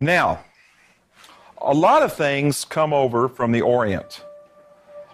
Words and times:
Now, 0.00 0.44
a 1.60 1.74
lot 1.74 2.02
of 2.02 2.12
things 2.12 2.64
come 2.64 2.92
over 2.92 3.28
from 3.28 3.50
the 3.50 3.62
Orient. 3.62 4.24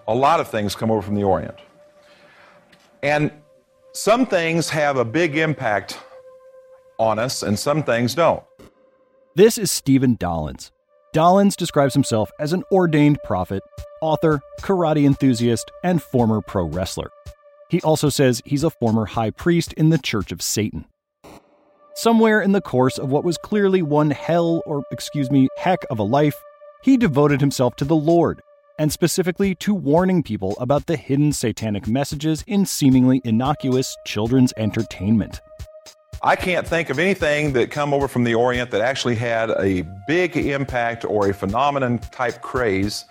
A 0.06 0.14
lot 0.14 0.40
of 0.40 0.48
things 0.48 0.74
come 0.74 0.90
over 0.90 1.00
from 1.00 1.14
the 1.14 1.24
Orient. 1.24 1.58
And 3.02 3.30
some 3.92 4.26
things 4.26 4.68
have 4.68 4.98
a 4.98 5.04
big 5.04 5.38
impact 5.38 5.98
on 6.98 7.18
us, 7.18 7.42
and 7.42 7.58
some 7.58 7.82
things 7.82 8.14
don't. 8.14 8.42
This 9.34 9.56
is 9.56 9.70
Stephen 9.70 10.16
Dollins. 10.16 10.70
Dollins 11.14 11.56
describes 11.56 11.94
himself 11.94 12.30
as 12.38 12.52
an 12.52 12.62
ordained 12.70 13.18
prophet, 13.24 13.62
author, 14.02 14.40
karate 14.60 15.06
enthusiast, 15.06 15.70
and 15.82 16.02
former 16.02 16.42
pro 16.42 16.64
wrestler. 16.64 17.10
He 17.70 17.80
also 17.80 18.10
says 18.10 18.42
he's 18.44 18.64
a 18.64 18.70
former 18.70 19.06
high 19.06 19.30
priest 19.30 19.72
in 19.72 19.88
the 19.88 19.98
Church 19.98 20.30
of 20.30 20.42
Satan. 20.42 20.84
Somewhere 21.96 22.40
in 22.40 22.50
the 22.50 22.60
course 22.60 22.98
of 22.98 23.10
what 23.10 23.22
was 23.22 23.38
clearly 23.38 23.80
one 23.80 24.10
hell, 24.10 24.62
or 24.66 24.82
excuse 24.90 25.30
me, 25.30 25.48
heck 25.56 25.78
of 25.90 26.00
a 26.00 26.02
life, 26.02 26.34
he 26.82 26.96
devoted 26.96 27.40
himself 27.40 27.76
to 27.76 27.84
the 27.84 27.94
Lord, 27.94 28.42
and 28.80 28.90
specifically 28.90 29.54
to 29.56 29.72
warning 29.72 30.24
people 30.24 30.56
about 30.58 30.86
the 30.86 30.96
hidden 30.96 31.32
satanic 31.32 31.86
messages 31.86 32.42
in 32.48 32.66
seemingly 32.66 33.20
innocuous 33.24 33.96
children's 34.04 34.52
entertainment. 34.56 35.40
I 36.20 36.34
can't 36.34 36.66
think 36.66 36.90
of 36.90 36.98
anything 36.98 37.52
that 37.52 37.70
come 37.70 37.94
over 37.94 38.08
from 38.08 38.24
the 38.24 38.34
Orient 38.34 38.72
that 38.72 38.80
actually 38.80 39.14
had 39.14 39.50
a 39.50 39.86
big 40.08 40.36
impact 40.36 41.04
or 41.04 41.28
a 41.28 41.34
phenomenon 41.34 41.98
type 41.98 42.42
craze 42.42 43.04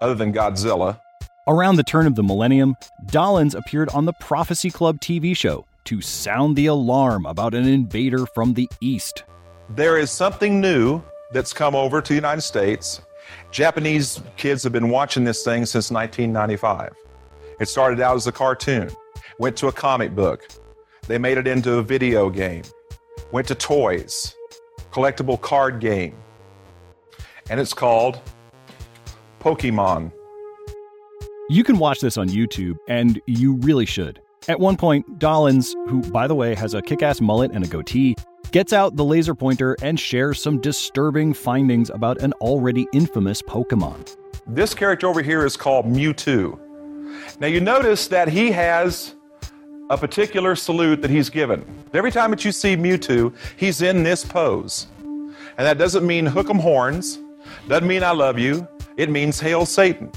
other 0.00 0.16
than 0.16 0.32
Godzilla. 0.32 0.98
Around 1.46 1.76
the 1.76 1.84
turn 1.84 2.08
of 2.08 2.16
the 2.16 2.24
millennium, 2.24 2.74
Dollins 3.06 3.54
appeared 3.54 3.90
on 3.90 4.06
the 4.06 4.12
Prophecy 4.14 4.70
Club 4.70 4.98
TV 5.00 5.36
show 5.36 5.66
to 5.88 6.02
sound 6.02 6.54
the 6.54 6.66
alarm 6.66 7.24
about 7.24 7.54
an 7.54 7.66
invader 7.66 8.26
from 8.26 8.52
the 8.52 8.68
east. 8.82 9.24
There 9.70 9.96
is 9.96 10.10
something 10.10 10.60
new 10.60 11.00
that's 11.32 11.54
come 11.54 11.74
over 11.74 12.02
to 12.02 12.08
the 12.08 12.14
United 12.14 12.42
States. 12.42 13.00
Japanese 13.50 14.20
kids 14.36 14.62
have 14.64 14.72
been 14.72 14.90
watching 14.90 15.24
this 15.24 15.42
thing 15.42 15.64
since 15.64 15.90
1995. 15.90 16.92
It 17.58 17.68
started 17.70 18.00
out 18.00 18.16
as 18.16 18.26
a 18.26 18.32
cartoon, 18.32 18.90
went 19.38 19.56
to 19.56 19.68
a 19.68 19.72
comic 19.72 20.14
book, 20.14 20.46
they 21.06 21.16
made 21.16 21.38
it 21.38 21.46
into 21.46 21.78
a 21.78 21.82
video 21.82 22.28
game, 22.28 22.64
went 23.32 23.48
to 23.48 23.54
toys, 23.54 24.34
collectible 24.92 25.40
card 25.40 25.80
game, 25.80 26.14
and 27.48 27.58
it's 27.58 27.72
called 27.72 28.20
Pokemon. 29.40 30.12
You 31.48 31.64
can 31.64 31.78
watch 31.78 32.00
this 32.00 32.18
on 32.18 32.28
YouTube, 32.28 32.76
and 32.88 33.22
you 33.24 33.54
really 33.54 33.86
should. 33.86 34.20
At 34.48 34.60
one 34.60 34.78
point, 34.78 35.18
Dollins, 35.18 35.74
who, 35.88 36.00
by 36.10 36.26
the 36.26 36.34
way, 36.34 36.54
has 36.54 36.72
a 36.72 36.80
kick 36.80 37.02
ass 37.02 37.20
mullet 37.20 37.50
and 37.52 37.62
a 37.62 37.68
goatee, 37.68 38.16
gets 38.50 38.72
out 38.72 38.96
the 38.96 39.04
laser 39.04 39.34
pointer 39.34 39.76
and 39.82 40.00
shares 40.00 40.40
some 40.40 40.58
disturbing 40.58 41.34
findings 41.34 41.90
about 41.90 42.22
an 42.22 42.32
already 42.40 42.88
infamous 42.94 43.42
Pokemon. 43.42 44.16
This 44.46 44.72
character 44.72 45.06
over 45.06 45.20
here 45.20 45.44
is 45.44 45.54
called 45.54 45.84
Mewtwo. 45.84 46.58
Now, 47.40 47.46
you 47.46 47.60
notice 47.60 48.08
that 48.08 48.28
he 48.28 48.50
has 48.52 49.16
a 49.90 49.98
particular 49.98 50.56
salute 50.56 51.02
that 51.02 51.10
he's 51.10 51.28
given. 51.28 51.62
Every 51.92 52.10
time 52.10 52.30
that 52.30 52.42
you 52.42 52.50
see 52.50 52.74
Mewtwo, 52.74 53.34
he's 53.58 53.82
in 53.82 54.02
this 54.02 54.24
pose. 54.24 54.86
And 54.96 55.66
that 55.66 55.76
doesn't 55.76 56.06
mean 56.06 56.24
hook 56.24 56.48
'em 56.48 56.58
horns, 56.58 57.18
doesn't 57.68 57.86
mean 57.86 58.02
I 58.02 58.12
love 58.12 58.38
you, 58.38 58.66
it 58.96 59.10
means 59.10 59.40
hail 59.40 59.66
Satan. 59.66 60.10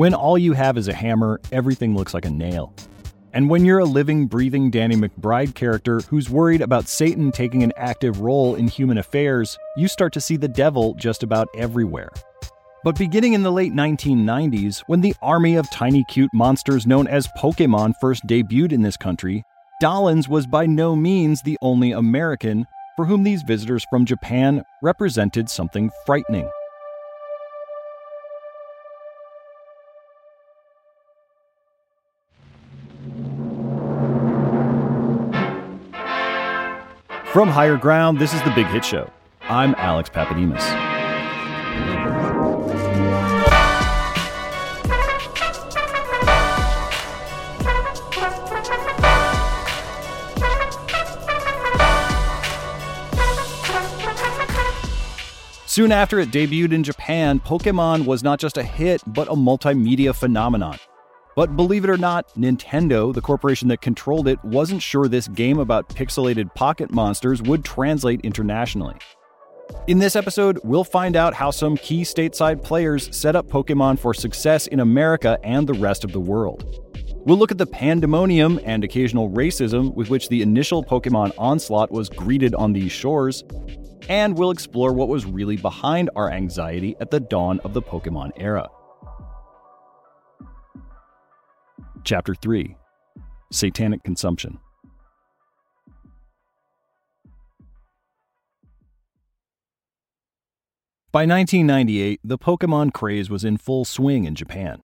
When 0.00 0.14
all 0.14 0.38
you 0.38 0.54
have 0.54 0.78
is 0.78 0.88
a 0.88 0.94
hammer, 0.94 1.42
everything 1.52 1.94
looks 1.94 2.14
like 2.14 2.24
a 2.24 2.30
nail. 2.30 2.72
And 3.34 3.50
when 3.50 3.66
you're 3.66 3.80
a 3.80 3.84
living, 3.84 4.28
breathing 4.28 4.70
Danny 4.70 4.96
McBride 4.96 5.54
character 5.54 6.00
who's 6.08 6.30
worried 6.30 6.62
about 6.62 6.88
Satan 6.88 7.30
taking 7.30 7.62
an 7.62 7.74
active 7.76 8.22
role 8.22 8.54
in 8.54 8.66
human 8.66 8.96
affairs, 8.96 9.58
you 9.76 9.88
start 9.88 10.14
to 10.14 10.20
see 10.22 10.38
the 10.38 10.48
devil 10.48 10.94
just 10.94 11.22
about 11.22 11.48
everywhere. 11.54 12.08
But 12.82 12.96
beginning 12.96 13.34
in 13.34 13.42
the 13.42 13.52
late 13.52 13.74
1990s, 13.74 14.84
when 14.86 15.02
the 15.02 15.14
army 15.20 15.56
of 15.56 15.70
tiny 15.70 16.02
cute 16.04 16.32
monsters 16.32 16.86
known 16.86 17.06
as 17.06 17.28
Pokemon 17.36 17.92
first 18.00 18.26
debuted 18.26 18.72
in 18.72 18.80
this 18.80 18.96
country, 18.96 19.44
Dollins 19.82 20.30
was 20.30 20.46
by 20.46 20.64
no 20.64 20.96
means 20.96 21.42
the 21.42 21.58
only 21.60 21.92
American 21.92 22.66
for 22.96 23.04
whom 23.04 23.22
these 23.22 23.42
visitors 23.42 23.84
from 23.90 24.06
Japan 24.06 24.62
represented 24.80 25.50
something 25.50 25.90
frightening. 26.06 26.48
From 37.32 37.48
Higher 37.48 37.76
Ground, 37.76 38.18
this 38.18 38.34
is 38.34 38.42
The 38.42 38.50
Big 38.56 38.66
Hit 38.66 38.84
Show. 38.84 39.08
I'm 39.42 39.76
Alex 39.76 40.10
Pappademas. 40.10 40.58
Soon 55.66 55.92
after 55.92 56.18
it 56.18 56.32
debuted 56.32 56.72
in 56.72 56.82
Japan, 56.82 57.38
Pokemon 57.38 58.06
was 58.06 58.24
not 58.24 58.40
just 58.40 58.56
a 58.56 58.64
hit, 58.64 59.04
but 59.06 59.28
a 59.28 59.34
multimedia 59.34 60.12
phenomenon. 60.12 60.76
But 61.40 61.56
believe 61.56 61.84
it 61.84 61.88
or 61.88 61.96
not, 61.96 62.28
Nintendo, 62.34 63.14
the 63.14 63.22
corporation 63.22 63.68
that 63.68 63.80
controlled 63.80 64.28
it, 64.28 64.38
wasn't 64.44 64.82
sure 64.82 65.08
this 65.08 65.26
game 65.26 65.58
about 65.58 65.88
pixelated 65.88 66.54
pocket 66.54 66.92
monsters 66.92 67.40
would 67.40 67.64
translate 67.64 68.20
internationally. 68.20 68.96
In 69.86 70.00
this 70.00 70.16
episode, 70.16 70.60
we'll 70.64 70.84
find 70.84 71.16
out 71.16 71.32
how 71.32 71.50
some 71.50 71.78
key 71.78 72.02
stateside 72.02 72.62
players 72.62 73.08
set 73.16 73.36
up 73.36 73.46
Pokemon 73.46 73.98
for 73.98 74.12
success 74.12 74.66
in 74.66 74.80
America 74.80 75.38
and 75.42 75.66
the 75.66 75.72
rest 75.72 76.04
of 76.04 76.12
the 76.12 76.20
world. 76.20 76.78
We'll 77.24 77.38
look 77.38 77.52
at 77.52 77.56
the 77.56 77.64
pandemonium 77.64 78.60
and 78.62 78.84
occasional 78.84 79.30
racism 79.30 79.94
with 79.94 80.10
which 80.10 80.28
the 80.28 80.42
initial 80.42 80.84
Pokemon 80.84 81.32
onslaught 81.38 81.90
was 81.90 82.10
greeted 82.10 82.54
on 82.54 82.74
these 82.74 82.92
shores, 82.92 83.44
and 84.10 84.36
we'll 84.36 84.50
explore 84.50 84.92
what 84.92 85.08
was 85.08 85.24
really 85.24 85.56
behind 85.56 86.10
our 86.16 86.30
anxiety 86.30 86.96
at 87.00 87.10
the 87.10 87.18
dawn 87.18 87.60
of 87.60 87.72
the 87.72 87.80
Pokemon 87.80 88.32
era. 88.36 88.68
Chapter 92.04 92.34
3 92.34 92.76
Satanic 93.52 94.02
Consumption. 94.02 94.58
By 101.12 101.26
1998, 101.26 102.20
the 102.22 102.38
Pokemon 102.38 102.92
craze 102.92 103.28
was 103.28 103.44
in 103.44 103.56
full 103.56 103.84
swing 103.84 104.24
in 104.24 104.36
Japan, 104.36 104.80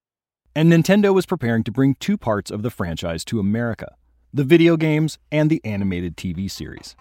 and 0.56 0.72
Nintendo 0.72 1.14
was 1.14 1.24
preparing 1.24 1.62
to 1.62 1.70
bring 1.70 1.94
two 1.94 2.18
parts 2.18 2.50
of 2.50 2.62
the 2.62 2.70
franchise 2.70 3.24
to 3.26 3.38
America 3.38 3.94
the 4.32 4.44
video 4.44 4.76
games 4.76 5.18
and 5.32 5.48
the 5.48 5.64
animated 5.64 6.16
TV 6.16 6.50
series. 6.50 6.94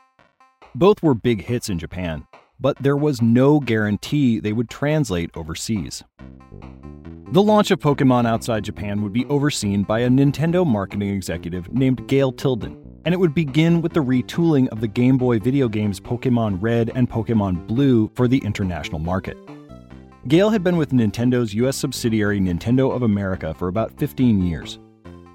Both 0.73 1.03
were 1.03 1.13
big 1.13 1.43
hits 1.43 1.69
in 1.69 1.79
Japan, 1.79 2.25
but 2.59 2.77
there 2.77 2.97
was 2.97 3.21
no 3.21 3.59
guarantee 3.59 4.39
they 4.39 4.53
would 4.53 4.69
translate 4.69 5.29
overseas. 5.35 6.03
The 7.31 7.41
launch 7.41 7.71
of 7.71 7.79
Pokemon 7.79 8.27
outside 8.27 8.63
Japan 8.63 9.01
would 9.01 9.11
be 9.11 9.25
overseen 9.25 9.83
by 9.83 9.99
a 9.99 10.09
Nintendo 10.09 10.65
marketing 10.65 11.09
executive 11.09 11.73
named 11.73 12.07
Gail 12.07 12.31
Tilden, 12.31 12.77
and 13.03 13.13
it 13.13 13.17
would 13.17 13.33
begin 13.33 13.81
with 13.81 13.94
the 13.94 14.03
retooling 14.03 14.67
of 14.69 14.79
the 14.79 14.88
Game 14.88 15.17
Boy 15.17 15.39
video 15.39 15.67
games 15.67 15.99
Pokemon 15.99 16.59
Red 16.61 16.91
and 16.95 17.09
Pokemon 17.09 17.67
Blue 17.67 18.09
for 18.15 18.27
the 18.27 18.38
international 18.39 18.99
market. 18.99 19.38
Gail 20.27 20.49
had 20.49 20.63
been 20.63 20.77
with 20.77 20.91
Nintendo's 20.91 21.53
US 21.53 21.77
subsidiary 21.77 22.39
Nintendo 22.39 22.95
of 22.95 23.03
America 23.03 23.53
for 23.53 23.67
about 23.67 23.97
15 23.97 24.44
years. 24.44 24.79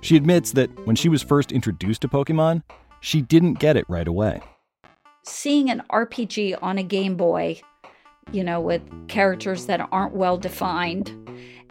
She 0.01 0.17
admits 0.17 0.53
that 0.53 0.71
when 0.87 0.97
she 0.97 1.09
was 1.09 1.23
first 1.23 1.53
introduced 1.53 2.01
to 2.03 2.09
Pokemon, 2.09 2.63
she 3.01 3.21
didn't 3.23 3.61
get 3.61 3.77
it 3.77 3.85
right 3.89 4.09
away. 4.09 4.41
Seeing 5.25 5.71
an 5.71 5.83
RPG 5.91 6.59
on 6.63 6.79
a 6.79 6.83
Game 6.83 7.17
Boy, 7.17 7.61
you 8.33 8.43
know, 8.43 8.61
with 8.61 8.83
characters 9.09 9.67
that 9.67 9.87
aren't 9.93 10.15
well 10.15 10.39
defined 10.39 11.17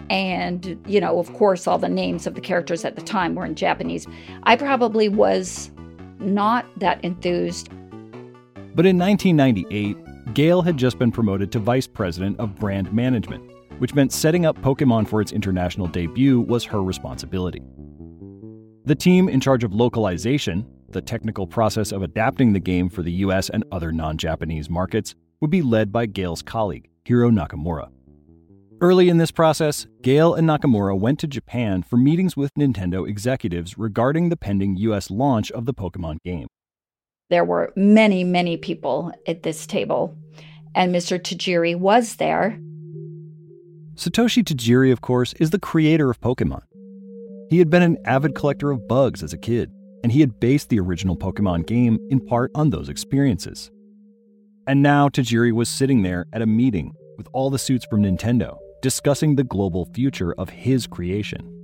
and 0.10 0.82
you 0.88 1.00
know 1.00 1.20
of 1.20 1.32
course 1.34 1.68
all 1.68 1.78
the 1.78 1.88
names 1.88 2.26
of 2.26 2.34
the 2.34 2.42
characters 2.42 2.84
at 2.84 2.96
the 2.96 3.02
time 3.02 3.36
were 3.36 3.46
in 3.46 3.54
japanese 3.54 4.08
i 4.44 4.56
probably 4.56 5.08
was 5.08 5.70
not 6.20 6.66
that 6.80 7.04
enthused. 7.04 7.70
But 8.76 8.86
in 8.86 8.98
1998 8.98 10.34
gail 10.34 10.62
had 10.62 10.78
just 10.78 10.98
been 10.98 11.12
promoted 11.12 11.52
to 11.52 11.60
vice 11.60 11.86
president 11.86 12.40
of 12.40 12.56
brand 12.56 12.92
management 12.92 13.50
which 13.80 13.96
meant 13.96 14.12
setting 14.12 14.46
up 14.46 14.58
pokemon 14.62 15.08
for 15.08 15.22
its 15.22 15.32
international 15.32 15.88
debut 15.88 16.42
was 16.42 16.66
her 16.66 16.84
responsibility. 16.84 17.62
The 18.86 18.96
team 18.96 19.30
in 19.30 19.40
charge 19.40 19.64
of 19.64 19.74
localization 19.74 20.66
the 20.92 21.02
technical 21.02 21.48
process 21.48 21.92
of 21.92 22.02
adapting 22.02 22.54
the 22.54 22.60
game 22.60 22.90
for 22.90 23.04
the 23.04 23.12
us 23.12 23.50
and 23.50 23.64
other 23.72 23.92
non-japanese 23.92 24.70
markets 24.70 25.16
would 25.42 25.52
be 25.52 25.62
led 25.62 25.92
by 25.92 26.06
Gail's 26.06 26.42
colleague 26.42 26.90
hiro 27.06 27.30
nakamura 27.32 27.90
Early 28.82 29.10
in 29.10 29.18
this 29.18 29.32
process, 29.32 29.88
Gale 30.02 30.34
and 30.34 30.48
Nakamura 30.48 30.98
went 30.98 31.20
to 31.20 31.28
Japan 31.28 31.84
for 31.84 31.98
meetings 31.98 32.38
with 32.38 32.54
Nintendo 32.54 33.06
executives 33.06 33.78
regarding 33.78 34.30
the 34.30 34.38
pending 34.38 34.78
US 34.78 35.12
launch 35.12 35.52
of 35.52 35.66
the 35.66 35.74
Pokemon 35.74 36.24
game. 36.24 36.48
There 37.30 37.44
were 37.44 37.74
many, 37.76 38.24
many 38.24 38.56
people 38.56 39.12
at 39.28 39.44
this 39.44 39.68
table, 39.68 40.18
and 40.74 40.96
Mr. 40.96 41.20
Tajiri 41.20 41.78
was 41.78 42.16
there. 42.16 42.58
Satoshi 43.96 44.46
Tajiri, 44.46 44.94
of 44.94 45.02
course, 45.02 45.34
is 45.34 45.50
the 45.50 45.60
creator 45.60 46.10
of 46.10 46.22
Pokemon. 46.22 46.62
He 47.50 47.60
had 47.60 47.70
been 47.70 47.84
an 47.84 47.98
avid 48.06 48.34
collector 48.34 48.72
of 48.72 48.88
bugs 48.88 49.22
as 49.22 49.34
a 49.34 49.38
kid, 49.38 49.74
and 50.04 50.12
he 50.12 50.20
had 50.20 50.40
based 50.40 50.70
the 50.70 50.80
original 50.80 51.18
Pokemon 51.18 51.68
game 51.68 52.00
in 52.10 52.20
part 52.20 52.52
on 52.56 52.70
those 52.70 52.90
experiences. 52.90 53.72
And 54.68 54.82
now 54.82 55.10
Tajiri 55.10 55.52
was 55.52 55.70
sitting 55.70 56.04
there 56.04 56.26
at 56.34 56.42
a 56.42 56.46
meeting 56.46 56.94
with 57.18 57.28
all 57.34 57.50
the 57.50 57.60
suits 57.60 57.86
from 57.90 58.04
Nintendo, 58.04 58.58
discussing 58.82 59.36
the 59.36 59.44
global 59.44 59.86
future 59.94 60.34
of 60.38 60.50
his 60.50 60.88
creation 60.88 61.60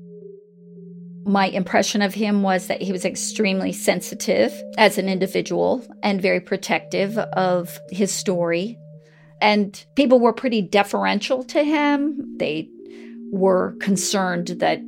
my 1.26 1.48
impression 1.48 2.04
of 2.04 2.14
him 2.14 2.44
was 2.44 2.68
that 2.68 2.82
he 2.82 2.92
was 2.92 3.04
extremely 3.04 3.72
sensitive 3.72 4.54
as 4.78 4.98
an 4.98 5.10
individual 5.10 5.84
and 6.04 6.22
very 6.22 6.40
protective 6.40 7.18
of 7.18 7.80
his 7.90 8.14
story. 8.14 8.78
And 9.42 9.84
people 9.96 10.20
were 10.20 10.34
pretty 10.34 10.62
deferential 10.62 11.44
to 11.46 11.64
him. 11.64 12.38
They 12.38 12.70
were 13.32 13.76
concerned 13.80 14.48
that 14.60 14.80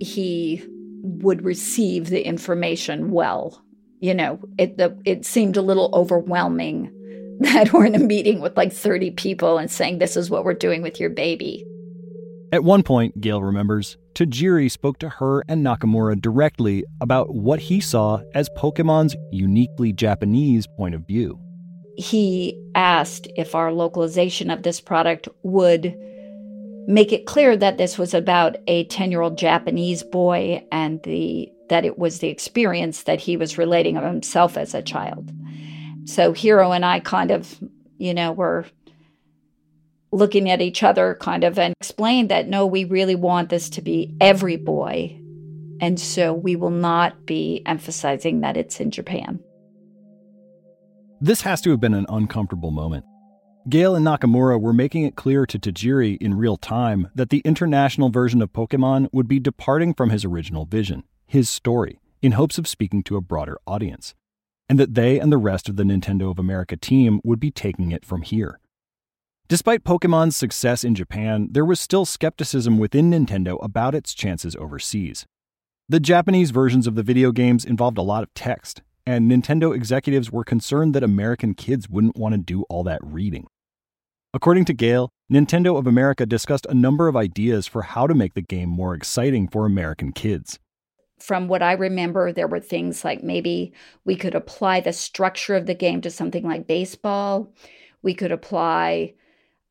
he 0.00 0.64
would 1.06 1.44
receive 1.44 2.08
the 2.08 2.26
information 2.26 3.10
well. 3.10 3.62
You 4.00 4.14
know, 4.14 4.38
it 4.58 4.76
the, 4.76 4.98
it 5.04 5.24
seemed 5.24 5.56
a 5.56 5.62
little 5.62 5.90
overwhelming 5.94 6.92
that 7.40 7.72
we're 7.72 7.86
in 7.86 7.94
a 7.94 8.00
meeting 8.00 8.40
with 8.40 8.56
like 8.56 8.72
30 8.72 9.12
people 9.12 9.58
and 9.58 9.70
saying 9.70 9.98
this 9.98 10.16
is 10.16 10.30
what 10.30 10.44
we're 10.44 10.54
doing 10.54 10.82
with 10.82 11.00
your 11.00 11.10
baby. 11.10 11.64
At 12.52 12.64
one 12.64 12.82
point, 12.82 13.20
Gail 13.20 13.42
remembers, 13.42 13.96
Tajiri 14.14 14.70
spoke 14.70 14.98
to 15.00 15.08
her 15.08 15.44
and 15.48 15.64
Nakamura 15.64 16.20
directly 16.20 16.84
about 17.00 17.34
what 17.34 17.60
he 17.60 17.80
saw 17.80 18.20
as 18.34 18.48
Pokemon's 18.56 19.16
uniquely 19.32 19.92
Japanese 19.92 20.66
point 20.66 20.94
of 20.94 21.06
view. 21.06 21.38
He 21.96 22.58
asked 22.74 23.26
if 23.36 23.54
our 23.54 23.72
localization 23.72 24.50
of 24.50 24.62
this 24.62 24.80
product 24.80 25.28
would 25.42 25.96
make 26.86 27.12
it 27.12 27.26
clear 27.26 27.56
that 27.56 27.78
this 27.78 27.98
was 27.98 28.14
about 28.14 28.56
a 28.66 28.84
10 28.84 29.10
year 29.10 29.20
old 29.20 29.38
Japanese 29.38 30.02
boy 30.02 30.64
and 30.70 31.02
the 31.02 31.50
that 31.68 31.84
it 31.84 31.98
was 31.98 32.20
the 32.20 32.28
experience 32.28 33.02
that 33.04 33.20
he 33.20 33.36
was 33.36 33.58
relating 33.58 33.96
of 33.96 34.04
himself 34.04 34.56
as 34.56 34.72
a 34.72 34.82
child. 34.82 35.32
So 36.04 36.32
Hiro 36.32 36.70
and 36.70 36.84
I 36.84 37.00
kind 37.00 37.32
of, 37.32 37.58
you 37.98 38.14
know, 38.14 38.30
were 38.30 38.66
looking 40.12 40.48
at 40.48 40.60
each 40.60 40.84
other 40.84 41.16
kind 41.20 41.42
of 41.42 41.58
and 41.58 41.74
explained 41.80 42.28
that 42.28 42.46
no, 42.46 42.66
we 42.66 42.84
really 42.84 43.16
want 43.16 43.48
this 43.48 43.68
to 43.70 43.82
be 43.82 44.14
every 44.20 44.56
boy. 44.56 45.20
And 45.80 45.98
so 45.98 46.32
we 46.32 46.54
will 46.54 46.70
not 46.70 47.26
be 47.26 47.62
emphasizing 47.66 48.40
that 48.40 48.56
it's 48.56 48.80
in 48.80 48.92
Japan. 48.92 49.40
This 51.20 51.40
has 51.40 51.60
to 51.62 51.70
have 51.70 51.80
been 51.80 51.94
an 51.94 52.06
uncomfortable 52.08 52.70
moment. 52.70 53.04
Gail 53.68 53.96
and 53.96 54.06
Nakamura 54.06 54.60
were 54.60 54.72
making 54.72 55.02
it 55.02 55.16
clear 55.16 55.44
to 55.44 55.58
Tajiri 55.58 56.16
in 56.18 56.34
real 56.34 56.56
time 56.56 57.08
that 57.16 57.30
the 57.30 57.42
international 57.44 58.10
version 58.10 58.40
of 58.40 58.52
Pokemon 58.52 59.08
would 59.10 59.26
be 59.26 59.40
departing 59.40 59.92
from 59.92 60.10
his 60.10 60.24
original 60.24 60.66
vision, 60.66 61.02
his 61.26 61.50
story, 61.50 61.98
in 62.22 62.32
hopes 62.32 62.58
of 62.58 62.68
speaking 62.68 63.02
to 63.02 63.16
a 63.16 63.20
broader 63.20 63.58
audience, 63.66 64.14
and 64.68 64.78
that 64.78 64.94
they 64.94 65.18
and 65.18 65.32
the 65.32 65.36
rest 65.36 65.68
of 65.68 65.74
the 65.74 65.82
Nintendo 65.82 66.30
of 66.30 66.38
America 66.38 66.76
team 66.76 67.20
would 67.24 67.40
be 67.40 67.50
taking 67.50 67.90
it 67.90 68.04
from 68.04 68.22
here. 68.22 68.60
Despite 69.48 69.82
Pokemon's 69.82 70.36
success 70.36 70.84
in 70.84 70.94
Japan, 70.94 71.48
there 71.50 71.64
was 71.64 71.80
still 71.80 72.04
skepticism 72.04 72.78
within 72.78 73.10
Nintendo 73.10 73.58
about 73.64 73.96
its 73.96 74.14
chances 74.14 74.54
overseas. 74.54 75.26
The 75.88 75.98
Japanese 75.98 76.52
versions 76.52 76.86
of 76.86 76.94
the 76.94 77.02
video 77.02 77.32
games 77.32 77.64
involved 77.64 77.98
a 77.98 78.02
lot 78.02 78.22
of 78.22 78.32
text, 78.32 78.82
and 79.04 79.28
Nintendo 79.28 79.74
executives 79.74 80.30
were 80.30 80.44
concerned 80.44 80.94
that 80.94 81.02
American 81.02 81.54
kids 81.54 81.88
wouldn't 81.88 82.16
want 82.16 82.32
to 82.32 82.38
do 82.40 82.62
all 82.68 82.84
that 82.84 83.00
reading. 83.02 83.48
According 84.36 84.66
to 84.66 84.74
Gail, 84.74 85.08
Nintendo 85.32 85.78
of 85.78 85.86
America 85.86 86.26
discussed 86.26 86.66
a 86.68 86.74
number 86.74 87.08
of 87.08 87.16
ideas 87.16 87.66
for 87.66 87.80
how 87.80 88.06
to 88.06 88.14
make 88.14 88.34
the 88.34 88.42
game 88.42 88.68
more 88.68 88.94
exciting 88.94 89.48
for 89.48 89.64
American 89.64 90.12
kids. 90.12 90.58
From 91.18 91.48
what 91.48 91.62
I 91.62 91.72
remember, 91.72 92.34
there 92.34 92.46
were 92.46 92.60
things 92.60 93.02
like 93.02 93.22
maybe 93.22 93.72
we 94.04 94.14
could 94.14 94.34
apply 94.34 94.80
the 94.80 94.92
structure 94.92 95.54
of 95.54 95.64
the 95.64 95.74
game 95.74 96.02
to 96.02 96.10
something 96.10 96.44
like 96.44 96.66
baseball. 96.66 97.50
We 98.02 98.12
could 98.12 98.30
apply 98.30 99.14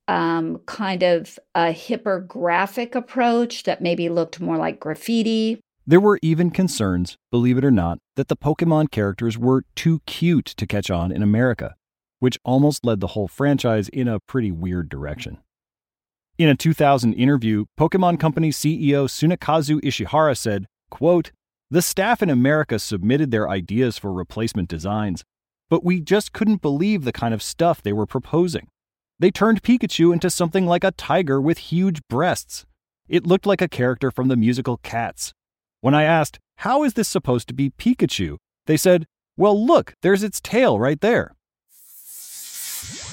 um, 0.08 0.58
kind 0.66 1.04
of 1.04 1.38
a 1.54 1.66
hipper 1.66 2.26
graphic 2.26 2.96
approach 2.96 3.66
that 3.66 3.84
maybe 3.84 4.10
looked 4.10 4.42
more 4.42 4.58
like 4.58 4.80
graffiti. 4.80 5.60
There 5.86 6.00
were 6.00 6.18
even 6.24 6.50
concerns, 6.50 7.18
believe 7.30 7.60
it 7.60 7.66
or 7.66 7.70
not, 7.70 8.00
that 8.16 8.30
the 8.30 8.36
Pokemon 8.36 8.90
characters 8.90 9.38
were 9.38 9.64
too 9.76 10.02
cute 10.08 10.48
to 10.48 10.66
catch 10.66 10.90
on 10.90 11.12
in 11.12 11.22
America, 11.22 11.76
which 12.20 12.40
almost 12.44 12.86
led 12.86 13.00
the 13.00 13.08
whole 13.08 13.28
franchise 13.28 13.90
in 13.90 14.08
a 14.08 14.20
pretty 14.20 14.52
weird 14.52 14.90
direction. 14.90 15.38
In 16.38 16.50
a 16.50 16.56
2000 16.56 17.14
interview, 17.14 17.66
Pokemon 17.80 18.20
Company 18.20 18.50
CEO 18.50 19.08
Tsunekazu 19.08 19.80
Ishihara 19.82 20.38
said, 20.38 20.66
quote, 20.90 21.32
The 21.72 21.82
staff 21.82 22.22
in 22.22 22.30
America 22.30 22.78
submitted 22.80 23.32
their 23.32 23.50
ideas 23.50 23.98
for 23.98 24.12
replacement 24.12 24.68
designs, 24.68 25.24
but 25.70 25.84
we 25.84 26.02
just 26.02 26.34
couldn't 26.34 26.62
believe 26.62 27.04
the 27.04 27.14
kind 27.14 27.34
of 27.34 27.42
stuff 27.42 27.82
they 27.82 27.94
were 27.94 28.06
proposing. 28.06 28.68
They 29.18 29.32
turned 29.32 29.64
Pikachu 29.64 30.12
into 30.12 30.30
something 30.30 30.66
like 30.66 30.84
a 30.84 30.92
tiger 30.92 31.40
with 31.40 31.58
huge 31.58 32.02
breasts. 32.10 32.66
It 33.08 33.26
looked 33.26 33.46
like 33.46 33.62
a 33.62 33.70
character 33.70 34.12
from 34.12 34.28
the 34.28 34.36
musical 34.36 34.78
Cats. 34.78 35.34
When 35.80 35.94
I 35.94 36.04
asked, 36.04 36.40
How 36.58 36.84
is 36.84 36.94
this 36.96 37.08
supposed 37.08 37.48
to 37.48 37.54
be 37.54 37.70
Pikachu? 37.70 38.38
they 38.66 38.78
said, 38.78 39.06
Well, 39.38 39.66
look, 39.66 39.94
there's 40.02 40.24
its 40.24 40.42
tail 40.42 40.80
right 40.80 41.00
there. 41.00 41.35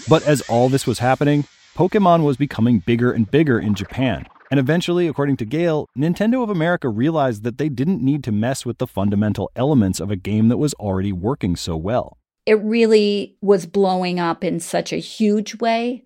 But 0.08 0.26
as 0.26 0.40
all 0.42 0.68
this 0.68 0.86
was 0.86 0.98
happening, 0.98 1.44
Pokemon 1.76 2.24
was 2.24 2.36
becoming 2.36 2.80
bigger 2.80 3.12
and 3.12 3.30
bigger 3.30 3.58
in 3.58 3.74
Japan, 3.74 4.26
and 4.50 4.60
eventually, 4.60 5.08
according 5.08 5.38
to 5.38 5.44
Gail, 5.44 5.88
Nintendo 5.96 6.42
of 6.42 6.50
America 6.50 6.88
realized 6.88 7.44
that 7.44 7.58
they 7.58 7.68
didn't 7.68 8.02
need 8.02 8.22
to 8.24 8.32
mess 8.32 8.66
with 8.66 8.78
the 8.78 8.86
fundamental 8.86 9.50
elements 9.56 10.00
of 10.00 10.10
a 10.10 10.16
game 10.16 10.48
that 10.48 10.58
was 10.58 10.74
already 10.74 11.12
working 11.12 11.56
so 11.56 11.76
well 11.76 12.18
it 12.46 12.60
really 12.62 13.36
was 13.40 13.66
blowing 13.66 14.18
up 14.18 14.42
in 14.42 14.60
such 14.60 14.92
a 14.92 14.96
huge 14.96 15.56
way. 15.60 16.04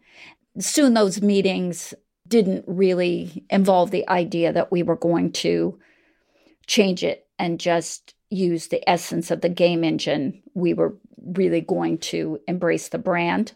Soon 0.58 0.94
those 0.94 1.22
meetings 1.22 1.94
didn't 2.28 2.64
really 2.66 3.44
involve 3.50 3.90
the 3.90 4.08
idea 4.08 4.52
that 4.52 4.72
we 4.72 4.82
were 4.82 4.96
going 4.96 5.32
to 5.32 5.78
change 6.66 7.04
it 7.04 7.26
and 7.38 7.60
just 7.60 8.14
use 8.30 8.68
the 8.68 8.88
essence 8.88 9.30
of 9.30 9.40
the 9.40 9.48
game 9.48 9.84
engine. 9.84 10.42
We 10.54 10.74
were 10.74 10.96
really 11.24 11.60
going 11.60 11.98
to 11.98 12.40
embrace 12.48 12.88
the 12.88 12.98
brand. 12.98 13.52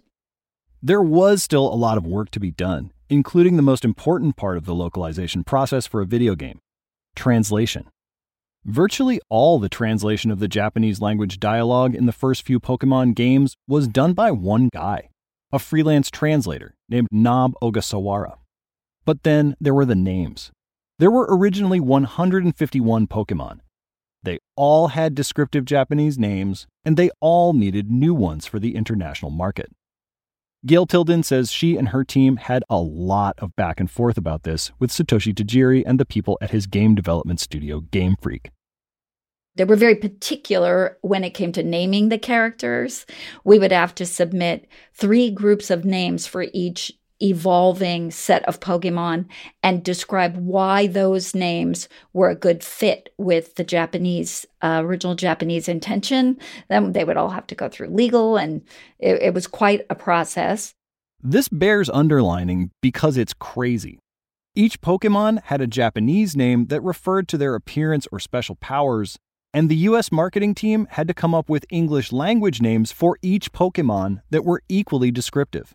There 0.83 1.03
was 1.03 1.43
still 1.43 1.71
a 1.71 1.77
lot 1.77 1.99
of 1.99 2.07
work 2.07 2.31
to 2.31 2.41
be 2.41 2.53
done, 2.53 2.93
including 3.11 3.57
the 3.57 3.63
most 3.63 3.85
important 3.85 4.37
part 4.37 4.57
of 4.57 4.65
the 4.65 4.75
localization 4.75 5.45
process 5.45 5.87
for 5.87 6.01
a 6.01 6.07
video 6.07 6.35
game 6.35 6.59
translation. 7.15 7.87
Virtually 8.65 9.21
all 9.29 9.59
the 9.59 9.69
translation 9.69 10.31
of 10.31 10.39
the 10.39 10.49
Japanese 10.49 11.03
language 11.03 11.39
dialogue 11.39 11.95
in 11.95 12.07
the 12.07 12.13
first 12.13 12.47
few 12.47 12.59
Pokemon 12.59 13.15
games 13.15 13.57
was 13.69 13.89
done 13.89 14.15
by 14.15 14.31
one 14.31 14.71
guy, 14.73 15.11
a 15.53 15.59
freelance 15.59 16.11
translator 16.11 16.73
named 16.89 17.09
Nob 17.11 17.53
Ogasawara. 17.63 18.39
But 19.05 19.23
then 19.23 19.57
there 19.61 19.75
were 19.75 19.85
the 19.85 19.95
names. 19.95 20.51
There 20.99 21.11
were 21.11 21.27
originally 21.29 21.81
151 21.81 23.07
Pokemon. 23.07 23.61
They 24.23 24.39
all 24.57 24.89
had 24.89 25.15
descriptive 25.15 25.67
Japanese 25.67 26.19
names, 26.19 26.67
and 26.87 26.97
they 26.97 27.11
all 27.21 27.53
needed 27.53 27.91
new 27.91 28.15
ones 28.15 28.47
for 28.47 28.59
the 28.59 28.77
international 28.77 29.31
market. 29.31 29.71
Gail 30.67 30.85
Tilden 30.85 31.23
says 31.23 31.51
she 31.51 31.79
and 31.79 31.89
her 31.89 32.05
team 32.05 32.37
had 32.37 32.65
a 32.69 32.79
lot 32.79 33.39
of 33.39 33.57
back 33.57 33.81
and 33.81 33.91
forth 33.91 34.19
about 34.19 34.43
this 34.43 34.71
with 34.79 34.91
Satoshi 34.91 35.35
Tajiri 35.35 35.83
and 35.87 35.99
the 35.99 36.05
people 36.05 36.37
at 36.43 36.51
his 36.51 36.67
game 36.67 36.95
development 36.95 37.41
studio, 37.41 37.81
Game 37.81 38.15
Freak. 38.21 38.51
They 39.57 39.65
were 39.65 39.77
very 39.77 39.97
particular 39.97 40.99
when 41.01 41.25
it 41.25 41.31
came 41.31 41.53
to 41.53 41.63
naming 41.63 42.11
the 42.11 42.19
characters. 42.19 43.07
We 43.43 43.59
would 43.59 43.73
have 43.73 43.95
to 43.97 44.07
submit 44.07 44.69
three 44.93 45.31
groups 45.31 45.71
of 45.71 45.87
names 45.87 46.27
for 46.27 46.47
each 46.53 46.93
evolving 47.23 48.11
set 48.11 48.43
of 48.45 48.61
Pokemon 48.61 49.27
and 49.63 49.85
describe 49.85 50.37
why 50.37 50.87
those 50.87 51.35
names 51.35 51.89
were 52.13 52.31
a 52.31 52.35
good 52.35 52.65
fit 52.65 53.13
with 53.19 53.55
the 53.57 53.65
Japanese, 53.65 54.47
uh, 54.63 54.81
original 54.85 55.15
Japanese 55.15 55.69
intention. 55.69 56.39
Then 56.69 56.93
they 56.93 57.05
would 57.05 57.17
all 57.17 57.31
have 57.31 57.47
to 57.49 57.55
go 57.55 57.69
through 57.69 57.89
legal, 57.89 58.37
and 58.37 58.63
it, 58.99 59.23
it 59.23 59.35
was 59.35 59.47
quite 59.47 59.87
a 59.91 59.95
process. 59.95 60.75
This 61.23 61.49
bears 61.49 61.91
underlining 61.91 62.71
because 62.81 63.17
it's 63.17 63.35
crazy. 63.35 63.99
Each 64.55 64.81
Pokemon 64.81 65.45
had 65.45 65.61
a 65.61 65.67
Japanese 65.67 66.35
name 66.35 66.67
that 66.67 66.81
referred 66.83 67.29
to 67.29 67.39
their 67.39 67.55
appearance 67.55 68.09
or 68.11 68.19
special 68.19 68.57
powers, 68.57 69.19
and 69.53 69.69
the 69.69 69.77
US 69.77 70.11
marketing 70.11 70.55
team 70.55 70.87
had 70.91 71.07
to 71.09 71.15
come 71.15 71.35
up 71.35 71.49
with 71.49 71.67
English 71.71 72.11
language 72.11 72.61
names 72.61 72.91
for 72.91 73.17
each 73.23 73.53
Pokemon 73.53 74.23
that 74.31 74.45
were 74.45 74.63
equally 74.69 75.11
descriptive. 75.11 75.75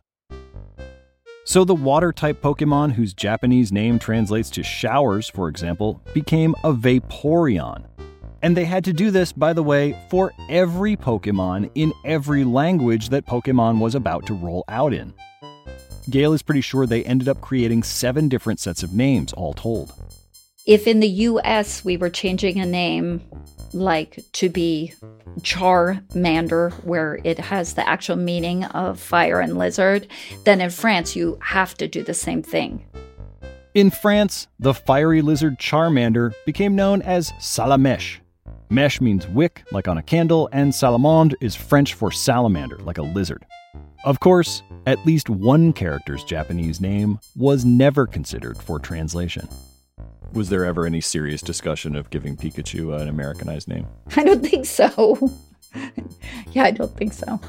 So 1.48 1.64
the 1.64 1.76
water 1.76 2.12
type 2.12 2.42
Pokemon, 2.42 2.94
whose 2.94 3.14
Japanese 3.14 3.72
name 3.72 4.00
translates 4.00 4.50
to 4.50 4.64
showers, 4.64 5.30
for 5.30 5.48
example, 5.48 6.02
became 6.12 6.56
a 6.64 6.74
Vaporeon. 6.74 7.86
And 8.42 8.58
they 8.58 8.66
had 8.66 8.84
to 8.86 8.94
do 8.94 9.12
this, 9.12 9.32
by 9.32 9.54
the 9.54 9.62
way, 9.62 9.96
for 10.10 10.34
every 10.50 10.98
Pokemon 10.98 11.70
in 11.76 11.94
every 12.04 12.44
language 12.44 13.10
that 13.10 13.28
Pokemon 13.28 13.78
was 13.78 13.94
about 13.94 14.26
to 14.26 14.34
roll 14.34 14.66
out 14.70 14.92
in. 14.92 15.14
Gail 16.10 16.34
is 16.34 16.42
pretty 16.42 16.62
sure 16.62 16.88
they 16.88 17.04
ended 17.04 17.28
up 17.28 17.42
creating 17.42 17.84
seven 17.84 18.28
different 18.28 18.60
sets 18.60 18.82
of 18.82 18.94
names, 18.94 19.32
all 19.32 19.54
told. 19.54 19.94
If 20.66 20.88
in 20.88 21.00
the 21.00 21.08
US 21.08 21.86
we 21.86 21.96
were 21.96 22.10
changing 22.10 22.60
a 22.60 22.66
name 22.66 23.22
like 23.76 24.20
to 24.34 24.50
be 24.50 24.94
Charmander, 25.42 26.72
where 26.84 27.20
it 27.24 27.38
has 27.38 27.74
the 27.74 27.88
actual 27.88 28.16
meaning 28.16 28.64
of 28.66 29.00
fire 29.00 29.40
and 29.40 29.58
lizard, 29.58 30.08
then 30.46 30.62
in 30.62 30.70
France 30.70 31.16
you 31.16 31.38
have 31.42 31.76
to 31.76 31.88
do 31.88 32.04
the 32.04 32.14
same 32.14 32.42
thing. 32.42 32.86
In 33.74 33.90
France, 33.90 34.48
the 34.58 34.74
fiery 34.74 35.22
lizard 35.22 35.60
Charmander 35.60 36.34
became 36.46 36.76
known 36.76 37.02
as 37.02 37.32
Salamèche. 37.34 38.20
Mèche 38.72 39.00
means 39.00 39.28
wick, 39.28 39.64
like 39.72 39.88
on 39.88 39.98
a 39.98 40.04
candle, 40.04 40.50
and 40.52 40.72
salamandre 40.72 41.36
is 41.40 41.56
French 41.56 41.94
for 41.94 42.12
salamander, 42.12 42.78
like 42.80 42.98
a 42.98 43.04
lizard. 43.04 43.46
Of 44.06 44.20
course, 44.20 44.64
at 44.88 45.06
least 45.06 45.30
one 45.30 45.72
character's 45.72 46.24
Japanese 46.24 46.82
name 46.82 47.20
was 47.36 47.64
never 47.64 48.08
considered 48.08 48.58
for 48.58 48.80
translation. 48.80 49.48
Was 50.36 50.50
there 50.50 50.66
ever 50.66 50.86
any 50.86 51.00
serious 51.00 51.42
discussion 51.42 51.96
of 51.96 52.10
giving 52.10 52.36
Pikachu 52.36 52.94
an 53.02 53.08
Americanized 53.08 53.70
name? 53.70 53.88
I 54.18 54.24
don't 54.26 54.46
think 54.46 54.66
so. 54.66 55.32
yeah, 56.52 56.66
I 56.66 56.72
don't 56.72 56.94
think 56.98 57.14
so. 57.14 57.40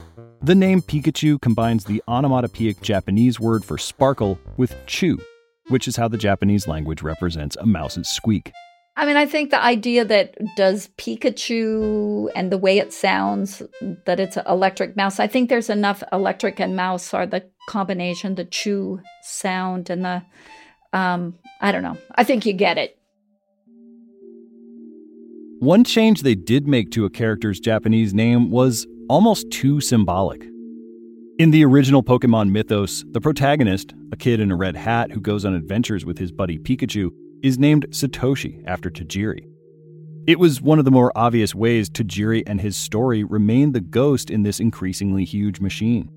The 0.40 0.54
name 0.54 0.82
Pikachu 0.82 1.40
combines 1.40 1.84
the 1.84 2.00
onomatopoeic 2.06 2.80
Japanese 2.82 3.40
word 3.40 3.64
for 3.64 3.76
sparkle 3.76 4.38
with 4.56 4.76
chu, 4.86 5.18
which 5.66 5.88
is 5.88 5.96
how 5.96 6.06
the 6.06 6.16
Japanese 6.16 6.68
language 6.68 7.02
represents 7.02 7.56
a 7.56 7.66
mouse's 7.66 8.08
squeak. 8.08 8.52
I 8.94 9.04
mean, 9.04 9.16
I 9.16 9.26
think 9.26 9.50
the 9.50 9.60
idea 9.60 10.04
that 10.04 10.36
does 10.56 10.88
Pikachu 10.96 12.30
and 12.36 12.52
the 12.52 12.56
way 12.56 12.78
it 12.78 12.92
sounds, 12.92 13.62
that 14.04 14.20
it's 14.20 14.36
an 14.36 14.44
electric 14.46 14.96
mouse, 14.96 15.18
I 15.18 15.26
think 15.26 15.50
there's 15.50 15.68
enough 15.68 16.04
electric 16.12 16.60
and 16.60 16.76
mouse 16.76 17.12
are 17.12 17.26
the 17.26 17.44
combination, 17.68 18.36
the 18.36 18.44
chu 18.44 19.00
sound 19.22 19.90
and 19.90 20.04
the, 20.04 20.22
um, 20.96 21.34
I 21.60 21.72
don't 21.72 21.82
know. 21.82 21.98
I 22.14 22.24
think 22.24 22.46
you 22.46 22.54
get 22.54 22.78
it. 22.78 22.98
One 25.60 25.84
change 25.84 26.22
they 26.22 26.34
did 26.34 26.66
make 26.66 26.90
to 26.92 27.04
a 27.04 27.10
character's 27.10 27.60
Japanese 27.60 28.14
name 28.14 28.50
was 28.50 28.86
almost 29.08 29.50
too 29.50 29.80
symbolic. 29.80 30.42
In 31.38 31.50
the 31.50 31.64
original 31.64 32.02
Pokemon 32.02 32.50
mythos, 32.50 33.04
the 33.10 33.20
protagonist, 33.20 33.92
a 34.10 34.16
kid 34.16 34.40
in 34.40 34.50
a 34.50 34.56
red 34.56 34.74
hat 34.74 35.12
who 35.12 35.20
goes 35.20 35.44
on 35.44 35.54
adventures 35.54 36.06
with 36.06 36.16
his 36.16 36.32
buddy 36.32 36.58
Pikachu, 36.58 37.10
is 37.42 37.58
named 37.58 37.86
Satoshi 37.90 38.62
after 38.66 38.90
Tajiri. 38.90 39.46
It 40.26 40.38
was 40.38 40.62
one 40.62 40.78
of 40.78 40.86
the 40.86 40.90
more 40.90 41.12
obvious 41.14 41.54
ways 41.54 41.90
Tajiri 41.90 42.42
and 42.46 42.60
his 42.60 42.76
story 42.76 43.22
remained 43.22 43.74
the 43.74 43.80
ghost 43.80 44.30
in 44.30 44.44
this 44.44 44.60
increasingly 44.60 45.24
huge 45.24 45.60
machine. 45.60 46.10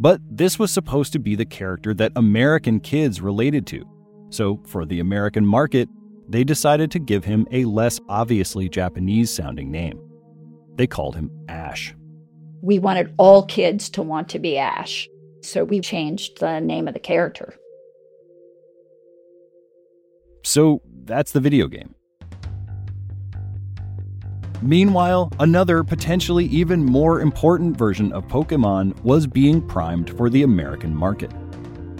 But 0.00 0.20
this 0.30 0.58
was 0.58 0.70
supposed 0.70 1.12
to 1.14 1.18
be 1.18 1.34
the 1.34 1.44
character 1.44 1.92
that 1.94 2.12
American 2.14 2.80
kids 2.80 3.20
related 3.20 3.66
to. 3.68 3.84
So, 4.30 4.60
for 4.66 4.84
the 4.84 5.00
American 5.00 5.44
market, 5.44 5.88
they 6.28 6.44
decided 6.44 6.90
to 6.92 6.98
give 6.98 7.24
him 7.24 7.46
a 7.50 7.64
less 7.64 7.98
obviously 8.08 8.68
Japanese 8.68 9.30
sounding 9.30 9.70
name. 9.70 10.00
They 10.76 10.86
called 10.86 11.16
him 11.16 11.30
Ash. 11.48 11.94
We 12.60 12.78
wanted 12.78 13.14
all 13.16 13.46
kids 13.46 13.88
to 13.90 14.02
want 14.02 14.28
to 14.30 14.38
be 14.38 14.58
Ash, 14.58 15.08
so 15.42 15.64
we 15.64 15.80
changed 15.80 16.38
the 16.38 16.60
name 16.60 16.86
of 16.86 16.94
the 16.94 17.00
character. 17.00 17.54
So 20.44 20.82
that's 21.04 21.32
the 21.32 21.40
video 21.40 21.66
game. 21.66 21.94
Meanwhile, 24.62 25.30
another 25.38 25.84
potentially 25.84 26.46
even 26.46 26.84
more 26.84 27.20
important 27.20 27.76
version 27.76 28.12
of 28.12 28.26
Pokemon 28.26 29.00
was 29.02 29.26
being 29.26 29.66
primed 29.66 30.16
for 30.16 30.28
the 30.28 30.42
American 30.42 30.94
market 30.94 31.32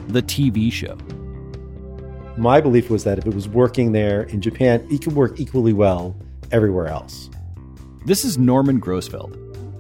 the 0.08 0.22
TV 0.22 0.72
show. 0.72 0.96
My 2.38 2.60
belief 2.60 2.88
was 2.88 3.04
that 3.04 3.18
if 3.18 3.26
it 3.26 3.34
was 3.34 3.48
working 3.48 3.92
there 3.92 4.22
in 4.22 4.40
Japan, 4.40 4.86
it 4.90 5.02
could 5.02 5.14
work 5.14 5.38
equally 5.38 5.72
well 5.72 6.16
everywhere 6.50 6.86
else. 6.86 7.28
This 8.06 8.24
is 8.24 8.38
Norman 8.38 8.80
Grossfeld. 8.80 9.36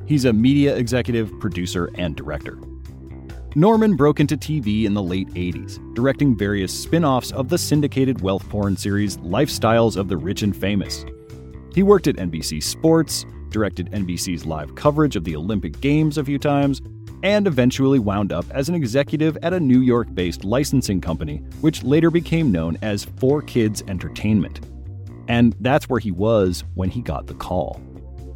He's 0.06 0.26
a 0.26 0.32
media 0.32 0.76
executive, 0.76 1.30
producer, 1.40 1.90
and 1.94 2.14
director. 2.14 2.58
Norman 3.54 3.96
broke 3.96 4.20
into 4.20 4.36
TV 4.36 4.84
in 4.84 4.92
the 4.92 5.02
late 5.02 5.28
80s, 5.28 5.78
directing 5.94 6.36
various 6.36 6.78
spin 6.78 7.04
offs 7.04 7.32
of 7.32 7.48
the 7.48 7.58
syndicated 7.58 8.20
wealth 8.20 8.46
porn 8.50 8.76
series 8.76 9.16
Lifestyles 9.18 9.96
of 9.96 10.08
the 10.08 10.16
Rich 10.16 10.42
and 10.42 10.54
Famous. 10.54 11.04
He 11.78 11.84
worked 11.84 12.08
at 12.08 12.16
NBC 12.16 12.60
Sports, 12.60 13.24
directed 13.50 13.92
NBC's 13.92 14.44
live 14.44 14.74
coverage 14.74 15.14
of 15.14 15.22
the 15.22 15.36
Olympic 15.36 15.80
Games 15.80 16.18
a 16.18 16.24
few 16.24 16.36
times, 16.36 16.82
and 17.22 17.46
eventually 17.46 18.00
wound 18.00 18.32
up 18.32 18.44
as 18.50 18.68
an 18.68 18.74
executive 18.74 19.38
at 19.44 19.52
a 19.52 19.60
New 19.60 19.82
York 19.82 20.12
based 20.12 20.42
licensing 20.42 21.00
company, 21.00 21.36
which 21.60 21.84
later 21.84 22.10
became 22.10 22.50
known 22.50 22.76
as 22.82 23.06
4Kids 23.06 23.88
Entertainment. 23.88 24.66
And 25.28 25.54
that's 25.60 25.88
where 25.88 26.00
he 26.00 26.10
was 26.10 26.64
when 26.74 26.90
he 26.90 27.00
got 27.00 27.28
the 27.28 27.34
call. 27.34 27.80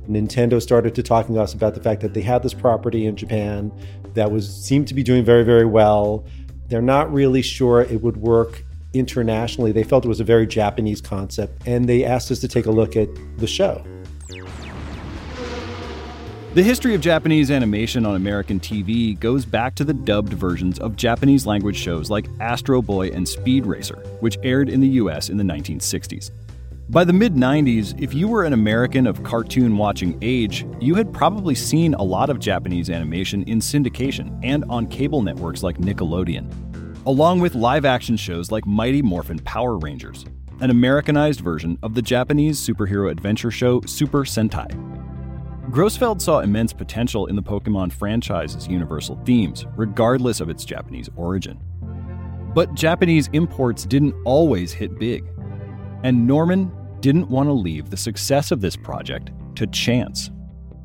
Nintendo 0.09 0.63
started 0.63 0.95
to 0.95 1.03
talking 1.03 1.35
to 1.35 1.41
us 1.41 1.53
about 1.53 1.75
the 1.75 1.83
fact 1.83 2.01
that 2.03 2.15
they 2.15 2.23
had 2.23 2.45
this 2.45 2.55
property 2.55 3.07
in 3.07 3.17
Japan 3.17 3.73
that 4.15 4.31
was 4.31 4.49
seemed 4.49 4.87
to 4.87 4.95
be 4.95 5.03
doing 5.03 5.25
very 5.25 5.43
very 5.43 5.67
well. 5.67 6.25
They're 6.69 6.81
not 6.81 7.13
really 7.13 7.43
sure 7.43 7.81
it 7.81 8.03
would 8.03 8.19
work 8.19 8.65
internationally. 8.95 9.73
They 9.73 9.85
felt 9.85 10.05
it 10.05 10.09
was 10.09 10.21
a 10.21 10.25
very 10.25 10.47
Japanese 10.47 11.01
concept 11.01 11.67
and 11.67 11.89
they 11.89 12.05
asked 12.05 12.31
us 12.31 12.41
to 12.41 12.49
take 12.49 12.67
a 12.67 12.71
look 12.71 12.97
at 12.97 13.09
the 13.39 13.47
show. 13.47 13.85
The 16.55 16.63
history 16.63 16.95
of 16.95 17.01
Japanese 17.01 17.51
animation 17.51 18.05
on 18.05 18.15
American 18.15 18.61
TV 18.61 19.19
goes 19.19 19.47
back 19.47 19.75
to 19.77 19.85
the 19.85 19.95
dubbed 19.95 20.35
versions 20.35 20.79
of 20.81 20.97
Japanese 20.97 21.47
language 21.47 21.79
shows 21.79 22.11
like 22.11 22.27
Astro 22.41 22.83
Boy 22.83 23.09
and 23.09 23.27
Speed 23.27 23.65
Racer, 23.65 23.97
which 24.21 24.37
aired 24.43 24.69
in 24.69 24.81
the 24.81 24.89
US 24.89 25.31
in 25.31 25.39
the 25.39 25.45
1960s. 25.45 26.31
By 26.91 27.05
the 27.05 27.13
mid 27.15 27.37
90s, 27.37 27.99
if 27.99 28.13
you 28.13 28.29
were 28.29 28.45
an 28.45 28.53
American 28.53 29.07
of 29.07 29.23
cartoon 29.23 29.79
watching 29.79 30.19
age, 30.21 30.67
you 30.79 30.95
had 30.95 31.11
probably 31.11 31.55
seen 31.55 31.95
a 31.95 32.03
lot 32.03 32.29
of 32.29 32.39
Japanese 32.39 32.91
animation 32.91 33.45
in 33.45 33.61
syndication 33.61 34.39
and 34.43 34.63
on 34.69 34.87
cable 34.89 35.23
networks 35.23 35.63
like 35.63 35.79
Nickelodeon, 35.79 36.53
along 37.07 37.41
with 37.41 37.55
live 37.55 37.85
action 37.85 38.17
shows 38.17 38.51
like 38.53 38.67
Mighty 38.67 39.03
Morphin 39.03 39.39
Power 39.41 39.77
Rangers, 39.77 40.25
an 40.61 40.71
Americanized 40.71 41.41
version 41.41 41.77
of 41.83 41.95
the 41.95 42.03
Japanese 42.03 42.61
superhero 42.61 43.11
adventure 43.11 43.51
show 43.51 43.81
Super 43.83 44.21
Sentai. 44.21 44.71
Grossfeld 45.71 46.21
saw 46.21 46.41
immense 46.41 46.73
potential 46.73 47.27
in 47.27 47.35
the 47.35 47.43
Pokemon 47.43 47.93
franchise's 47.93 48.69
universal 48.69 49.21
themes, 49.25 49.67
regardless 49.77 50.41
of 50.41 50.49
its 50.49 50.65
Japanese 50.65 51.09
origin. 51.17 51.59
But 52.55 52.75
Japanese 52.75 53.29
imports 53.33 53.85
didn't 53.85 54.15
always 54.25 54.73
hit 54.73 54.99
big. 54.99 55.25
And 56.05 56.27
Norman 56.27 56.71
didn't 57.01 57.29
want 57.29 57.49
to 57.49 57.53
leave 57.53 57.91
the 57.91 57.97
success 57.97 58.51
of 58.51 58.61
this 58.61 58.77
project 58.77 59.31
to 59.57 59.67
chance. 59.67 60.31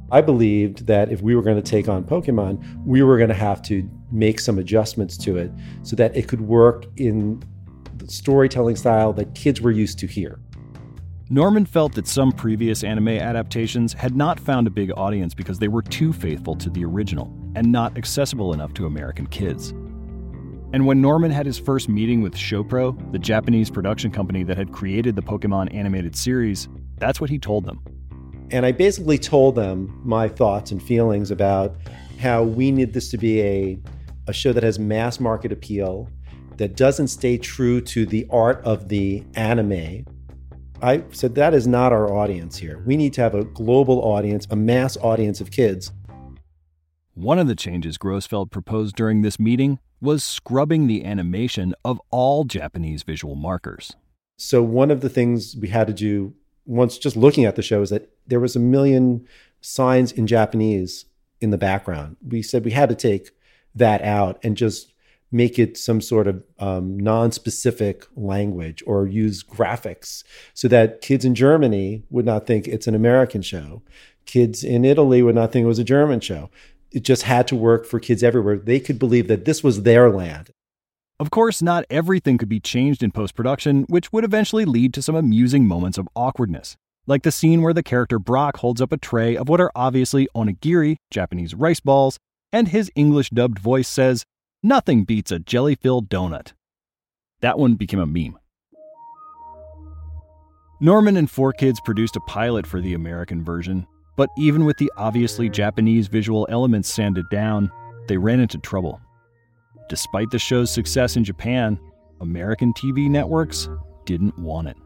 I 0.10 0.22
believed 0.22 0.88
that 0.88 1.12
if 1.12 1.22
we 1.22 1.36
were 1.36 1.42
going 1.42 1.62
to 1.62 1.62
take 1.62 1.90
on 1.90 2.06
Pokemon, 2.06 2.86
we 2.86 3.04
were 3.04 3.18
going 3.18 3.30
to 3.30 3.36
have 3.36 3.62
to 3.64 3.90
make 4.12 4.40
some 4.40 4.58
adjustments 4.58 5.18
to 5.18 5.38
it 5.38 5.52
so 5.84 5.96
that 5.96 6.16
it 6.16 6.28
could 6.28 6.42
work 6.42 6.86
in 6.98 7.42
the 7.96 8.08
storytelling 8.08 8.76
style 8.76 9.14
that 9.14 9.36
kids 9.36 9.62
were 9.62 9.72
used 9.72 10.00
to 10.00 10.08
here. 10.08 10.40
Norman 11.30 11.66
felt 11.66 11.94
that 11.96 12.08
some 12.08 12.32
previous 12.32 12.86
anime 12.86 13.10
adaptations 13.10 13.92
had 13.92 14.16
not 14.16 14.40
found 14.40 14.66
a 14.66 14.70
big 14.70 14.92
audience 14.96 15.34
because 15.34 15.60
they 15.60 15.68
were 15.68 15.82
too 15.82 16.14
faithful 16.14 16.56
to 16.56 16.70
the 16.70 16.86
original 16.86 17.34
and 17.56 17.70
not 17.70 17.98
accessible 17.98 18.54
enough 18.54 18.74
to 18.76 18.86
American 18.86 19.28
kids. 19.28 19.74
And 20.74 20.86
when 20.86 21.02
Norman 21.02 21.32
had 21.32 21.46
his 21.46 21.58
first 21.58 21.90
meeting 21.90 22.22
with 22.22 22.34
ShoPro, 22.34 23.12
the 23.12 23.20
Japanese 23.20 23.70
production 23.70 24.12
company 24.12 24.44
that 24.44 24.58
had 24.58 24.72
created 24.72 25.16
the 25.16 25.22
Pokemon 25.22 25.74
animated 25.74 26.16
series, 26.16 26.70
that's 26.98 27.20
what 27.20 27.30
he 27.30 27.40
told 27.40 27.66
them. 27.66 27.82
And 28.52 28.66
I 28.66 28.72
basically 28.72 29.18
told 29.18 29.56
them 29.56 30.00
my 30.06 30.30
thoughts 30.30 30.72
and 30.72 30.82
feelings 30.82 31.32
about 31.32 31.76
how 32.20 32.44
we 32.44 32.72
need 32.72 32.94
this 32.94 33.12
to 33.12 33.18
be 33.18 33.42
a, 33.42 33.80
a 34.27 34.34
show 34.34 34.53
that 34.53 34.63
has 34.63 34.77
mass 34.77 35.19
market 35.19 35.51
appeal, 35.51 36.10
that 36.57 36.75
doesn't 36.75 37.07
stay 37.07 37.38
true 37.38 37.81
to 37.81 38.05
the 38.05 38.27
art 38.29 38.62
of 38.63 38.89
the 38.89 39.24
anime. 39.36 40.05
I 40.81 41.03
said 41.12 41.36
that 41.36 41.53
is 41.53 41.67
not 41.67 41.91
our 41.91 42.13
audience 42.13 42.57
here. 42.57 42.84
We 42.86 42.98
need 42.98 43.13
to 43.13 43.22
have 43.22 43.36
a 43.36 43.46
global 43.46 44.00
audience, 44.01 44.48
a 44.50 44.55
mass 44.55 44.98
audience 44.98 45.41
of 45.41 45.51
kids. 45.51 45.91
One 47.13 47.39
of 47.39 47.48
the 47.48 47.55
changes 47.55 47.98
Grossfeld 47.98 48.51
proposed 48.51 48.96
during 48.96 49.22
this 49.22 49.39
meeting 49.39 49.79
was 50.00 50.24
scrubbing 50.24 50.86
the 50.86 51.03
animation 51.03 51.74
of 51.84 52.00
all 52.12 52.43
Japanese 52.43 53.01
visual 53.01 53.36
markers. 53.36 53.96
So, 54.38 54.62
one 54.62 54.91
of 54.91 55.01
the 55.01 55.10
things 55.10 55.55
we 55.60 55.69
had 55.69 55.88
to 55.88 55.93
do 55.93 56.36
once 56.65 57.00
just 57.00 57.15
looking 57.15 57.46
at 57.46 57.55
the 57.55 57.63
show 57.63 57.81
is 57.81 57.89
that 57.89 58.12
there 58.27 58.39
was 58.39 58.55
a 58.55 58.60
million 58.60 59.25
signs 59.62 60.12
in 60.12 60.27
Japanese 60.27 61.05
in 61.41 61.50
the 61.50 61.57
background. 61.57 62.17
We 62.27 62.43
said 62.43 62.63
we 62.63 62.72
had 62.72 62.89
to 62.89 62.96
take 62.96 63.31
that 63.76 64.02
out 64.02 64.40
and 64.44 64.58
just 64.58 64.94
make 65.32 65.60
it 65.60 65.78
some 65.78 66.00
sort 66.00 66.28
of 66.28 66.44
um, 66.60 66.98
non-specific 66.98 68.06
language 68.16 68.82
or 68.88 69.08
use 69.08 69.44
graphics 69.44 70.24
so 70.54 70.68
that 70.68 71.02
kids 71.02 71.26
in 71.26 71.36
Germany 71.36 72.04
would 72.10 72.26
not 72.26 72.48
think 72.48 72.68
it's 72.68 72.88
an 72.88 72.96
American 72.96 73.42
show. 73.42 73.82
Kids 74.26 74.64
in 74.64 74.86
Italy 74.86 75.22
would 75.22 75.36
not 75.36 75.52
think 75.52 75.64
it 75.64 75.68
was 75.68 75.80
a 75.80 75.84
German 75.84 76.20
show. 76.20 76.50
It 76.92 77.04
just 77.04 77.24
had 77.24 77.48
to 77.50 77.56
work 77.56 77.86
for 77.86 78.00
kids 78.00 78.24
everywhere. 78.24 78.58
They 78.58 78.80
could 78.80 78.98
believe 78.98 79.28
that 79.28 79.46
this 79.46 79.64
was 79.64 79.84
their 79.84 80.10
land. 80.10 80.50
Of 81.20 81.32
course, 81.32 81.62
not 81.62 81.84
everything 81.90 82.38
could 82.38 82.50
be 82.50 82.60
changed 82.60 83.02
in 83.02 83.12
post 83.12 83.36
production, 83.36 83.86
which 83.90 84.14
would 84.14 84.24
eventually 84.24 84.66
lead 84.66 84.94
to 84.94 85.02
some 85.02 85.16
amusing 85.16 85.68
moments 85.68 85.98
of 85.98 86.08
awkwardness, 86.16 86.78
like 87.08 87.24
the 87.24 87.32
scene 87.32 87.62
where 87.62 87.74
the 87.74 87.84
character 87.84 88.20
Brock 88.20 88.58
holds 88.58 88.82
up 88.82 88.92
a 88.92 88.98
tray 88.98 89.36
of 89.36 89.50
what 89.50 89.60
are 89.60 89.72
obviously 89.76 90.28
onigiri, 90.36 90.98
Japanese 91.10 91.56
rice 91.56 91.80
balls, 91.80 92.18
and 92.51 92.68
his 92.68 92.92
English 92.96 93.30
dubbed 93.30 93.60
voice 93.60 93.88
says, 93.88 94.25
Nothing 94.63 95.04
beats 95.04 95.32
a 95.32 95.39
jelly 95.39 95.75
filled 95.75 96.10
donut. 96.10 96.54
That 97.42 97.60
one 97.60 97.75
became 97.75 98.00
a 98.00 98.06
meme. 98.06 98.38
Norman 100.80 101.18
and 101.18 101.30
Four 101.30 101.54
Kids 101.54 101.80
produced 101.84 102.16
a 102.16 102.22
pilot 102.22 102.68
for 102.68 102.82
the 102.82 102.94
American 102.94 103.44
version, 103.44 103.88
but 104.16 104.30
even 104.38 104.66
with 104.66 104.77
the 104.77 104.92
obviously 104.98 105.50
Japanese 105.50 106.08
visual 106.08 106.48
elements 106.50 106.89
sanded 106.89 107.25
down, 107.30 107.72
they 108.08 108.18
ran 108.18 108.39
into 108.39 108.58
trouble. 108.60 109.00
Despite 109.89 110.32
the 110.32 110.39
show's 110.39 110.72
success 110.72 111.16
in 111.16 111.24
Japan, 111.24 111.80
American 112.22 112.74
TV 112.74 113.10
networks 113.10 113.70
didn't 114.06 114.38
want 114.38 114.68
it. 114.68 114.77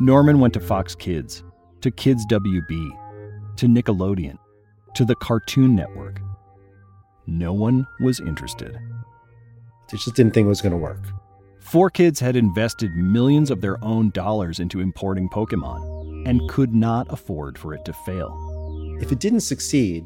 Norman 0.00 0.40
went 0.40 0.54
to 0.54 0.60
Fox 0.60 0.94
Kids, 0.94 1.42
to 1.80 1.90
Kids 1.90 2.24
WB, 2.26 3.56
to 3.56 3.66
Nickelodeon, 3.66 4.38
to 4.94 5.04
the 5.04 5.14
Cartoon 5.16 5.74
Network. 5.74 6.20
No 7.26 7.52
one 7.52 7.86
was 8.00 8.20
interested. 8.20 8.78
They 9.90 9.96
just 9.96 10.14
didn't 10.14 10.34
think 10.34 10.46
it 10.46 10.48
was 10.48 10.62
going 10.62 10.72
to 10.72 10.78
work. 10.78 11.04
Four 11.60 11.88
Kids 11.88 12.20
had 12.20 12.36
invested 12.36 12.94
millions 12.94 13.50
of 13.50 13.60
their 13.60 13.82
own 13.82 14.10
dollars 14.10 14.60
into 14.60 14.80
importing 14.80 15.28
Pokemon 15.28 16.28
and 16.28 16.46
could 16.48 16.74
not 16.74 17.10
afford 17.10 17.58
for 17.58 17.72
it 17.74 17.84
to 17.86 17.92
fail. 17.92 18.98
If 19.00 19.10
it 19.10 19.18
didn't 19.18 19.40
succeed, 19.40 20.04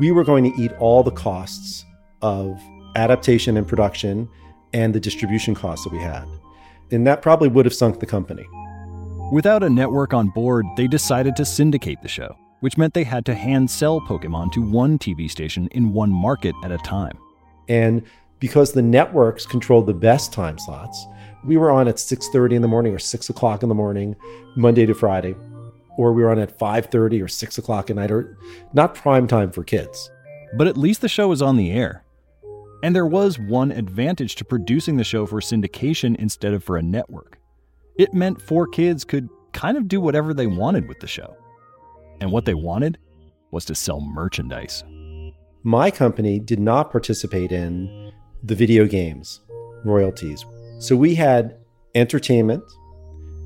we 0.00 0.10
were 0.10 0.24
going 0.24 0.44
to 0.44 0.62
eat 0.62 0.72
all 0.78 1.02
the 1.02 1.10
costs 1.10 1.84
of 2.22 2.60
adaptation 2.94 3.56
and 3.56 3.66
production 3.66 4.28
and 4.72 4.94
the 4.94 5.00
distribution 5.00 5.54
costs 5.54 5.84
that 5.84 5.92
we 5.92 5.98
had. 5.98 6.26
And 6.90 7.06
that 7.06 7.22
probably 7.22 7.48
would 7.48 7.64
have 7.64 7.74
sunk 7.74 8.00
the 8.00 8.06
company. 8.06 8.46
Without 9.32 9.62
a 9.62 9.70
network 9.70 10.12
on 10.12 10.28
board, 10.28 10.66
they 10.76 10.86
decided 10.86 11.34
to 11.36 11.44
syndicate 11.44 12.00
the 12.02 12.08
show, 12.08 12.36
which 12.66 12.76
meant 12.76 12.94
they 12.94 13.04
had 13.04 13.24
to 13.24 13.32
hand 13.32 13.70
sell 13.70 14.00
Pokemon 14.00 14.50
to 14.50 14.60
one 14.60 14.98
TV 14.98 15.30
station 15.30 15.68
in 15.68 15.92
one 15.92 16.10
market 16.10 16.52
at 16.64 16.72
a 16.72 16.78
time. 16.78 17.16
And 17.68 18.02
because 18.40 18.72
the 18.72 18.82
networks 18.82 19.46
controlled 19.46 19.86
the 19.86 19.94
best 19.94 20.32
time 20.32 20.58
slots, 20.58 21.06
we 21.44 21.58
were 21.58 21.70
on 21.70 21.86
at 21.86 21.94
6.30 21.94 22.54
in 22.54 22.62
the 22.62 22.66
morning 22.66 22.92
or 22.92 22.98
6 22.98 23.30
o'clock 23.30 23.62
in 23.62 23.68
the 23.68 23.74
morning, 23.76 24.16
Monday 24.56 24.84
to 24.84 24.94
Friday, 24.94 25.36
or 25.96 26.12
we 26.12 26.24
were 26.24 26.30
on 26.32 26.40
at 26.40 26.58
5.30 26.58 27.22
or 27.22 27.28
6 27.28 27.58
o'clock 27.58 27.88
at 27.88 27.94
night, 27.94 28.10
or 28.10 28.36
not 28.72 28.96
prime 28.96 29.28
time 29.28 29.52
for 29.52 29.62
kids. 29.62 30.10
But 30.56 30.66
at 30.66 30.76
least 30.76 31.02
the 31.02 31.08
show 31.08 31.28
was 31.28 31.42
on 31.42 31.56
the 31.56 31.70
air. 31.70 32.02
And 32.82 32.96
there 32.96 33.06
was 33.06 33.38
one 33.38 33.70
advantage 33.70 34.34
to 34.34 34.44
producing 34.44 34.96
the 34.96 35.04
show 35.04 35.24
for 35.24 35.40
syndication 35.40 36.16
instead 36.16 36.52
of 36.52 36.64
for 36.64 36.76
a 36.76 36.82
network. 36.82 37.38
It 37.96 38.12
meant 38.12 38.42
four 38.42 38.66
kids 38.66 39.04
could 39.04 39.28
kind 39.52 39.76
of 39.76 39.86
do 39.86 40.00
whatever 40.00 40.34
they 40.34 40.48
wanted 40.48 40.88
with 40.88 40.98
the 40.98 41.06
show. 41.06 41.36
And 42.20 42.30
what 42.30 42.44
they 42.44 42.54
wanted 42.54 42.98
was 43.50 43.64
to 43.66 43.74
sell 43.74 44.00
merchandise. 44.00 44.84
My 45.62 45.90
company 45.90 46.38
did 46.38 46.60
not 46.60 46.90
participate 46.90 47.52
in 47.52 48.12
the 48.42 48.54
video 48.54 48.86
games 48.86 49.40
royalties. 49.84 50.44
So 50.78 50.96
we 50.96 51.14
had 51.14 51.56
entertainment 51.94 52.62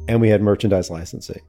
and 0.09 0.21
we 0.21 0.29
had 0.29 0.43
merchandise 0.43 0.91
licensing. 0.91 1.41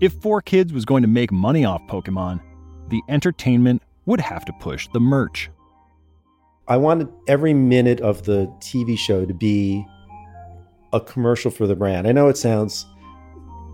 If 0.00 0.12
Four 0.14 0.40
Kids 0.40 0.72
was 0.72 0.84
going 0.84 1.02
to 1.02 1.08
make 1.08 1.30
money 1.30 1.64
off 1.64 1.82
Pokemon, 1.88 2.40
the 2.88 3.02
entertainment 3.08 3.82
would 4.06 4.20
have 4.20 4.44
to 4.46 4.52
push 4.60 4.88
the 4.92 5.00
merch. 5.00 5.50
I 6.68 6.76
wanted 6.76 7.08
every 7.28 7.54
minute 7.54 8.00
of 8.00 8.24
the 8.24 8.46
TV 8.60 8.98
show 8.98 9.24
to 9.24 9.34
be 9.34 9.84
a 10.92 11.00
commercial 11.00 11.50
for 11.50 11.66
the 11.66 11.76
brand. 11.76 12.06
I 12.06 12.12
know 12.12 12.28
it 12.28 12.36
sounds 12.36 12.86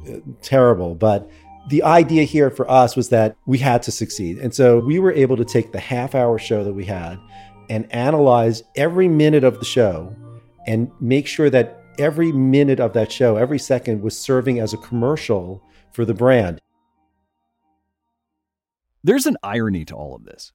uh, 0.08 0.16
terrible, 0.42 0.94
but 0.94 1.30
the 1.68 1.82
idea 1.82 2.22
here 2.22 2.50
for 2.50 2.70
us 2.70 2.96
was 2.96 3.08
that 3.08 3.36
we 3.46 3.58
had 3.58 3.82
to 3.84 3.92
succeed. 3.92 4.38
And 4.38 4.54
so 4.54 4.78
we 4.78 4.98
were 4.98 5.12
able 5.12 5.36
to 5.36 5.44
take 5.44 5.72
the 5.72 5.80
half 5.80 6.14
hour 6.14 6.38
show 6.38 6.62
that 6.62 6.72
we 6.72 6.84
had 6.84 7.18
and 7.68 7.92
analyze 7.92 8.62
every 8.76 9.08
minute 9.08 9.42
of 9.42 9.58
the 9.58 9.64
show 9.64 10.14
and 10.66 10.90
make 11.00 11.26
sure 11.26 11.50
that 11.50 11.82
every 11.98 12.30
minute 12.30 12.78
of 12.78 12.92
that 12.92 13.10
show, 13.10 13.36
every 13.36 13.58
second 13.58 14.02
was 14.02 14.18
serving 14.18 14.60
as 14.60 14.72
a 14.72 14.78
commercial 14.78 15.62
for 15.92 16.04
the 16.04 16.14
brand. 16.14 16.60
There's 19.02 19.26
an 19.26 19.36
irony 19.42 19.84
to 19.86 19.94
all 19.94 20.14
of 20.14 20.24
this. 20.24 20.52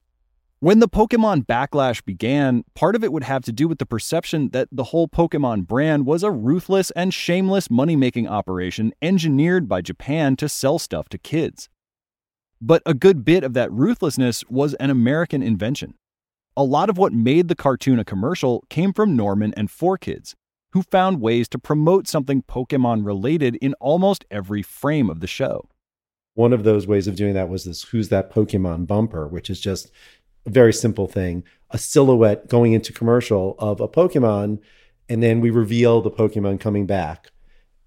When 0.62 0.78
the 0.78 0.88
Pokemon 0.88 1.46
backlash 1.46 2.04
began, 2.04 2.62
part 2.76 2.94
of 2.94 3.02
it 3.02 3.12
would 3.12 3.24
have 3.24 3.42
to 3.46 3.52
do 3.52 3.66
with 3.66 3.78
the 3.78 3.84
perception 3.84 4.50
that 4.50 4.68
the 4.70 4.84
whole 4.84 5.08
Pokemon 5.08 5.66
brand 5.66 6.06
was 6.06 6.22
a 6.22 6.30
ruthless 6.30 6.92
and 6.92 7.12
shameless 7.12 7.68
money 7.68 7.96
making 7.96 8.28
operation 8.28 8.92
engineered 9.02 9.68
by 9.68 9.80
Japan 9.80 10.36
to 10.36 10.48
sell 10.48 10.78
stuff 10.78 11.08
to 11.08 11.18
kids. 11.18 11.68
But 12.60 12.80
a 12.86 12.94
good 12.94 13.24
bit 13.24 13.42
of 13.42 13.54
that 13.54 13.72
ruthlessness 13.72 14.44
was 14.48 14.74
an 14.74 14.88
American 14.90 15.42
invention. 15.42 15.94
A 16.56 16.62
lot 16.62 16.88
of 16.88 16.96
what 16.96 17.12
made 17.12 17.48
the 17.48 17.56
cartoon 17.56 17.98
a 17.98 18.04
commercial 18.04 18.62
came 18.70 18.92
from 18.92 19.16
Norman 19.16 19.52
and 19.56 19.68
Four 19.68 19.98
Kids, 19.98 20.36
who 20.74 20.82
found 20.82 21.20
ways 21.20 21.48
to 21.48 21.58
promote 21.58 22.06
something 22.06 22.40
Pokemon 22.44 23.04
related 23.04 23.56
in 23.56 23.74
almost 23.80 24.24
every 24.30 24.62
frame 24.62 25.10
of 25.10 25.18
the 25.18 25.26
show. 25.26 25.68
One 26.34 26.52
of 26.54 26.64
those 26.64 26.86
ways 26.86 27.08
of 27.08 27.16
doing 27.16 27.34
that 27.34 27.50
was 27.50 27.64
this 27.64 27.82
Who's 27.82 28.08
That 28.08 28.32
Pokemon 28.32 28.86
bumper, 28.86 29.26
which 29.26 29.50
is 29.50 29.60
just 29.60 29.90
a 30.46 30.50
very 30.50 30.72
simple 30.72 31.06
thing 31.06 31.44
a 31.72 31.78
silhouette 31.78 32.48
going 32.48 32.74
into 32.74 32.92
commercial 32.92 33.56
of 33.58 33.80
a 33.80 33.88
Pokemon, 33.88 34.58
and 35.08 35.22
then 35.22 35.40
we 35.40 35.48
reveal 35.48 36.02
the 36.02 36.10
Pokemon 36.10 36.60
coming 36.60 36.86
back 36.86 37.30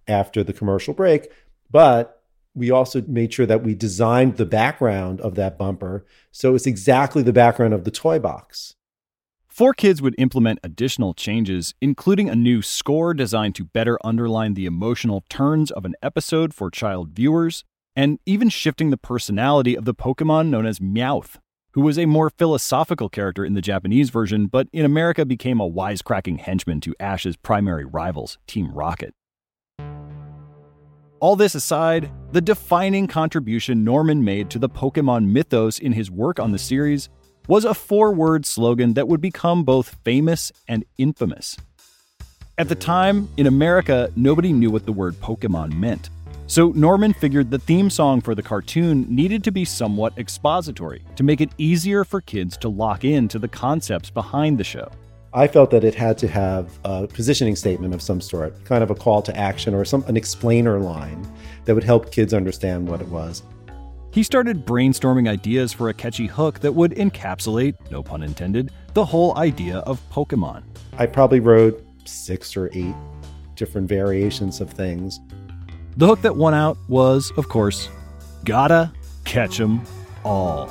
after 0.07 0.43
the 0.43 0.53
commercial 0.53 0.93
break. 0.93 1.31
But 1.69 2.23
we 2.55 2.71
also 2.71 3.03
made 3.03 3.33
sure 3.33 3.45
that 3.45 3.63
we 3.63 3.75
designed 3.75 4.37
the 4.37 4.45
background 4.45 5.21
of 5.21 5.35
that 5.35 5.57
bumper 5.57 6.05
so 6.31 6.55
it's 6.55 6.65
exactly 6.65 7.21
the 7.21 7.33
background 7.33 7.73
of 7.73 7.83
the 7.83 7.91
toy 7.91 8.17
box. 8.17 8.75
Four 9.47 9.73
Kids 9.73 10.01
would 10.01 10.15
implement 10.17 10.59
additional 10.63 11.13
changes, 11.13 11.73
including 11.79 12.29
a 12.29 12.35
new 12.35 12.61
score 12.61 13.13
designed 13.13 13.55
to 13.55 13.63
better 13.63 13.97
underline 14.03 14.53
the 14.53 14.65
emotional 14.65 15.23
turns 15.29 15.71
of 15.71 15.85
an 15.85 15.95
episode 16.01 16.53
for 16.53 16.69
child 16.69 17.11
viewers, 17.11 17.63
and 17.95 18.19
even 18.25 18.49
shifting 18.49 18.89
the 18.89 18.97
personality 18.97 19.75
of 19.75 19.85
the 19.85 19.93
Pokemon 19.93 20.47
known 20.47 20.65
as 20.65 20.79
Meowth 20.79 21.37
who 21.75 21.81
was 21.81 21.99
a 21.99 22.05
more 22.05 22.29
philosophical 22.29 23.09
character 23.09 23.43
in 23.43 23.53
the 23.53 23.61
Japanese 23.61 24.09
version, 24.09 24.47
but 24.47 24.65
in 24.71 24.85
America 24.85 25.25
became 25.25 25.59
a 25.59 25.69
wisecracking 25.69 26.39
henchman 26.39 26.79
to 26.79 26.95
Ash's 27.01 27.35
primary 27.35 27.83
rivals, 27.83 28.37
Team 28.47 28.71
Rocket. 28.71 29.13
All 31.19 31.35
this 31.35 31.53
aside, 31.53 32.09
the 32.31 32.39
defining 32.39 33.07
contribution 33.07 33.83
Norman 33.83 34.23
made 34.23 34.49
to 34.51 34.59
the 34.59 34.69
Pokemon 34.69 35.27
mythos 35.27 35.77
in 35.77 35.91
his 35.91 36.09
work 36.09 36.39
on 36.39 36.53
the 36.53 36.57
series 36.57 37.09
was 37.49 37.65
a 37.65 37.73
four 37.73 38.13
word 38.13 38.45
slogan 38.45 38.93
that 38.93 39.09
would 39.09 39.19
become 39.19 39.65
both 39.65 39.97
famous 40.05 40.53
and 40.69 40.85
infamous. 40.97 41.57
At 42.57 42.69
the 42.69 42.75
time, 42.75 43.27
in 43.35 43.47
America, 43.47 44.09
nobody 44.15 44.53
knew 44.53 44.71
what 44.71 44.85
the 44.85 44.93
word 44.93 45.15
Pokemon 45.15 45.73
meant. 45.73 46.09
So 46.47 46.69
Norman 46.73 47.11
figured 47.11 47.49
the 47.49 47.57
theme 47.57 47.89
song 47.89 48.21
for 48.21 48.35
the 48.35 48.43
cartoon 48.43 49.07
needed 49.09 49.43
to 49.45 49.51
be 49.51 49.65
somewhat 49.65 50.15
expository 50.19 51.03
to 51.15 51.23
make 51.23 51.41
it 51.41 51.49
easier 51.57 52.05
for 52.05 52.21
kids 52.21 52.55
to 52.57 52.69
lock 52.69 53.03
in 53.03 53.27
to 53.29 53.39
the 53.39 53.47
concepts 53.47 54.11
behind 54.11 54.59
the 54.59 54.63
show. 54.63 54.91
I 55.33 55.47
felt 55.47 55.71
that 55.71 55.83
it 55.83 55.95
had 55.95 56.19
to 56.19 56.27
have 56.27 56.77
a 56.83 57.07
positioning 57.07 57.55
statement 57.55 57.95
of 57.95 58.01
some 58.01 58.21
sort, 58.21 58.63
kind 58.63 58.83
of 58.83 58.91
a 58.91 58.95
call 58.95 59.23
to 59.23 59.35
action 59.35 59.73
or 59.73 59.83
some 59.85 60.03
an 60.03 60.15
explainer 60.15 60.79
line 60.79 61.27
that 61.65 61.73
would 61.73 61.83
help 61.83 62.11
kids 62.11 62.31
understand 62.31 62.87
what 62.87 63.01
it 63.01 63.07
was. 63.07 63.41
He 64.11 64.21
started 64.21 64.67
brainstorming 64.67 65.27
ideas 65.27 65.73
for 65.73 65.89
a 65.89 65.95
catchy 65.95 66.27
hook 66.27 66.59
that 66.59 66.73
would 66.73 66.91
encapsulate, 66.91 67.73
no 67.89 68.03
pun 68.03 68.21
intended, 68.21 68.71
the 68.93 69.03
whole 69.03 69.35
idea 69.35 69.79
of 69.79 69.99
Pokemon. 70.11 70.63
I 70.99 71.07
probably 71.07 71.39
wrote 71.39 71.83
six 72.05 72.55
or 72.55 72.69
eight 72.71 72.95
different 73.55 73.89
variations 73.89 74.61
of 74.61 74.69
things 74.69 75.19
the 75.97 76.07
hook 76.07 76.21
that 76.21 76.35
won 76.35 76.53
out 76.53 76.77
was, 76.87 77.31
of 77.37 77.49
course, 77.49 77.89
Gotta 78.43 78.91
Catch 79.23 79.59
'em 79.59 79.81
All. 80.23 80.69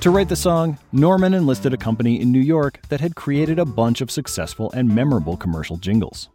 To 0.00 0.10
write 0.10 0.28
the 0.28 0.36
song, 0.36 0.78
Norman 0.92 1.32
enlisted 1.32 1.72
a 1.72 1.78
company 1.78 2.20
in 2.20 2.30
New 2.30 2.40
York 2.40 2.78
that 2.90 3.00
had 3.00 3.16
created 3.16 3.58
a 3.58 3.64
bunch 3.64 4.00
of 4.00 4.10
successful 4.10 4.70
and 4.72 4.94
memorable 4.94 5.36
commercial 5.36 5.78
jingles. 5.78 6.28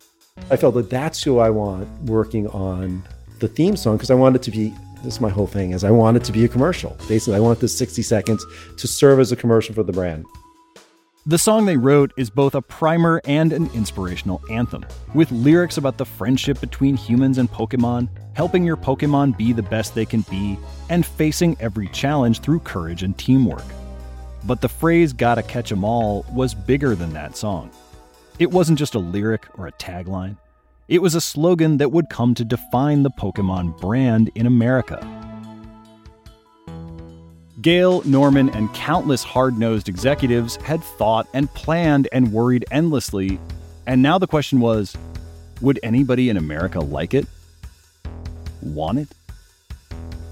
I 0.50 0.56
felt 0.56 0.74
that 0.76 0.90
that's 0.90 1.22
who 1.22 1.38
I 1.40 1.50
want 1.50 1.88
working 2.06 2.48
on 2.48 3.04
the 3.40 3.48
theme 3.48 3.76
song 3.76 3.98
because 3.98 4.10
I 4.10 4.16
want 4.16 4.36
it 4.36 4.42
to 4.44 4.52
be 4.52 4.74
this 5.04 5.16
is 5.16 5.22
my 5.22 5.30
whole 5.30 5.48
thing 5.48 5.72
is 5.72 5.84
I 5.84 5.92
want 5.92 6.18
it 6.18 6.24
to 6.26 6.32
be 6.32 6.44
a 6.44 6.48
commercial. 6.48 6.98
Basically, 7.08 7.36
I 7.36 7.40
want 7.40 7.60
this 7.60 7.78
60 7.78 8.02
seconds 8.02 8.46
to 8.78 8.88
serve 8.88 9.20
as 9.20 9.32
a 9.32 9.36
commercial 9.36 9.74
for 9.74 9.84
the 9.84 9.94
brand. 9.94 10.26
The 11.30 11.38
song 11.38 11.68
they 11.68 11.78
wrote 11.78 12.12
is 12.18 12.32
both 12.32 12.56
a 12.56 12.62
primer 12.64 13.22
and 13.24 13.54
an 13.54 13.70
inspirational 13.76 14.42
anthem, 14.50 14.84
with 15.14 15.32
lyrics 15.32 15.78
about 15.78 16.00
the 16.00 16.06
friendship 16.06 16.60
between 16.60 16.98
humans 16.98 17.38
and 17.38 17.52
Pokemon, 17.52 18.10
helping 18.34 18.64
your 18.64 18.76
Pokemon 18.76 19.38
be 19.38 19.54
the 19.54 19.62
best 19.62 19.94
they 19.94 20.08
can 20.08 20.22
be, 20.22 20.58
and 20.90 21.06
facing 21.06 21.56
every 21.60 21.88
challenge 21.90 22.40
through 22.40 22.62
courage 22.62 23.04
and 23.04 23.16
teamwork. 23.16 23.62
But 24.46 24.60
the 24.60 24.70
phrase 24.70 25.14
gotta 25.14 25.44
catch 25.44 25.72
'em 25.72 25.84
all 25.84 26.26
was 26.34 26.56
bigger 26.56 26.96
than 26.96 27.14
that 27.14 27.38
song. 27.38 27.70
It 28.40 28.50
wasn't 28.50 28.80
just 28.80 28.96
a 28.96 29.00
lyric 29.00 29.46
or 29.56 29.68
a 29.68 29.72
tagline, 29.74 30.38
it 30.88 31.04
was 31.04 31.14
a 31.14 31.22
slogan 31.22 31.78
that 31.78 31.92
would 31.92 32.10
come 32.10 32.34
to 32.34 32.44
define 32.44 33.04
the 33.04 33.12
Pokemon 33.12 33.80
brand 33.80 34.32
in 34.34 34.48
America. 34.48 35.08
Gail, 37.62 38.02
Norman, 38.06 38.50
and 38.52 38.74
countless 38.74 39.22
hard 39.22 39.58
nosed 39.58 39.90
executives 39.90 40.56
had 40.58 40.82
thought 40.82 41.28
and 41.34 41.54
planned 41.54 42.08
and 42.14 42.32
worried 42.32 42.64
endlessly, 42.72 43.38
and 43.86 44.02
now 44.02 44.18
the 44.18 44.28
question 44.28 44.62
was 44.62 44.96
would 45.60 45.78
anybody 45.84 46.30
in 46.30 46.38
America 46.38 46.80
like 46.80 47.14
it? 47.14 47.28
Want 48.62 49.00
it? 49.00 49.10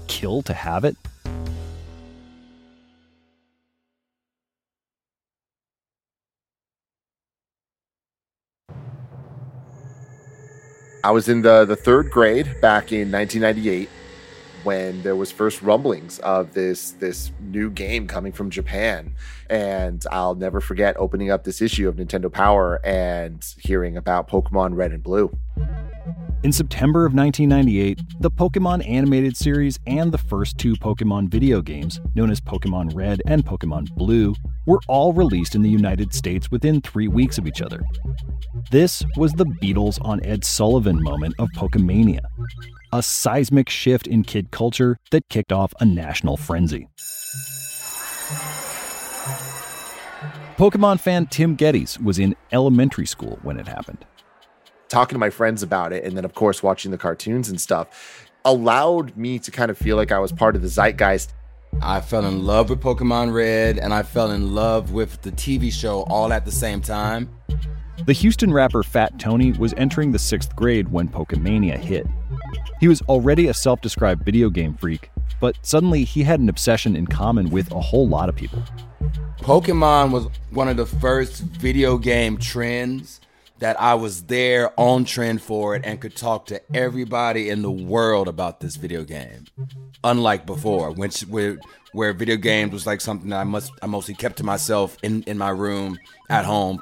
Kill 0.06 0.40
to 0.42 0.54
have 0.54 0.84
it? 0.86 0.96
I 11.04 11.10
was 11.10 11.28
in 11.28 11.42
the, 11.42 11.64
the 11.66 11.76
third 11.76 12.10
grade 12.10 12.46
back 12.60 12.90
in 12.90 13.12
1998 13.12 13.88
when 14.68 15.02
there 15.02 15.16
was 15.16 15.32
first 15.32 15.62
rumblings 15.62 16.18
of 16.18 16.52
this 16.52 16.90
this 17.00 17.32
new 17.40 17.70
game 17.70 18.06
coming 18.06 18.32
from 18.32 18.50
Japan 18.50 19.14
and 19.48 20.04
I'll 20.12 20.34
never 20.34 20.60
forget 20.60 20.94
opening 20.98 21.30
up 21.30 21.44
this 21.44 21.62
issue 21.62 21.88
of 21.88 21.96
Nintendo 21.96 22.30
Power 22.30 22.78
and 22.84 23.42
hearing 23.58 23.96
about 23.96 24.28
Pokemon 24.28 24.76
Red 24.76 24.92
and 24.92 25.02
Blue. 25.02 25.34
In 26.42 26.52
September 26.52 27.06
of 27.06 27.14
1998, 27.14 28.20
the 28.20 28.30
Pokemon 28.30 28.86
animated 28.86 29.38
series 29.38 29.78
and 29.86 30.12
the 30.12 30.18
first 30.18 30.58
two 30.58 30.74
Pokemon 30.74 31.30
video 31.30 31.62
games, 31.62 31.98
known 32.14 32.30
as 32.30 32.38
Pokemon 32.38 32.94
Red 32.94 33.22
and 33.26 33.46
Pokemon 33.46 33.94
Blue, 33.94 34.34
were 34.66 34.80
all 34.86 35.14
released 35.14 35.54
in 35.54 35.62
the 35.62 35.70
United 35.70 36.12
States 36.12 36.50
within 36.50 36.82
three 36.82 37.08
weeks 37.08 37.38
of 37.38 37.46
each 37.46 37.62
other. 37.62 37.80
This 38.70 39.02
was 39.16 39.32
the 39.32 39.46
Beatles 39.46 39.98
on 40.04 40.22
Ed 40.26 40.44
Sullivan 40.44 41.02
moment 41.02 41.34
of 41.38 41.48
Pokemania, 41.56 42.20
a 42.92 43.02
seismic 43.02 43.68
shift 43.68 44.06
in 44.06 44.22
kid 44.22 44.50
culture 44.50 44.98
that 45.10 45.28
kicked 45.28 45.52
off 45.52 45.72
a 45.80 45.84
national 45.84 46.36
frenzy. 46.36 46.88
Pokemon 50.56 50.98
fan 50.98 51.26
Tim 51.26 51.56
Gettys 51.56 52.02
was 52.02 52.18
in 52.18 52.34
elementary 52.50 53.06
school 53.06 53.38
when 53.42 53.60
it 53.60 53.68
happened. 53.68 54.04
Talking 54.88 55.14
to 55.14 55.18
my 55.18 55.30
friends 55.30 55.62
about 55.62 55.92
it, 55.92 56.02
and 56.02 56.16
then, 56.16 56.24
of 56.24 56.34
course, 56.34 56.62
watching 56.62 56.90
the 56.90 56.98
cartoons 56.98 57.48
and 57.48 57.60
stuff, 57.60 58.28
allowed 58.44 59.16
me 59.16 59.38
to 59.38 59.50
kind 59.50 59.70
of 59.70 59.78
feel 59.78 59.96
like 59.96 60.10
I 60.10 60.18
was 60.18 60.32
part 60.32 60.56
of 60.56 60.62
the 60.62 60.68
zeitgeist. 60.68 61.32
I 61.80 62.00
fell 62.00 62.24
in 62.24 62.44
love 62.44 62.70
with 62.70 62.80
Pokemon 62.80 63.32
Red, 63.32 63.78
and 63.78 63.94
I 63.94 64.02
fell 64.02 64.32
in 64.32 64.54
love 64.54 64.90
with 64.90 65.22
the 65.22 65.30
TV 65.30 65.72
show 65.72 66.02
all 66.04 66.32
at 66.32 66.44
the 66.44 66.50
same 66.50 66.80
time. 66.80 67.28
The 68.06 68.12
Houston 68.12 68.52
rapper 68.52 68.82
Fat 68.82 69.18
Tony 69.18 69.52
was 69.52 69.74
entering 69.76 70.12
the 70.12 70.18
sixth 70.18 70.54
grade 70.54 70.88
when 70.88 71.08
Pokemania 71.08 71.76
hit. 71.76 72.06
He 72.80 72.88
was 72.88 73.02
already 73.02 73.48
a 73.48 73.54
self 73.54 73.80
described 73.80 74.24
video 74.24 74.50
game 74.50 74.74
freak, 74.74 75.10
but 75.40 75.56
suddenly 75.62 76.04
he 76.04 76.22
had 76.22 76.40
an 76.40 76.48
obsession 76.48 76.96
in 76.96 77.06
common 77.06 77.50
with 77.50 77.70
a 77.72 77.80
whole 77.80 78.08
lot 78.08 78.28
of 78.28 78.36
people. 78.36 78.62
Pokemon 79.40 80.10
was 80.12 80.28
one 80.50 80.68
of 80.68 80.76
the 80.76 80.86
first 80.86 81.42
video 81.42 81.98
game 81.98 82.38
trends 82.38 83.20
that 83.58 83.80
I 83.80 83.94
was 83.94 84.22
there 84.24 84.72
on 84.78 85.04
trend 85.04 85.42
for 85.42 85.74
it 85.74 85.82
and 85.84 86.00
could 86.00 86.14
talk 86.14 86.46
to 86.46 86.60
everybody 86.74 87.50
in 87.50 87.62
the 87.62 87.70
world 87.70 88.28
about 88.28 88.60
this 88.60 88.76
video 88.76 89.02
game. 89.04 89.46
Unlike 90.04 90.46
before, 90.46 90.92
which 90.92 91.22
where, 91.22 91.58
where 91.92 92.12
video 92.12 92.36
games 92.36 92.72
was 92.72 92.86
like 92.86 93.00
something 93.00 93.30
that 93.30 93.40
I 93.40 93.44
must 93.44 93.72
I 93.82 93.86
mostly 93.86 94.14
kept 94.14 94.36
to 94.36 94.44
myself 94.44 94.96
in, 95.02 95.24
in 95.24 95.36
my 95.36 95.50
room 95.50 95.98
at 96.30 96.44
home. 96.44 96.78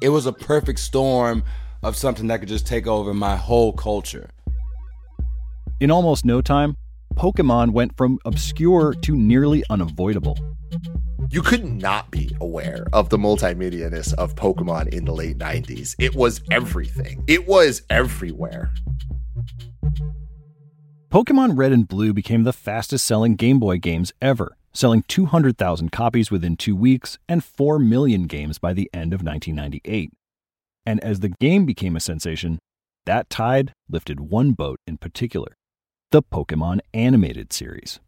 It 0.00 0.08
was 0.08 0.26
a 0.26 0.32
perfect 0.32 0.80
storm 0.80 1.42
of 1.82 1.96
something 1.96 2.26
that 2.28 2.40
could 2.40 2.48
just 2.48 2.66
take 2.66 2.86
over 2.86 3.14
my 3.14 3.36
whole 3.36 3.72
culture. 3.72 4.30
In 5.80 5.90
almost 5.90 6.24
no 6.24 6.42
time, 6.42 6.76
Pokemon 7.14 7.70
went 7.70 7.96
from 7.96 8.18
obscure 8.24 8.94
to 9.02 9.16
nearly 9.16 9.64
unavoidable. 9.70 10.38
You 11.30 11.42
could 11.42 11.64
not 11.64 12.10
be 12.10 12.34
aware 12.40 12.86
of 12.92 13.08
the 13.08 13.18
multimedia-ness 13.18 14.12
of 14.14 14.34
Pokemon 14.34 14.88
in 14.88 15.04
the 15.04 15.12
late 15.12 15.38
90s. 15.38 15.94
It 15.98 16.14
was 16.14 16.40
everything. 16.50 17.22
It 17.26 17.46
was 17.46 17.82
everywhere. 17.88 18.72
Pokemon 21.10 21.56
Red 21.56 21.72
and 21.72 21.86
Blue 21.86 22.12
became 22.12 22.44
the 22.44 22.52
fastest 22.52 23.04
selling 23.06 23.36
Game 23.36 23.58
Boy 23.58 23.78
games 23.78 24.12
ever, 24.22 24.56
selling 24.72 25.04
200,000 25.08 25.90
copies 25.90 26.30
within 26.30 26.56
two 26.56 26.76
weeks 26.76 27.18
and 27.28 27.44
4 27.44 27.78
million 27.78 28.24
games 28.24 28.58
by 28.58 28.72
the 28.72 28.90
end 28.92 29.12
of 29.12 29.22
1998. 29.22 30.12
And 30.86 31.02
as 31.04 31.20
the 31.20 31.28
game 31.28 31.66
became 31.66 31.96
a 31.96 32.00
sensation, 32.00 32.58
that 33.06 33.30
tide 33.30 33.72
lifted 33.88 34.20
one 34.20 34.52
boat 34.52 34.78
in 34.86 34.98
particular 34.98 35.56
the 36.10 36.22
Pokemon 36.22 36.80
animated 36.92 37.52
series. 37.52 38.00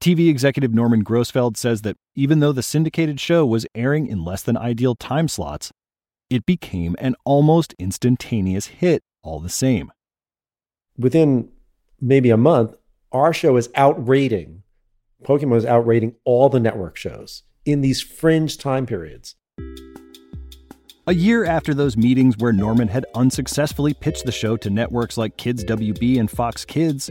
TV 0.00 0.28
executive 0.28 0.72
Norman 0.72 1.04
Grossfeld 1.04 1.56
says 1.56 1.82
that 1.82 1.96
even 2.14 2.40
though 2.40 2.52
the 2.52 2.62
syndicated 2.62 3.20
show 3.20 3.44
was 3.44 3.66
airing 3.74 4.06
in 4.06 4.24
less 4.24 4.42
than 4.42 4.56
ideal 4.56 4.94
time 4.94 5.28
slots, 5.28 5.72
it 6.30 6.46
became 6.46 6.96
an 6.98 7.14
almost 7.24 7.74
instantaneous 7.78 8.66
hit 8.66 9.02
all 9.22 9.40
the 9.40 9.48
same. 9.48 9.92
Within 10.98 11.50
maybe 12.00 12.30
a 12.30 12.36
month, 12.36 12.76
our 13.12 13.32
show 13.32 13.56
is 13.56 13.70
outrating, 13.74 14.62
Pokemon 15.24 15.56
is 15.56 15.66
outrating 15.66 16.14
all 16.24 16.48
the 16.48 16.60
network 16.60 16.96
shows 16.96 17.42
in 17.64 17.80
these 17.80 18.02
fringe 18.02 18.58
time 18.58 18.86
periods. 18.86 19.34
A 21.08 21.14
year 21.14 21.44
after 21.44 21.72
those 21.72 21.96
meetings 21.96 22.36
where 22.38 22.52
Norman 22.52 22.88
had 22.88 23.06
unsuccessfully 23.14 23.94
pitched 23.94 24.24
the 24.24 24.32
show 24.32 24.56
to 24.56 24.70
networks 24.70 25.16
like 25.16 25.36
Kids 25.36 25.64
WB 25.64 26.18
and 26.18 26.30
Fox 26.30 26.64
Kids, 26.64 27.10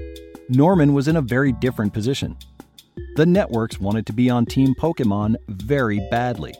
Norman 0.50 0.94
was 0.94 1.08
in 1.08 1.16
a 1.16 1.22
very 1.22 1.52
different 1.54 1.94
position. 1.94 2.38
The 3.16 3.26
networks 3.26 3.80
wanted 3.80 4.06
to 4.08 4.14
be 4.14 4.30
on 4.30 4.46
Team 4.46 4.76
Pokemon 4.76 5.38
very 5.48 6.00
badly. 6.12 6.54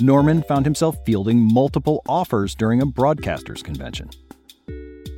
Norman 0.00 0.42
found 0.42 0.66
himself 0.66 0.96
fielding 1.06 1.38
multiple 1.40 2.02
offers 2.08 2.54
during 2.54 2.82
a 2.82 2.86
broadcasters 2.86 3.64
convention. 3.64 4.10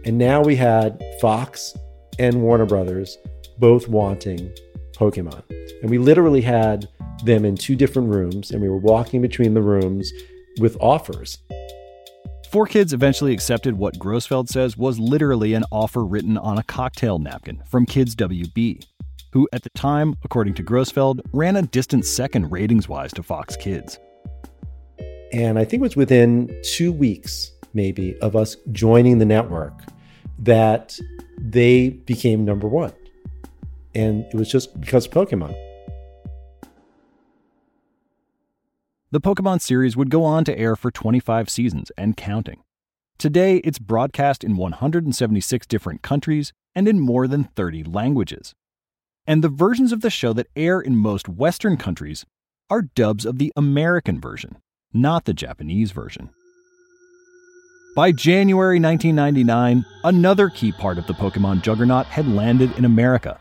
And 0.05 0.19
now 0.19 0.43
we 0.43 0.55
had 0.55 1.03
Fox 1.21 1.77
and 2.19 2.43
Warner 2.43 2.67
Brothers 2.67 3.19
both 3.59 3.89
wanting 3.89 4.53
Pokemon. 4.99 5.43
And 5.81 5.91
we 5.91 5.99
literally 5.99 6.41
had 6.41 6.89
them 7.25 7.45
in 7.45 7.57
two 7.57 7.77
different 7.77 8.09
rooms, 8.09 8.51
and 8.51 8.61
we 8.61 8.69
were 8.69 8.79
walking 8.79 9.23
between 9.23 9.55
the 9.55 9.63
rooms 9.63 10.13
with 10.61 10.77
offers. 10.81 11.39
4Kids 12.51 12.95
eventually 12.95 13.35
accepted 13.35 13.77
what 13.77 13.99
Grossfeld 13.99 14.49
says 14.49 14.77
was 14.77 14.99
literally 14.99 15.53
an 15.53 15.65
offer 15.71 16.05
written 16.05 16.39
on 16.39 16.59
a 16.59 16.63
cocktail 16.63 17.19
napkin 17.19 17.63
from 17.67 17.85
Kids 17.85 18.17
WB, 18.17 18.85
who 19.33 19.47
at 19.53 19.63
the 19.63 19.71
time, 19.71 20.17
according 20.25 20.55
to 20.55 20.63
Grossfeld, 20.63 21.21
ran 21.33 21.57
a 21.57 21.63
distant 21.63 22.07
second 22.07 22.51
ratings 22.51 22.89
wise 22.89 23.13
to 23.13 23.23
Fox 23.23 23.55
Kids. 23.55 23.99
And 25.33 25.59
I 25.59 25.65
think 25.65 25.81
it 25.81 25.83
was 25.83 25.97
within 25.97 26.59
two 26.63 26.91
weeks, 26.91 27.53
maybe, 27.75 28.19
of 28.21 28.35
us 28.35 28.57
joining 28.73 29.19
the 29.19 29.27
network 29.27 29.75
that 30.39 30.99
they 31.37 31.91
became 31.91 32.47
number 32.47 32.67
one. 32.67 32.93
And 33.95 34.25
it 34.27 34.35
was 34.35 34.51
just 34.51 34.81
because 34.81 35.07
of 35.07 35.13
Pokemon. 35.13 35.57
The 39.11 39.21
Pokemon 39.21 39.63
series 39.63 39.97
would 39.97 40.11
go 40.11 40.23
on 40.25 40.45
to 40.45 40.59
air 40.59 40.77
for 40.77 40.91
25 40.91 41.49
seasons 41.49 41.91
and 41.97 42.17
counting. 42.17 42.63
Today, 43.17 43.57
it's 43.59 43.79
broadcast 43.79 44.45
in 44.45 44.57
176 44.57 45.67
different 45.67 46.03
countries 46.03 46.53
and 46.75 46.87
in 46.87 47.01
more 47.01 47.27
than 47.27 47.45
30 47.45 47.85
languages. 47.85 48.55
And 49.27 49.43
the 49.43 49.49
versions 49.49 49.93
of 49.93 50.03
the 50.03 50.11
show 50.11 50.33
that 50.35 50.49
air 50.55 50.81
in 50.81 50.97
most 50.97 51.29
Western 51.29 51.77
countries 51.77 52.27
are 52.71 52.83
dubs 52.83 53.25
of 53.25 53.39
the 53.39 53.53
American 53.57 54.21
version, 54.21 54.59
not 54.93 55.25
the 55.25 55.35
Japanese 55.35 55.91
version. 55.91 56.31
By 57.97 58.13
January 58.13 58.79
1999, 58.79 59.85
another 60.05 60.51
key 60.51 60.71
part 60.71 60.99
of 60.99 61.07
the 61.07 61.15
Pokemon 61.15 61.63
juggernaut 61.63 62.07
had 62.07 62.29
landed 62.29 62.77
in 62.79 62.85
America 62.85 63.41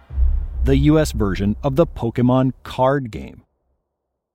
the 0.63 0.77
US 0.77 1.11
version 1.11 1.55
of 1.63 1.75
the 1.75 1.87
Pokemon 1.87 2.53
card 2.63 3.11
game. 3.11 3.43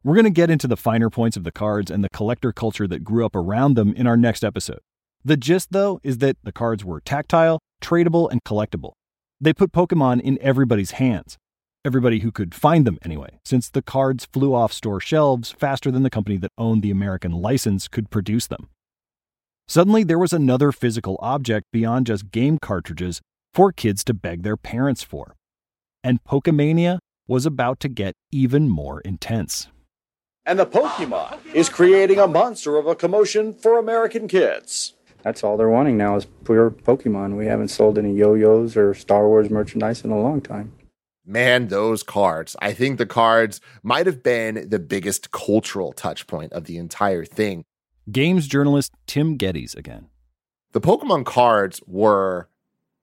We're 0.05 0.15
going 0.15 0.25
to 0.25 0.31
get 0.31 0.51
into 0.51 0.67
the 0.67 0.77
finer 0.77 1.11
points 1.11 1.37
of 1.37 1.45
the 1.45 1.53
cards 1.53 1.91
and 1.91 2.03
the 2.03 2.09
collector 2.09 2.53
culture 2.53 2.89
that 2.89 3.05
grew 3.05 3.25
up 3.25 3.37
around 3.37 3.75
them 3.75 3.95
in 3.95 4.07
our 4.07 4.17
next 4.17 4.43
episode. 4.43 4.81
The 5.25 5.37
gist, 5.37 5.69
though, 5.71 6.01
is 6.03 6.19
that 6.19 6.37
the 6.43 6.53
cards 6.53 6.85
were 6.85 7.01
tactile, 7.01 7.61
tradable, 7.81 8.31
and 8.31 8.43
collectible. 8.45 8.93
They 9.41 9.53
put 9.53 9.73
Pokemon 9.73 10.21
in 10.23 10.39
everybody's 10.41 10.93
hands. 10.93 11.39
Everybody 11.85 12.21
who 12.21 12.33
could 12.33 12.55
find 12.55 12.87
them, 12.87 12.99
anyway, 13.05 13.39
since 13.45 13.69
the 13.69 13.83
cards 13.83 14.27
flew 14.33 14.55
off 14.55 14.73
store 14.73 15.01
shelves 15.01 15.53
faster 15.53 15.91
than 15.91 16.03
the 16.03 16.11
company 16.11 16.37
that 16.39 16.53
owned 16.57 16.83
the 16.83 16.91
American 16.91 17.33
license 17.33 17.89
could 17.89 18.11
produce 18.11 18.47
them. 18.47 18.69
Suddenly, 19.69 20.05
there 20.05 20.19
was 20.19 20.33
another 20.33 20.73
physical 20.73 21.17
object 21.21 21.67
beyond 21.73 22.07
just 22.07 22.31
game 22.31 22.59
cartridges 22.61 23.21
for 23.55 23.73
kids 23.73 24.03
to 24.05 24.15
beg 24.15 24.43
their 24.43 24.57
parents 24.57 25.03
for. 25.03 25.35
And 26.05 26.23
Pokemania 26.25 26.99
was 27.29 27.47
about 27.47 27.81
to 27.81 27.89
get 27.89 28.15
even 28.31 28.69
more 28.69 29.01
intense. 29.03 29.69
And 30.45 30.59
the 30.59 30.67
Pokemon 30.67 31.39
is 31.55 31.69
creating 31.69 32.19
a 32.19 32.27
monster 32.27 32.77
of 32.77 32.87
a 32.87 32.97
commotion 32.97 33.55
for 33.55 33.79
American 33.79 34.27
kids. 34.27 34.95
That's 35.23 35.45
all 35.45 35.57
they're 35.57 35.69
wanting 35.69 35.97
now 35.97 36.17
is 36.17 36.27
pure 36.45 36.71
Pokemon. 36.71 37.37
We 37.37 37.47
haven't 37.47 37.69
sold 37.69 37.97
any 37.97 38.13
yo-yos 38.13 38.77
or 38.77 38.93
Star 38.95 39.29
Wars 39.29 39.51
merchandise 39.51 40.05
in 40.05 40.11
a 40.11 40.21
long 40.21 40.41
time. 40.41 40.73
Man, 41.25 41.69
those 41.69 42.03
cards. 42.03 42.57
I 42.61 42.73
think 42.73 42.99
the 42.99 43.07
cards 43.07 43.61
might 43.85 44.07
have 44.07 44.25
been 44.25 44.69
the 44.69 44.81
biggest 44.81 45.31
cultural 45.31 45.93
touch 45.93 46.27
point 46.27 46.53
of 46.53 46.65
the 46.65 46.77
entire 46.77 47.25
thing. 47.25 47.63
Games 48.11 48.49
journalist 48.49 48.93
Tim 49.07 49.39
Gettys 49.39 49.77
again. 49.77 50.09
The 50.73 50.81
Pokemon 50.81 51.25
cards 51.25 51.81
were 51.87 52.49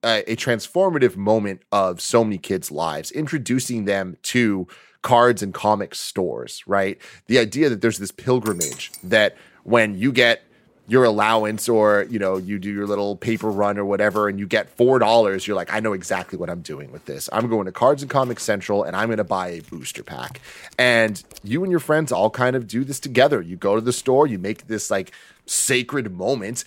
a, 0.02 0.36
transformative 0.36 1.16
moment 1.16 1.62
of 1.72 2.00
so 2.00 2.24
many 2.24 2.38
kids' 2.38 2.70
lives, 2.70 3.10
introducing 3.10 3.84
them 3.84 4.16
to 4.22 4.66
cards 5.02 5.42
and 5.42 5.54
comic 5.54 5.94
stores, 5.94 6.62
right? 6.66 6.98
The 7.26 7.38
idea 7.38 7.68
that 7.68 7.80
there's 7.80 7.98
this 7.98 8.10
pilgrimage 8.10 8.92
that 9.02 9.36
when 9.64 9.96
you 9.96 10.12
get 10.12 10.42
your 10.90 11.04
allowance 11.04 11.68
or 11.68 12.04
you 12.10 12.18
know 12.18 12.36
you 12.36 12.58
do 12.58 12.68
your 12.68 12.84
little 12.84 13.14
paper 13.14 13.48
run 13.48 13.78
or 13.78 13.84
whatever 13.84 14.28
and 14.28 14.40
you 14.40 14.46
get 14.46 14.68
four 14.70 14.98
dollars 14.98 15.46
you're 15.46 15.54
like 15.54 15.72
i 15.72 15.78
know 15.78 15.92
exactly 15.92 16.36
what 16.36 16.50
i'm 16.50 16.62
doing 16.62 16.90
with 16.90 17.04
this. 17.04 17.28
I'm 17.32 17.48
going 17.48 17.66
to 17.66 17.72
cards 17.72 18.02
and 18.02 18.10
comics 18.10 18.42
central 18.42 18.82
and 18.82 18.96
i'm 18.96 19.06
going 19.06 19.18
to 19.18 19.24
buy 19.24 19.50
a 19.50 19.60
booster 19.60 20.02
pack. 20.02 20.40
And 20.78 21.22
you 21.44 21.62
and 21.62 21.70
your 21.70 21.78
friends 21.78 22.10
all 22.10 22.28
kind 22.28 22.56
of 22.56 22.66
do 22.66 22.82
this 22.82 22.98
together. 22.98 23.40
You 23.40 23.56
go 23.56 23.76
to 23.76 23.80
the 23.80 23.92
store 23.92 24.26
you 24.26 24.40
make 24.40 24.66
this 24.66 24.90
like 24.90 25.12
sacred 25.46 26.12
moment. 26.12 26.64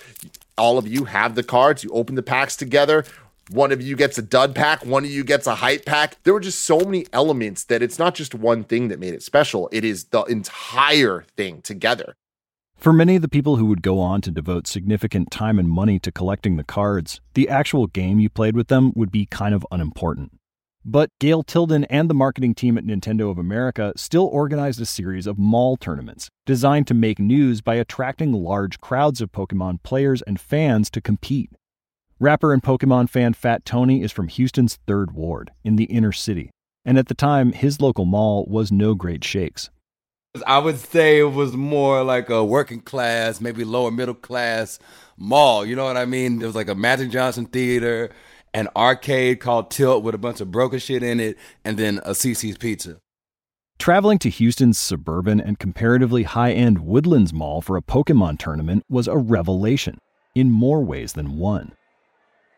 All 0.58 0.78
of 0.78 0.88
you 0.88 1.04
have 1.06 1.36
the 1.36 1.43
cards 1.43 1.84
you 1.84 1.89
open 1.89 2.15
the 2.15 2.24
packs 2.24 2.56
together 2.56 3.04
one 3.50 3.72
of 3.72 3.82
you 3.82 3.96
gets 3.96 4.18
a 4.18 4.22
dud 4.22 4.56
pack, 4.56 4.86
one 4.86 5.04
of 5.04 5.12
you 5.12 5.24
gets 5.24 5.48
a 5.48 5.56
hype 5.56 5.86
pack. 5.86 6.18
There 6.24 6.34
were 6.34 6.40
just 6.40 6.64
so 6.64 6.80
many 6.80 7.06
elements 7.14 7.66
that 7.66 7.82
it's 7.82 8.00
not 8.00 8.16
just 8.16 8.34
one 8.34 8.64
thing 8.64 8.88
that 8.88 9.00
made 9.00 9.14
it 9.14 9.24
special. 9.24 9.70
It 9.72 9.84
is 9.84 10.06
the 10.06 10.24
entire 10.24 11.26
thing 11.36 11.62
together. 11.62 12.16
For 12.78 12.92
many 12.92 13.16
of 13.16 13.22
the 13.22 13.30
people 13.30 13.56
who 13.56 13.66
would 13.68 13.82
go 13.82 14.00
on 14.00 14.22
to 14.22 14.32
devote 14.32 14.68
significant 14.68 15.32
time 15.32 15.58
and 15.58 15.70
money 15.70 16.00
to 16.00 16.12
collecting 16.12 16.58
the 16.58 16.66
cards, 16.66 17.22
the 17.34 17.48
actual 17.48 17.88
game 17.88 18.20
you 18.20 18.30
played 18.30 18.56
with 18.56 18.68
them 18.68 18.92
would 18.96 19.12
be 19.12 19.26
kind 19.26 19.56
of 19.56 19.66
unimportant. 19.72 20.32
But 20.86 21.10
Gail 21.22 21.44
Tilden 21.44 21.86
and 21.86 22.10
the 22.10 22.14
marketing 22.14 22.56
team 22.56 22.78
at 22.78 22.84
Nintendo 22.84 23.32
of 23.32 23.38
America 23.38 23.94
still 23.96 24.26
organized 24.26 24.82
a 24.82 24.86
series 24.86 25.28
of 25.28 25.40
mall 25.40 25.78
tournaments 25.78 26.30
designed 26.46 26.88
to 26.88 26.94
make 26.94 27.20
news 27.20 27.62
by 27.62 27.76
attracting 27.76 28.34
large 28.34 28.82
crowds 28.82 29.22
of 29.22 29.32
Pokemon 29.32 29.82
players 29.84 30.22
and 30.24 30.38
fans 30.38 30.90
to 30.90 31.00
compete. 31.00 31.52
Rapper 32.24 32.54
and 32.54 32.64
Pokemon 32.64 33.10
fan 33.10 33.34
Fat 33.34 33.66
Tony 33.66 34.02
is 34.02 34.14
from 34.14 34.30
Houston's 34.30 34.80
3rd 34.88 35.12
Ward 35.12 35.52
in 35.66 35.76
the 35.76 35.84
inner 35.84 36.14
city, 36.14 36.52
and 36.86 36.98
at 36.98 37.10
the 37.10 37.14
time, 37.14 37.52
his 37.52 37.82
local 37.82 38.06
mall 38.06 38.46
was 38.48 38.72
no 38.72 38.96
great 38.96 39.26
shakes. 39.26 39.70
I 40.48 40.60
would 40.60 40.78
say 40.78 41.20
it 41.20 41.34
was 41.34 41.52
more 41.52 42.02
like 42.02 42.30
a 42.30 42.42
working 42.42 42.80
class, 42.80 43.42
maybe 43.42 43.66
lower 43.66 43.92
middle 43.92 44.14
class 44.14 44.80
mall. 45.18 45.66
You 45.66 45.76
know 45.76 45.84
what 45.84 45.98
I 45.98 46.06
mean? 46.06 46.40
There 46.40 46.48
was 46.48 46.56
like 46.56 46.70
a 46.70 46.76
Magic 46.76 47.12
Johnson 47.12 47.46
theater, 47.46 48.10
an 48.54 48.70
arcade 48.74 49.42
called 49.42 49.70
Tilt 49.70 50.02
with 50.02 50.16
a 50.16 50.18
bunch 50.18 50.40
of 50.40 50.50
broken 50.50 50.80
shit 50.80 51.04
in 51.04 51.20
it, 51.20 51.38
and 51.66 51.78
then 51.78 52.00
a 52.06 52.12
Cici's 52.12 52.58
Pizza. 52.58 53.00
Traveling 53.80 54.18
to 54.20 54.30
Houston's 54.30 54.80
suburban 54.80 55.42
and 55.42 55.60
comparatively 55.60 56.24
high 56.24 56.54
end 56.54 56.86
Woodlands 56.86 57.34
Mall 57.34 57.62
for 57.62 57.76
a 57.76 57.82
Pokemon 57.82 58.40
tournament 58.40 58.86
was 58.88 59.10
a 59.10 59.18
revelation 59.18 59.98
in 60.34 60.52
more 60.52 60.82
ways 60.82 61.12
than 61.12 61.36
one. 61.36 61.74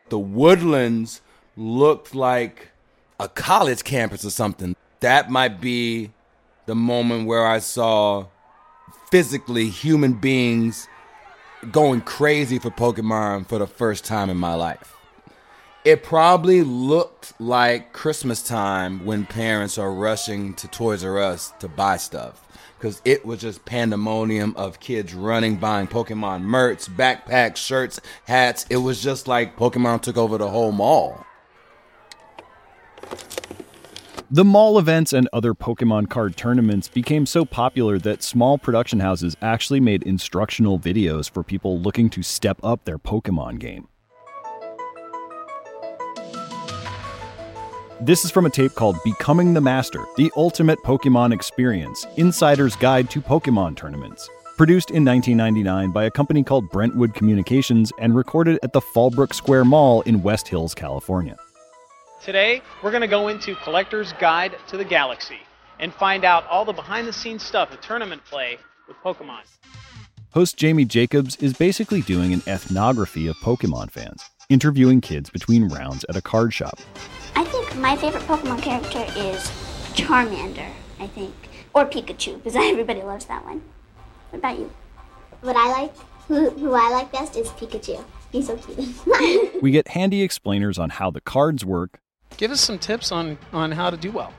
The 0.10 0.20
Woodlands 0.20 1.22
looked 1.58 2.14
like 2.14 2.70
a 3.20 3.28
college 3.28 3.84
campus 3.84 4.24
or 4.24 4.30
something. 4.30 4.76
That 5.00 5.30
might 5.32 5.60
be 5.60 6.12
the 6.66 6.76
moment 6.76 7.28
where 7.28 7.46
I 7.46 7.60
saw 7.60 8.28
physically 9.10 9.70
human 9.70 10.14
beings 10.14 10.88
going 11.72 12.02
crazy 12.02 12.60
for 12.60 12.70
Pokemon 12.70 13.48
for 13.48 13.58
the 13.58 13.68
first 13.68 14.06
time 14.06 14.30
in 14.30 14.38
my 14.38 14.54
life. 14.54 14.96
It 15.84 16.04
probably 16.04 16.64
looked 16.64 17.40
like 17.40 17.94
Christmas 17.94 18.42
time 18.42 19.06
when 19.06 19.26
parents 19.26 19.78
are 19.78 19.92
rushing 19.92 20.54
to 20.56 20.68
Toys 20.68 21.04
R 21.04 21.18
Us 21.20 21.54
to 21.60 21.68
buy 21.68 21.98
stuff. 21.98 22.45
Because 22.78 23.02
it 23.06 23.26
was 23.26 23.42
just 23.42 23.66
pandemonium 23.66 24.56
of 24.58 24.80
kids 24.80 25.14
running, 25.14 25.56
buying 25.56 25.88
Pokemon 25.88 26.42
merch, 26.42 26.86
backpacks, 26.88 27.58
shirts, 27.58 28.00
hats. 28.26 28.66
It 28.70 28.78
was 28.78 29.02
just 29.02 29.28
like 29.28 29.58
Pokemon 29.58 30.02
took 30.02 30.18
over 30.18 30.38
the 30.38 30.50
whole 30.50 30.72
mall. 30.72 31.26
The 34.32 34.44
mall 34.44 34.80
events 34.80 35.14
and 35.14 35.30
other 35.32 35.54
Pokemon 35.54 36.10
card 36.10 36.36
tournaments 36.36 36.88
became 36.88 37.26
so 37.26 37.46
popular 37.46 38.00
that 38.00 38.24
small 38.24 38.58
production 38.58 39.00
houses 39.00 39.38
actually 39.42 39.80
made 39.80 40.04
instructional 40.04 40.80
videos 40.80 41.30
for 41.30 41.44
people 41.44 41.80
looking 41.80 42.10
to 42.10 42.24
step 42.24 42.58
up 42.64 42.86
their 42.86 42.98
Pokemon 42.98 43.60
game. 43.60 43.88
This 48.02 48.26
is 48.26 48.32
from 48.32 48.46
a 48.46 48.50
tape 48.50 48.76
called 48.76 48.98
Becoming 49.06 49.54
the 49.54 49.62
Master 49.62 50.04
The 50.18 50.30
Ultimate 50.36 50.80
Pokemon 50.80 51.34
Experience 51.34 52.06
Insider's 52.18 52.76
Guide 52.76 53.10
to 53.10 53.22
Pokemon 53.22 53.78
Tournaments. 53.78 54.30
Produced 54.58 54.92
in 54.92 55.06
1999 55.06 55.92
by 55.92 56.04
a 56.04 56.12
company 56.12 56.44
called 56.44 56.70
Brentwood 56.72 57.14
Communications 57.14 57.94
and 57.98 58.14
recorded 58.14 58.60
at 58.64 58.74
the 58.74 58.82
Fallbrook 58.82 59.34
Square 59.34 59.66
Mall 59.66 60.02
in 60.02 60.22
West 60.22 60.50
Hills, 60.50 60.76
California. 60.76 61.38
Today, 62.22 62.62
we're 62.84 62.92
going 62.92 63.00
to 63.00 63.08
go 63.08 63.30
into 63.30 63.56
Collector's 63.56 64.12
Guide 64.20 64.58
to 64.68 64.76
the 64.76 64.84
Galaxy 64.84 65.40
and 65.80 65.94
find 65.94 66.26
out 66.26 66.46
all 66.48 66.66
the 66.66 66.74
behind 66.74 67.08
the 67.08 67.14
scenes 67.14 67.44
stuff 67.44 67.72
of 67.72 67.80
tournament 67.80 68.26
play 68.26 68.58
with 68.90 68.98
Pokemon. 68.98 69.44
Host 70.32 70.58
Jamie 70.58 70.84
Jacobs 70.84 71.38
is 71.38 71.54
basically 71.54 72.02
doing 72.02 72.34
an 72.34 72.42
ethnography 72.46 73.28
of 73.28 73.38
Pokemon 73.38 73.90
fans, 73.90 74.22
interviewing 74.50 75.00
kids 75.00 75.30
between 75.30 75.70
rounds 75.70 76.06
at 76.10 76.18
a 76.18 76.22
card 76.22 76.54
shop. 76.54 76.78
I 77.36 77.44
think 77.44 77.76
my 77.78 77.96
favorite 77.96 78.24
Pokemon 78.24 78.62
character 78.62 79.06
is 79.18 79.44
Charmander, 79.94 80.70
I 81.00 81.08
think. 81.08 81.34
Or 81.74 81.86
Pikachu, 81.86 82.38
because 82.38 82.56
everybody 82.56 83.02
loves 83.02 83.26
that 83.26 83.44
one. 83.46 83.62
What 84.30 84.40
about 84.40 84.60
you? 84.60 84.72
What 85.42 85.56
I 85.56 85.72
like, 85.72 85.94
who, 86.28 86.50
who 86.52 86.74
I 86.74 86.90
like 86.90 87.12
best 87.12 87.36
is 87.36 87.50
Pikachu. 87.50 88.04
He's 88.32 88.48
so 88.48 88.58
cute. 88.58 89.62
we 89.62 89.72
get 89.72 89.90
handy 89.90 90.22
explainers 90.22 90.78
on 90.78 90.90
how 90.90 91.12
the 91.12 91.22
cards 91.22 91.64
work, 91.64 92.00
Give 92.38 92.52
us 92.52 92.60
some 92.60 92.78
tips 92.80 93.12
on, 93.12 93.38
on 93.54 93.72
how 93.72 93.90
to 93.90 93.98
do 93.98 94.12
well. 94.12 94.34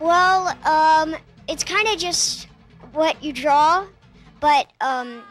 Well, 0.00 0.48
um, 0.66 1.14
it's 1.48 1.62
kind 1.62 1.86
of 1.88 1.98
just 1.98 2.48
what 2.92 3.22
you 3.22 3.32
draw, 3.32 3.86
but 4.40 4.66
um, 4.80 5.22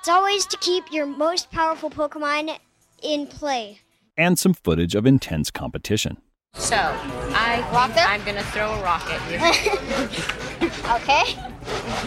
it's 0.00 0.08
always 0.08 0.46
to 0.46 0.56
keep 0.58 0.84
your 0.90 1.06
most 1.06 1.50
powerful 1.50 1.90
Pokemon 1.90 2.58
in 3.02 3.28
play. 3.28 3.80
And 4.16 4.36
some 4.36 4.52
footage 4.52 4.96
of 4.96 5.06
intense 5.06 5.52
competition. 5.52 6.20
So, 6.58 6.76
I 6.76 7.66
rocket? 7.72 8.06
I'm 8.08 8.22
gonna 8.24 8.42
throw 8.42 8.72
a 8.72 8.82
rock 8.82 9.06
at 9.06 9.22
you. 9.30 9.38
okay. 10.96 11.38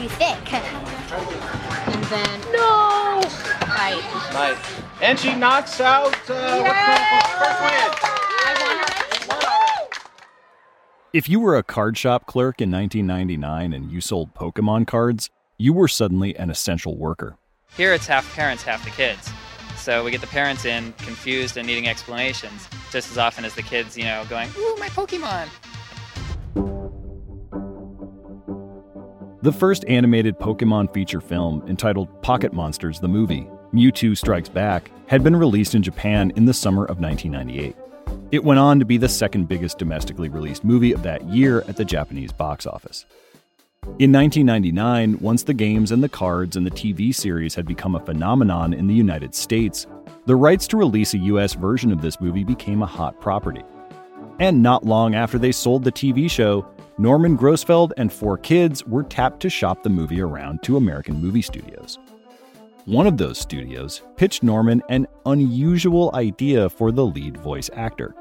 You 0.02 0.10
think? 0.10 0.54
And 0.54 2.04
then 2.06 2.42
no. 2.52 3.22
Right. 3.68 4.04
Nice. 4.34 4.58
And 5.02 5.18
she 5.18 5.34
knocks 5.36 5.80
out 5.80 6.14
uh, 6.30 6.64
first 7.40 7.62
win. 7.62 7.92
If 11.14 11.28
you 11.28 11.40
were 11.40 11.58
a 11.58 11.64
card 11.64 11.98
shop 11.98 12.26
clerk 12.26 12.62
in 12.62 12.72
1999 12.72 13.74
and 13.74 13.92
you 13.92 14.00
sold 14.00 14.34
Pokemon 14.34 14.88
cards, 14.88 15.30
you 15.58 15.74
were 15.74 15.88
suddenly 15.88 16.36
an 16.38 16.50
essential 16.50 16.98
worker. 16.98 17.38
Here 17.76 17.94
it's 17.94 18.08
half 18.08 18.34
parents, 18.36 18.64
half 18.64 18.84
the 18.84 18.92
kids. 18.92 19.30
So 19.82 20.04
we 20.04 20.12
get 20.12 20.22
the 20.22 20.28
parents 20.28 20.64
in 20.64 20.94
confused 20.94 21.58
and 21.58 21.66
needing 21.66 21.88
explanations 21.88 22.68
just 22.92 23.10
as 23.10 23.18
often 23.18 23.46
as 23.46 23.56
the 23.56 23.64
kids, 23.64 23.98
you 23.98 24.04
know, 24.04 24.24
going, 24.30 24.48
Ooh, 24.56 24.76
my 24.78 24.90
Pokemon. 24.90 25.48
The 29.42 29.52
first 29.52 29.84
animated 29.88 30.38
Pokemon 30.38 30.94
feature 30.94 31.20
film, 31.20 31.68
entitled 31.68 32.22
Pocket 32.22 32.54
Monsters 32.54 33.00
the 33.00 33.08
Movie, 33.08 33.48
Mewtwo 33.74 34.16
Strikes 34.16 34.50
Back, 34.50 34.92
had 35.08 35.24
been 35.24 35.36
released 35.36 35.74
in 35.74 35.82
Japan 35.82 36.32
in 36.36 36.46
the 36.46 36.54
summer 36.54 36.86
of 36.86 37.00
1998. 37.00 37.76
It 38.32 38.44
went 38.44 38.60
on 38.60 38.78
to 38.78 38.86
be 38.86 38.98
the 38.98 39.10
second 39.10 39.48
biggest 39.48 39.80
domestically 39.80 40.30
released 40.30 40.64
movie 40.64 40.92
of 40.92 41.02
that 41.02 41.28
year 41.28 41.62
at 41.68 41.76
the 41.76 41.86
Japanese 41.86 42.32
box 42.32 42.68
office. 42.68 43.08
In 43.98 44.12
1999, 44.12 45.18
once 45.22 45.42
the 45.42 45.56
games 45.56 45.92
and 45.92 46.04
the 46.04 46.10
cards 46.10 46.56
and 46.56 46.64
the 46.64 46.70
TV 46.70 47.14
series 47.14 47.56
had 47.56 47.66
become 47.66 47.96
a 47.96 48.06
phenomenon 48.06 48.74
in 48.74 48.86
the 48.86 48.94
United 48.94 49.34
States, 49.34 49.88
the 50.28 50.36
rights 50.36 50.68
to 50.68 50.78
release 50.78 51.16
a 51.16 51.18
US 51.18 51.56
version 51.56 51.92
of 51.92 52.00
this 52.00 52.22
movie 52.22 52.44
became 52.44 52.84
a 52.84 52.86
hot 52.86 53.20
property. 53.20 53.64
And 54.40 54.62
not 54.62 54.86
long 54.86 55.16
after 55.16 55.40
they 55.40 55.52
sold 55.52 55.84
the 55.84 55.92
TV 55.92 56.30
show, 56.30 56.64
Norman 57.00 57.36
Grossfeld 57.36 57.92
and 57.98 58.14
four 58.14 58.38
kids 58.38 58.86
were 58.86 59.02
tapped 59.02 59.40
to 59.42 59.50
shop 59.50 59.82
the 59.82 59.90
movie 59.90 60.22
around 60.22 60.62
to 60.62 60.78
American 60.78 61.16
movie 61.16 61.42
studios. 61.42 61.98
One 62.86 63.08
of 63.08 63.18
those 63.18 63.40
studios 63.40 64.04
pitched 64.16 64.44
Norman 64.44 64.84
an 64.90 65.08
unusual 65.26 66.12
idea 66.14 66.70
for 66.70 66.92
the 66.92 67.06
lead 67.06 67.36
voice 67.38 67.72
actor. 67.74 68.14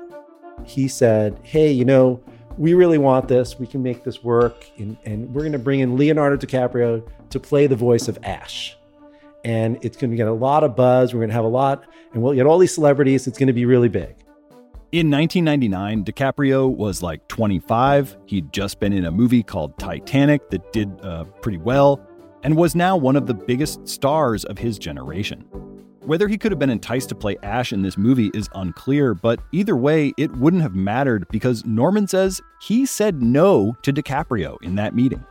He 0.64 0.88
said, 0.88 1.38
Hey, 1.42 1.70
you 1.70 1.84
know, 1.84 2.22
we 2.58 2.74
really 2.74 2.98
want 2.98 3.28
this. 3.28 3.58
We 3.58 3.66
can 3.66 3.82
make 3.82 4.04
this 4.04 4.22
work. 4.22 4.68
And, 4.78 4.96
and 5.04 5.32
we're 5.34 5.42
going 5.42 5.52
to 5.52 5.58
bring 5.58 5.80
in 5.80 5.96
Leonardo 5.96 6.36
DiCaprio 6.36 7.06
to 7.30 7.40
play 7.40 7.66
the 7.66 7.76
voice 7.76 8.08
of 8.08 8.18
Ash. 8.22 8.76
And 9.44 9.78
it's 9.82 9.96
going 9.96 10.10
to 10.10 10.16
get 10.16 10.28
a 10.28 10.32
lot 10.32 10.64
of 10.64 10.76
buzz. 10.76 11.14
We're 11.14 11.20
going 11.20 11.30
to 11.30 11.34
have 11.34 11.44
a 11.44 11.48
lot, 11.48 11.84
and 12.12 12.22
we'll 12.22 12.34
get 12.34 12.44
all 12.44 12.58
these 12.58 12.74
celebrities. 12.74 13.26
It's 13.26 13.38
going 13.38 13.46
to 13.46 13.54
be 13.54 13.64
really 13.64 13.88
big. 13.88 14.16
In 14.92 15.10
1999, 15.10 16.04
DiCaprio 16.04 16.68
was 16.68 17.02
like 17.02 17.26
25. 17.28 18.18
He'd 18.26 18.52
just 18.52 18.80
been 18.80 18.92
in 18.92 19.06
a 19.06 19.10
movie 19.10 19.42
called 19.42 19.78
Titanic 19.78 20.50
that 20.50 20.72
did 20.72 20.90
uh, 21.02 21.24
pretty 21.42 21.58
well 21.58 22.04
and 22.42 22.56
was 22.56 22.74
now 22.74 22.96
one 22.96 23.16
of 23.16 23.26
the 23.26 23.34
biggest 23.34 23.86
stars 23.88 24.44
of 24.44 24.58
his 24.58 24.78
generation. 24.78 25.44
Whether 26.02 26.28
he 26.28 26.38
could 26.38 26.50
have 26.50 26.58
been 26.58 26.70
enticed 26.70 27.10
to 27.10 27.14
play 27.14 27.36
Ash 27.42 27.74
in 27.74 27.82
this 27.82 27.98
movie 27.98 28.30
is 28.32 28.48
unclear, 28.54 29.12
but 29.12 29.38
either 29.52 29.76
way, 29.76 30.14
it 30.16 30.34
wouldn't 30.36 30.62
have 30.62 30.74
mattered 30.74 31.28
because 31.28 31.64
Norman 31.66 32.08
says 32.08 32.40
he 32.62 32.86
said 32.86 33.22
no 33.22 33.76
to 33.82 33.92
DiCaprio 33.92 34.56
in 34.62 34.76
that 34.76 34.94
meeting. 34.94 35.22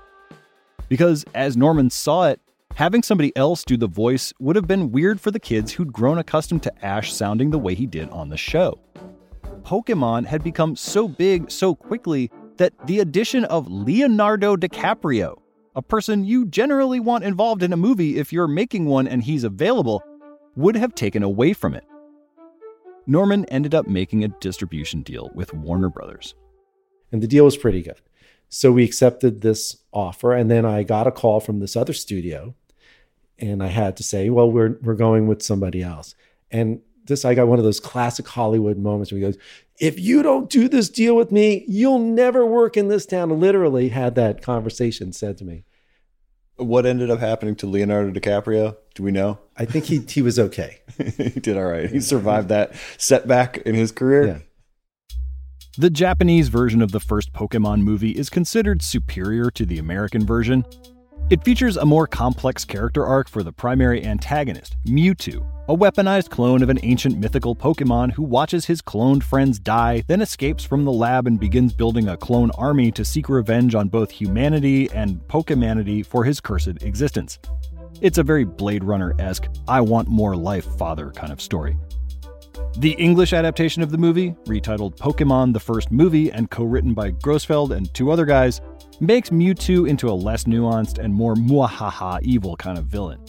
Because 0.88 1.26
as 1.34 1.58
Norman 1.58 1.90
saw 1.90 2.28
it, 2.28 2.40
having 2.76 3.02
somebody 3.02 3.36
else 3.36 3.64
do 3.64 3.78
the 3.78 3.88
voice 3.88 4.32
would 4.40 4.56
have 4.56 4.68
been 4.68 4.92
weird 4.92 5.20
for 5.20 5.32
the 5.32 5.40
kids 5.40 5.72
who'd 5.72 5.92
grown 5.92 6.20
accustomed 6.20 6.62
to 6.64 6.86
Ash 6.86 7.12
sounding 7.12 7.50
the 7.50 7.60
way 7.60 7.74
he 7.74 7.88
did 7.88 8.08
on 8.12 8.30
the 8.30 8.38
show. 8.38 8.80
Pokemon 9.64 10.28
had 10.28 10.44
become 10.44 10.76
so 10.76 11.08
big 11.08 11.50
so 11.50 11.74
quickly 11.74 12.30
that 12.58 12.74
the 12.86 13.00
addition 13.00 13.44
of 13.46 13.68
Leonardo 13.68 14.56
DiCaprio, 14.56 15.36
a 15.76 15.82
person 15.82 16.24
you 16.24 16.46
generally 16.46 17.00
want 17.00 17.24
involved 17.24 17.64
in 17.64 17.74
a 17.74 17.78
movie 17.78 18.18
if 18.18 18.32
you're 18.32 18.48
making 18.48 18.86
one 18.86 19.08
and 19.08 19.24
he's 19.24 19.44
available, 19.44 20.04
would 20.60 20.76
have 20.76 20.94
taken 20.94 21.24
away 21.24 21.54
from 21.54 21.74
it. 21.74 21.86
Norman 23.08 23.46
ended 23.46 23.74
up 23.74 23.88
making 23.88 24.24
a 24.24 24.28
distribution 24.28 25.02
deal 25.02 25.32
with 25.34 25.54
Warner 25.54 25.90
Brothers. 25.90 26.36
And 27.12 27.24
the 27.24 27.28
deal 27.28 27.46
was 27.46 27.58
pretty 27.58 27.82
good. 27.82 28.00
So 28.50 28.72
we 28.72 28.84
accepted 28.84 29.42
this 29.42 29.78
offer. 29.92 30.34
And 30.34 30.52
then 30.52 30.66
I 30.66 30.84
got 30.84 31.08
a 31.08 31.12
call 31.12 31.40
from 31.40 31.60
this 31.60 31.76
other 31.76 31.94
studio. 31.94 32.56
And 33.40 33.64
I 33.64 33.68
had 33.68 33.96
to 33.98 34.04
say, 34.04 34.30
well, 34.30 34.52
we're, 34.52 34.78
we're 34.82 34.96
going 34.96 35.28
with 35.28 35.42
somebody 35.42 35.82
else. 35.82 36.14
And 36.52 36.82
this, 37.06 37.26
I 37.26 37.34
got 37.36 37.48
one 37.48 37.58
of 37.58 37.66
those 37.66 37.80
classic 37.80 38.28
Hollywood 38.28 38.78
moments 38.78 39.12
where 39.12 39.20
he 39.20 39.26
goes, 39.26 39.38
if 39.80 39.98
you 39.98 40.22
don't 40.22 40.50
do 40.50 40.68
this 40.68 40.90
deal 40.90 41.16
with 41.16 41.32
me, 41.32 41.64
you'll 41.68 42.00
never 42.00 42.46
work 42.46 42.76
in 42.76 42.90
this 42.90 43.06
town. 43.06 43.40
Literally 43.40 43.90
had 43.90 44.16
that 44.16 44.42
conversation 44.42 45.14
said 45.14 45.38
to 45.38 45.46
me. 45.46 45.64
What 46.60 46.86
ended 46.86 47.10
up 47.10 47.20
happening 47.20 47.56
to 47.58 47.68
Leonardo 47.68 48.12
DiCaprio? 48.12 48.76
Do 48.94 49.04
we 49.04 49.12
know? 49.12 49.40
I 49.58 49.66
think 49.66 49.86
he 49.86 50.00
he 50.00 50.22
was 50.22 50.38
okay. 50.38 50.80
he 50.98 51.40
did 51.40 51.58
all 51.58 51.66
right. 51.66 51.90
He 51.90 52.02
survived 52.02 52.50
that 52.50 52.74
setback 52.98 53.58
in 53.60 53.76
his 53.76 53.92
career. 53.92 54.28
Yeah. 54.28 54.38
The 55.78 55.90
Japanese 55.90 56.50
version 56.50 56.82
of 56.82 56.92
the 56.92 57.00
first 57.00 57.32
Pokemon 57.32 57.82
movie 57.82 58.12
is 58.12 58.30
considered 58.30 58.82
superior 58.82 59.50
to 59.52 59.66
the 59.66 59.80
American 59.80 60.26
version. 60.26 60.66
It 61.30 61.44
features 61.44 61.78
a 61.78 61.86
more 61.86 62.08
complex 62.08 62.66
character 62.66 63.06
arc 63.06 63.30
for 63.30 63.44
the 63.44 63.54
primary 63.54 64.04
antagonist, 64.04 64.76
Mewtwo, 64.86 65.46
a 65.70 65.78
weaponized 65.78 66.32
clone 66.32 66.64
of 66.64 66.70
an 66.72 66.80
ancient 66.82 67.20
mythical 67.20 67.56
Pokemon 67.56 68.12
who 68.12 68.24
watches 68.24 68.66
his 68.66 68.82
cloned 68.82 69.22
friends 69.22 69.60
die, 69.60 70.04
then 70.08 70.20
escapes 70.20 70.64
from 70.64 70.84
the 70.84 70.92
lab 70.92 71.28
and 71.28 71.40
begins 71.40 71.74
building 71.74 72.08
a 72.08 72.18
clone 72.18 72.50
army 72.58 72.92
to 72.92 73.06
seek 73.06 73.30
revenge 73.30 73.76
on 73.76 73.88
both 73.88 74.10
humanity 74.10 74.90
and 74.96 75.20
Pokemanity 75.28 76.04
for 76.04 76.24
his 76.24 76.42
cursed 76.42 76.82
existence. 76.82 77.38
It's 78.02 78.18
a 78.18 78.24
very 78.24 78.46
Blade 78.46 78.84
Runner 78.84 79.14
esque, 79.20 79.48
I 79.68 79.82
want 79.82 80.08
more 80.08 80.36
life, 80.36 80.66
father 80.80 81.12
kind 81.12 81.32
of 81.32 81.40
story. 81.40 81.78
The 82.78 82.94
English 82.94 83.34
adaptation 83.34 83.84
of 83.84 83.92
the 83.92 83.98
movie, 84.00 84.32
retitled 84.48 84.98
Pokemon 84.98 85.54
the 85.54 85.60
First 85.60 85.92
Movie 85.92 86.32
and 86.32 86.50
co 86.50 86.64
written 86.64 86.96
by 86.96 87.12
Grossfeld 87.12 87.78
and 87.78 87.94
two 87.94 88.10
other 88.10 88.26
guys, 88.26 88.60
makes 89.00 89.30
Mewtwo 89.30 89.88
into 89.88 90.10
a 90.10 90.18
less 90.18 90.46
nuanced 90.46 90.98
and 90.98 91.14
more 91.14 91.36
muahaha 91.36 92.24
evil 92.24 92.56
kind 92.56 92.80
of 92.80 92.86
villain. 92.86 93.24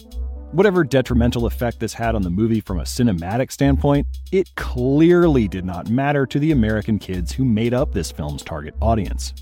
Whatever 0.53 0.83
detrimental 0.83 1.45
effect 1.45 1.79
this 1.79 1.93
had 1.93 2.13
on 2.13 2.23
the 2.23 2.29
movie 2.29 2.59
from 2.59 2.77
a 2.77 2.83
cinematic 2.83 3.53
standpoint, 3.53 4.05
it 4.33 4.53
clearly 4.55 5.47
did 5.47 5.63
not 5.63 5.89
matter 5.89 6.25
to 6.25 6.39
the 6.39 6.51
American 6.51 6.99
kids 6.99 7.31
who 7.31 7.45
made 7.45 7.73
up 7.73 7.93
this 7.93 8.11
film's 8.11 8.43
target 8.43 8.75
audience. 8.81 9.33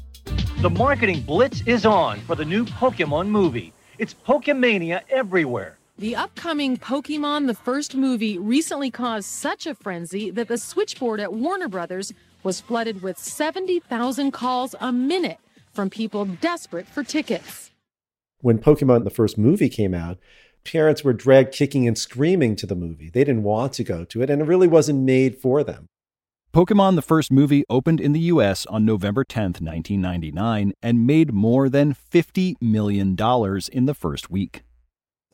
The 0.62 0.70
marketing 0.70 1.22
blitz 1.22 1.62
is 1.66 1.84
on 1.84 2.20
for 2.20 2.36
the 2.36 2.46
new 2.46 2.64
Pokemon 2.64 3.30
movie. 3.30 3.74
It's 3.98 4.14
Pokemania 4.14 5.02
everywhere. 5.10 5.80
The 5.98 6.16
upcoming 6.16 6.78
Pokemon 6.78 7.48
the 7.48 7.56
First 7.56 7.96
movie 7.96 8.38
recently 8.38 8.92
caused 8.92 9.30
such 9.30 9.66
a 9.66 9.74
frenzy 9.74 10.30
that 10.30 10.48
the 10.48 10.60
switchboard 10.60 11.20
at 11.20 11.34
Warner 11.34 11.68
Brothers 11.70 12.14
was 12.44 12.62
flooded 12.62 13.02
with 13.02 13.18
70,000 13.18 14.30
calls 14.30 14.76
a 14.80 14.92
minute 14.92 15.40
from 15.74 15.90
people 15.90 16.26
desperate 16.26 16.86
for 16.86 17.04
tickets. 17.04 17.72
When 18.42 18.60
Pokemon 18.60 19.06
the 19.06 19.10
first 19.10 19.38
movie 19.40 19.70
came 19.70 19.94
out, 19.96 20.18
parents 20.64 21.04
were 21.04 21.14
dragged 21.14 21.54
kicking 21.54 21.88
and 21.88 21.98
screaming 21.98 22.56
to 22.58 22.66
the 22.66 22.76
movie. 22.76 23.10
They 23.10 23.24
didn't 23.24 23.44
want 23.44 23.74
to 23.74 23.84
go 23.84 24.06
to 24.06 24.22
it, 24.22 24.30
and 24.30 24.42
it 24.42 24.46
really 24.46 24.68
wasn't 24.68 25.04
made 25.04 25.38
for 25.38 25.64
them. 25.64 25.88
Pokemon 26.54 26.96
the 26.96 27.04
first 27.04 27.32
movie 27.32 27.64
opened 27.70 28.02
in 28.02 28.12
the 28.12 28.20
US 28.22 28.66
on 28.66 28.84
November 28.84 29.24
10, 29.24 29.44
1999, 29.44 30.74
and 30.82 31.06
made 31.06 31.32
more 31.32 31.70
than 31.70 31.94
$50 31.94 32.56
million 32.60 33.16
in 33.72 33.86
the 33.86 33.94
first 33.94 34.32
week. 34.32 34.64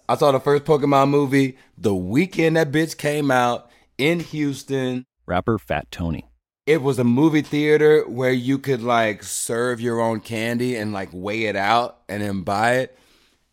I 0.10 0.18
saw 0.18 0.32
the 0.34 0.40
first 0.42 0.66
Pokemon 0.66 1.10
movie 1.10 1.58
the 1.78 1.96
weekend 1.96 2.58
that 2.58 2.72
bitch 2.72 2.98
came 2.98 3.32
out 3.32 3.70
in 3.98 4.20
Houston. 4.20 5.06
Rapper 5.26 5.58
Fat 5.58 5.90
Tony. 5.90 6.26
It 6.68 6.82
was 6.82 7.00
a 7.00 7.04
movie 7.04 7.42
theater 7.42 8.04
where 8.08 8.34
you 8.34 8.60
could 8.60 8.84
like 8.84 9.24
serve 9.24 9.80
your 9.80 10.02
own 10.02 10.20
candy 10.20 10.76
and 10.76 10.92
like 10.92 11.10
weigh 11.14 11.46
it 11.46 11.56
out 11.56 12.02
and 12.10 12.22
then 12.22 12.42
buy 12.42 12.80
it. 12.80 13.00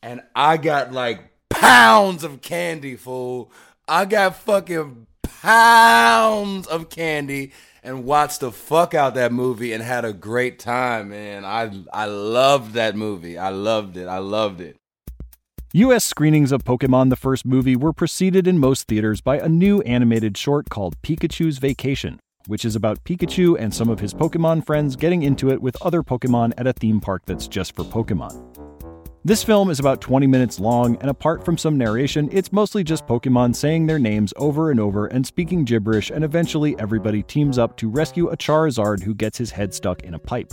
And 0.03 0.21
I 0.35 0.57
got 0.57 0.93
like 0.93 1.32
pounds 1.53 2.25
of 2.25 2.43
candy, 2.43 2.97
fool. 2.97 3.51
I 3.89 4.05
got 4.05 4.37
fucking 4.37 5.07
pounds 5.23 6.67
of 6.67 6.89
candy 6.89 7.53
and 7.83 8.05
watched 8.05 8.41
the 8.41 8.53
fuck 8.53 8.95
out 8.95 9.15
that 9.15 9.33
movie 9.33 9.73
and 9.73 9.83
had 9.83 10.05
a 10.05 10.13
great 10.13 10.59
time, 10.59 11.11
man. 11.11 11.45
I 11.45 11.83
I 11.93 12.07
loved 12.07 12.75
that 12.75 12.97
movie. 12.97 13.39
I 13.39 13.49
loved 13.49 13.97
it. 13.97 14.07
I 14.07 14.19
loved 14.19 14.61
it. 14.61 14.77
US 15.75 16.05
screenings 16.05 16.53
of 16.53 16.65
Pokemon 16.65 17.09
the 17.11 17.17
first 17.17 17.47
movie 17.47 17.77
were 17.77 17.93
preceded 17.93 18.47
in 18.47 18.59
most 18.59 18.87
theaters 18.87 19.21
by 19.21 19.39
a 19.39 19.49
new 19.49 19.81
animated 19.83 20.37
short 20.37 20.69
called 20.69 21.01
Pikachu's 21.03 21.59
Vacation, 21.59 22.21
which 22.47 22.65
is 22.65 22.77
about 22.77 23.03
Pikachu 23.05 23.57
and 23.59 23.75
some 23.75 23.89
of 23.89 23.99
his 23.99 24.13
Pokemon 24.13 24.67
friends 24.67 24.97
getting 24.97 25.23
into 25.23 25.51
it 25.51 25.63
with 25.63 25.81
other 25.81 26.03
Pokemon 26.03 26.53
at 26.59 26.67
a 26.67 26.75
theme 26.75 27.01
park 27.01 27.23
that's 27.25 27.49
just 27.49 27.75
for 27.75 27.85
Pokemon. 27.85 28.72
This 29.25 29.45
film 29.45 29.71
is 29.71 29.79
about 29.79 30.01
20 30.01 30.27
minutes 30.27 30.59
long, 30.59 30.97
and 30.97 31.09
apart 31.09 31.45
from 31.45 31.57
some 31.57 31.79
narration, 31.79 32.29
it's 32.33 32.51
mostly 32.51 32.83
just 32.83 33.07
Pokemon 33.07 33.55
saying 33.55 33.87
their 33.87 34.01
names 34.01 34.35
over 34.37 34.73
and 34.73 34.81
over 34.81 35.07
and 35.07 35.25
speaking 35.25 35.65
gibberish, 35.65 36.11
and 36.11 36.25
eventually 36.25 36.75
everybody 36.81 37.23
teams 37.23 37.57
up 37.57 37.77
to 37.77 37.89
rescue 37.89 38.31
a 38.31 38.37
Charizard 38.37 39.01
who 39.01 39.15
gets 39.15 39.39
his 39.39 39.53
head 39.53 39.73
stuck 39.73 40.03
in 40.03 40.15
a 40.15 40.19
pipe. 40.19 40.53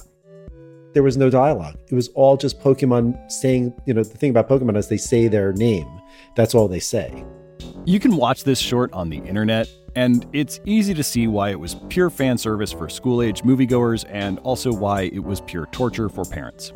There 0.93 1.01
was 1.01 1.17
no 1.17 1.31
dialogue. 1.31 1.79
It 1.89 1.95
was 1.95 2.09
all 2.09 2.37
just 2.37 2.59
Pokemon 2.59 3.31
saying, 3.31 3.73
you 3.87 3.93
know, 3.95 4.03
the 4.03 4.15
thing 4.15 4.29
about 4.29 4.47
Pokemon 4.47 4.77
is 4.77 4.87
they 4.87 4.97
say 4.97 5.27
their 5.27 5.51
name. 5.51 5.89
That's 6.35 6.53
all 6.53 6.67
they 6.67 6.79
say. 6.79 7.25
You 7.85 7.99
can 7.99 8.17
watch 8.17 8.43
this 8.43 8.59
short 8.59 8.93
on 8.93 9.09
the 9.09 9.17
internet, 9.17 9.67
and 9.95 10.27
it's 10.31 10.59
easy 10.63 10.93
to 10.93 11.01
see 11.01 11.25
why 11.25 11.49
it 11.49 11.59
was 11.59 11.75
pure 11.89 12.11
fan 12.11 12.37
service 12.37 12.71
for 12.71 12.87
school 12.87 13.23
age 13.23 13.41
moviegoers 13.41 14.05
and 14.09 14.37
also 14.39 14.71
why 14.71 15.09
it 15.11 15.23
was 15.23 15.41
pure 15.41 15.65
torture 15.71 16.07
for 16.07 16.23
parents. 16.23 16.71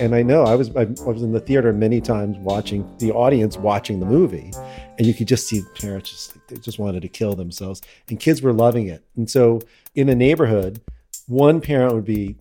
And 0.00 0.14
I 0.14 0.22
know 0.22 0.44
I 0.44 0.54
was 0.54 0.74
I 0.76 0.84
was 0.84 1.22
in 1.22 1.32
the 1.32 1.40
theater 1.40 1.72
many 1.72 2.00
times 2.00 2.36
watching 2.38 2.88
the 2.98 3.10
audience 3.10 3.56
watching 3.56 3.98
the 3.98 4.06
movie, 4.06 4.52
and 4.96 5.06
you 5.06 5.12
could 5.12 5.26
just 5.26 5.48
see 5.48 5.62
parents 5.80 6.10
just 6.10 6.48
they 6.48 6.56
just 6.56 6.78
wanted 6.78 7.02
to 7.02 7.08
kill 7.08 7.34
themselves, 7.34 7.82
and 8.08 8.20
kids 8.20 8.40
were 8.40 8.52
loving 8.52 8.86
it. 8.86 9.04
And 9.16 9.28
so 9.28 9.60
in 9.94 10.08
a 10.08 10.14
neighborhood, 10.14 10.80
one 11.26 11.60
parent 11.60 11.94
would 11.94 12.04
be 12.04 12.36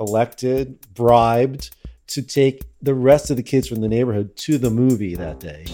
elected, 0.00 0.78
bribed 0.94 1.76
to 2.08 2.22
take 2.22 2.62
the 2.80 2.94
rest 2.94 3.30
of 3.30 3.36
the 3.36 3.42
kids 3.42 3.68
from 3.68 3.80
the 3.80 3.88
neighborhood 3.88 4.34
to 4.36 4.56
the 4.56 4.70
movie 4.70 5.14
that 5.14 5.40
day. 5.40 5.66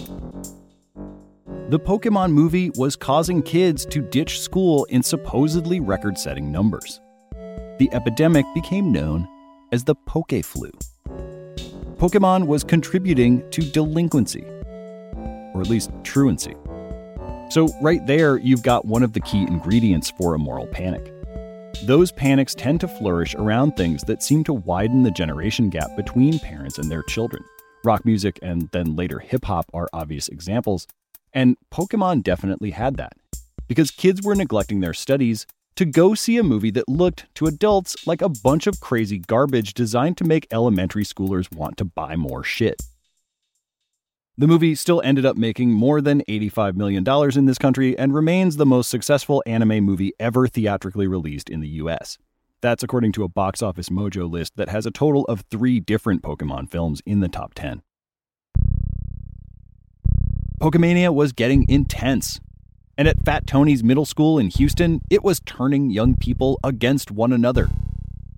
The 1.69 1.79
Pokemon 1.79 2.31
movie 2.31 2.71
was 2.71 2.95
causing 2.95 3.41
kids 3.41 3.85
to 3.87 4.01
ditch 4.01 4.39
school 4.41 4.83
in 4.85 5.01
supposedly 5.01 5.79
record 5.79 6.17
setting 6.17 6.51
numbers. 6.51 6.99
The 7.79 7.89
epidemic 7.91 8.45
became 8.53 8.91
known 8.91 9.27
as 9.71 9.83
the 9.83 9.95
Poke 9.95 10.43
Flu. 10.43 10.71
Pokemon 11.97 12.45
was 12.45 12.65
contributing 12.65 13.49
to 13.51 13.61
delinquency, 13.61 14.43
or 15.53 15.61
at 15.61 15.69
least 15.69 15.91
truancy. 16.03 16.53
So, 17.49 17.69
right 17.81 18.05
there, 18.05 18.37
you've 18.37 18.63
got 18.63 18.83
one 18.83 19.01
of 19.01 19.13
the 19.13 19.21
key 19.21 19.43
ingredients 19.43 20.11
for 20.17 20.35
a 20.35 20.39
moral 20.39 20.67
panic. 20.67 21.11
those 21.83 22.11
panics 22.11 22.55
tend 22.55 22.79
to 22.79 22.87
flourish 22.87 23.35
around 23.35 23.73
things 23.73 24.01
that 24.03 24.23
seem 24.23 24.43
to 24.45 24.53
widen 24.53 25.03
the 25.03 25.11
generation 25.11 25.69
gap 25.69 25.89
between 25.97 26.39
parents 26.39 26.77
and 26.77 26.89
their 26.89 27.03
children. 27.03 27.43
Rock 27.83 28.05
music 28.05 28.39
and 28.41 28.69
then 28.71 28.95
later 28.95 29.19
hip 29.19 29.45
hop 29.45 29.65
are 29.73 29.89
obvious 29.93 30.27
examples, 30.29 30.87
and 31.33 31.57
Pokemon 31.73 32.23
definitely 32.23 32.71
had 32.71 32.95
that. 32.97 33.13
Because 33.67 33.91
kids 33.91 34.21
were 34.21 34.35
neglecting 34.35 34.79
their 34.79 34.93
studies 34.93 35.45
to 35.75 35.85
go 35.85 36.13
see 36.13 36.37
a 36.37 36.43
movie 36.43 36.71
that 36.71 36.87
looked 36.87 37.25
to 37.35 37.47
adults 37.47 38.07
like 38.07 38.21
a 38.21 38.29
bunch 38.29 38.65
of 38.65 38.79
crazy 38.79 39.19
garbage 39.19 39.73
designed 39.73 40.17
to 40.17 40.23
make 40.23 40.47
elementary 40.51 41.03
schoolers 41.03 41.53
want 41.53 41.77
to 41.77 41.85
buy 41.85 42.15
more 42.15 42.43
shit. 42.43 42.81
The 44.37 44.47
movie 44.47 44.75
still 44.75 45.01
ended 45.03 45.25
up 45.25 45.37
making 45.37 45.71
more 45.71 46.01
than 46.01 46.21
$85 46.27 46.75
million 46.75 47.05
in 47.37 47.45
this 47.45 47.57
country 47.57 47.97
and 47.97 48.13
remains 48.13 48.57
the 48.57 48.65
most 48.65 48.89
successful 48.89 49.41
anime 49.45 49.83
movie 49.83 50.11
ever 50.19 50.47
theatrically 50.47 51.07
released 51.07 51.49
in 51.49 51.61
the 51.61 51.69
US. 51.69 52.17
That's 52.61 52.83
according 52.83 53.11
to 53.13 53.23
a 53.23 53.29
box 53.29 53.61
office 53.61 53.89
mojo 53.89 54.29
list 54.29 54.57
that 54.57 54.69
has 54.69 54.85
a 54.85 54.91
total 54.91 55.23
of 55.25 55.45
three 55.51 55.79
different 55.79 56.21
Pokemon 56.21 56.69
films 56.69 57.01
in 57.05 57.19
the 57.19 57.29
top 57.29 57.53
10. 57.53 57.81
Pokemania 60.59 61.13
was 61.13 61.31
getting 61.31 61.65
intense. 61.69 62.39
And 62.97 63.09
at 63.09 63.25
Fat 63.25 63.45
Tony's 63.45 63.83
middle 63.83 64.05
school 64.05 64.39
in 64.39 64.49
Houston, 64.51 65.01
it 65.09 65.21
was 65.21 65.41
turning 65.41 65.89
young 65.89 66.15
people 66.15 66.59
against 66.63 67.11
one 67.11 67.33
another. 67.33 67.69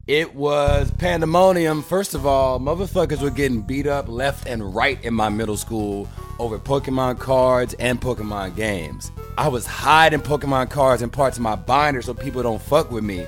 It 0.07 0.33
was 0.33 0.89
pandemonium. 0.91 1.83
First 1.83 2.15
of 2.15 2.25
all, 2.25 2.59
motherfuckers 2.59 3.21
were 3.21 3.29
getting 3.29 3.61
beat 3.61 3.85
up 3.85 4.07
left 4.07 4.47
and 4.47 4.73
right 4.73 5.03
in 5.03 5.13
my 5.13 5.29
middle 5.29 5.57
school 5.57 6.09
over 6.39 6.57
Pokemon 6.57 7.19
cards 7.19 7.75
and 7.75 8.01
Pokemon 8.01 8.55
games. 8.55 9.11
I 9.37 9.47
was 9.47 9.67
hiding 9.67 10.21
Pokemon 10.21 10.71
cards 10.71 11.03
in 11.03 11.11
parts 11.11 11.37
of 11.37 11.43
my 11.43 11.55
binder 11.55 12.01
so 12.01 12.15
people 12.15 12.41
don't 12.41 12.61
fuck 12.61 12.89
with 12.89 13.03
me. 13.03 13.27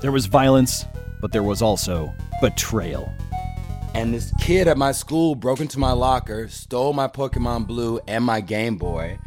There 0.00 0.12
was 0.12 0.24
violence, 0.24 0.86
but 1.20 1.32
there 1.32 1.42
was 1.42 1.60
also 1.60 2.14
betrayal. 2.40 3.12
And 3.94 4.14
this 4.14 4.32
kid 4.40 4.68
at 4.68 4.78
my 4.78 4.92
school 4.92 5.34
broke 5.34 5.60
into 5.60 5.78
my 5.78 5.92
locker, 5.92 6.48
stole 6.48 6.94
my 6.94 7.08
Pokemon 7.08 7.66
Blue 7.66 8.00
and 8.08 8.24
my 8.24 8.40
Game 8.40 8.76
Boy. 8.76 9.18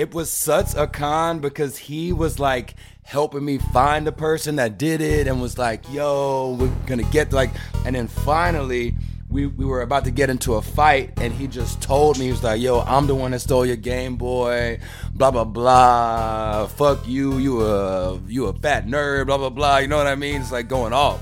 It 0.00 0.14
was 0.14 0.30
such 0.30 0.74
a 0.76 0.86
con 0.86 1.40
because 1.40 1.76
he 1.76 2.14
was 2.14 2.38
like 2.38 2.74
helping 3.02 3.44
me 3.44 3.58
find 3.58 4.06
the 4.06 4.12
person 4.12 4.56
that 4.56 4.78
did 4.78 5.02
it 5.02 5.26
and 5.26 5.42
was 5.42 5.58
like, 5.58 5.84
yo, 5.92 6.56
we're 6.58 6.72
gonna 6.86 7.02
get 7.02 7.34
like, 7.34 7.50
and 7.84 7.94
then 7.94 8.08
finally, 8.08 8.94
we, 9.28 9.44
we 9.44 9.66
were 9.66 9.82
about 9.82 10.06
to 10.06 10.10
get 10.10 10.30
into 10.30 10.54
a 10.54 10.62
fight 10.62 11.12
and 11.18 11.34
he 11.34 11.46
just 11.46 11.82
told 11.82 12.18
me 12.18 12.24
he 12.24 12.30
was 12.32 12.42
like 12.42 12.60
yo 12.60 12.80
i'm 12.80 13.06
the 13.06 13.14
one 13.14 13.30
that 13.30 13.38
stole 13.38 13.64
your 13.64 13.76
game 13.76 14.16
boy 14.16 14.80
blah 15.12 15.30
blah 15.30 15.44
blah. 15.44 16.66
Fuck 16.66 17.06
you 17.06 17.38
you 17.38 17.60
a 17.60 18.18
you 18.26 18.46
a 18.46 18.54
fat 18.54 18.86
nerd 18.86 19.26
blah 19.26 19.36
blah 19.36 19.50
blah. 19.50 19.76
You 19.76 19.86
know 19.86 19.98
what 19.98 20.06
i 20.06 20.14
mean? 20.14 20.40
It's 20.40 20.50
like 20.50 20.66
going 20.66 20.94
off. 20.94 21.20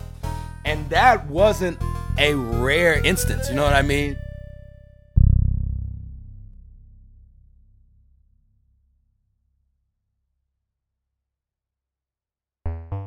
And 0.65 0.89
that 0.89 1.27
wasn't 1.27 1.79
a 2.17 2.35
rare 2.35 3.05
instance 3.05 3.49
you 3.49 3.57
know 3.57 3.65
what 3.65 3.75
i 3.75 3.83
mean 3.83 4.17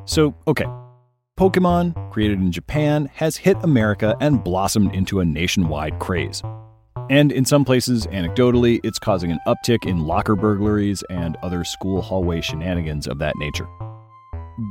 So, 0.04 0.34
okay. 0.46 0.66
Pokemon, 1.38 2.10
created 2.10 2.38
in 2.38 2.52
Japan, 2.52 3.10
has 3.14 3.36
hit 3.36 3.56
America 3.62 4.16
and 4.20 4.42
blossomed 4.44 4.94
into 4.94 5.20
a 5.20 5.24
nationwide 5.24 5.98
craze. 5.98 6.42
And 7.10 7.32
in 7.32 7.44
some 7.44 7.64
places, 7.64 8.06
anecdotally, 8.08 8.80
it's 8.84 8.98
causing 8.98 9.32
an 9.32 9.38
uptick 9.46 9.86
in 9.86 10.06
locker 10.06 10.36
burglaries 10.36 11.02
and 11.10 11.36
other 11.42 11.64
school 11.64 12.02
hallway 12.02 12.40
shenanigans 12.40 13.06
of 13.06 13.18
that 13.18 13.34
nature. 13.36 13.66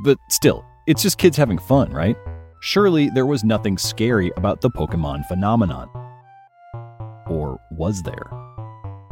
But 0.04 0.18
still, 0.30 0.64
it's 0.86 1.02
just 1.02 1.18
kids 1.18 1.36
having 1.36 1.58
fun, 1.58 1.90
right? 1.92 2.16
Surely 2.60 3.10
there 3.10 3.26
was 3.26 3.44
nothing 3.44 3.76
scary 3.76 4.30
about 4.36 4.60
the 4.60 4.70
Pokemon 4.70 5.26
phenomenon. 5.26 5.88
Or 7.26 7.60
was 7.72 8.02
there? 8.02 8.30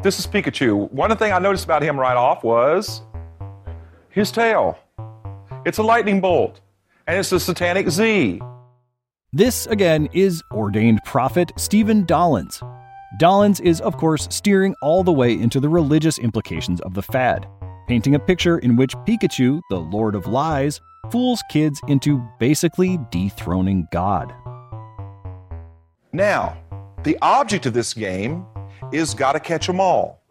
This 0.02 0.18
is 0.18 0.26
Pikachu. 0.26 0.90
One 0.92 1.14
thing 1.16 1.32
I 1.32 1.38
noticed 1.38 1.64
about 1.64 1.82
him 1.82 1.98
right 1.98 2.16
off 2.16 2.42
was 2.44 3.02
his 4.08 4.32
tail. 4.32 4.78
It's 5.66 5.76
a 5.76 5.82
lightning 5.82 6.22
bolt, 6.22 6.61
and 7.06 7.18
it's 7.18 7.32
a 7.32 7.38
satanic 7.38 7.90
Z. 7.90 8.40
This, 9.32 9.66
again, 9.66 10.08
is 10.14 10.42
ordained 10.52 11.00
prophet 11.04 11.52
Stephen 11.56 12.06
Dollins. 12.06 12.62
Dollins 13.18 13.61
is, 13.61 13.82
of 13.82 13.98
course, 13.98 14.26
steering 14.30 14.74
all 14.80 15.04
the 15.04 15.12
way 15.12 15.34
into 15.34 15.61
the 15.61 15.68
religious 15.68 16.18
implications 16.18 16.80
of 16.80 16.94
the 16.94 17.02
fad, 17.02 17.46
painting 17.88 18.14
a 18.14 18.18
picture 18.18 18.58
in 18.58 18.74
which 18.74 18.96
Pikachu, 19.06 19.61
the 19.68 19.78
Lord 19.78 20.14
of 20.14 20.26
Lies, 20.26 20.80
fools 21.11 21.42
kids 21.50 21.78
into 21.88 22.26
basically 22.38 22.98
dethroning 23.11 23.86
God. 23.92 24.32
Now, 26.12 26.56
the 27.02 27.18
object 27.20 27.66
of 27.66 27.74
this 27.74 27.92
game 27.92 28.46
is 28.92 29.12
gotta 29.12 29.40
catch 29.40 29.68
'em 29.68 29.78
all. 29.78 30.22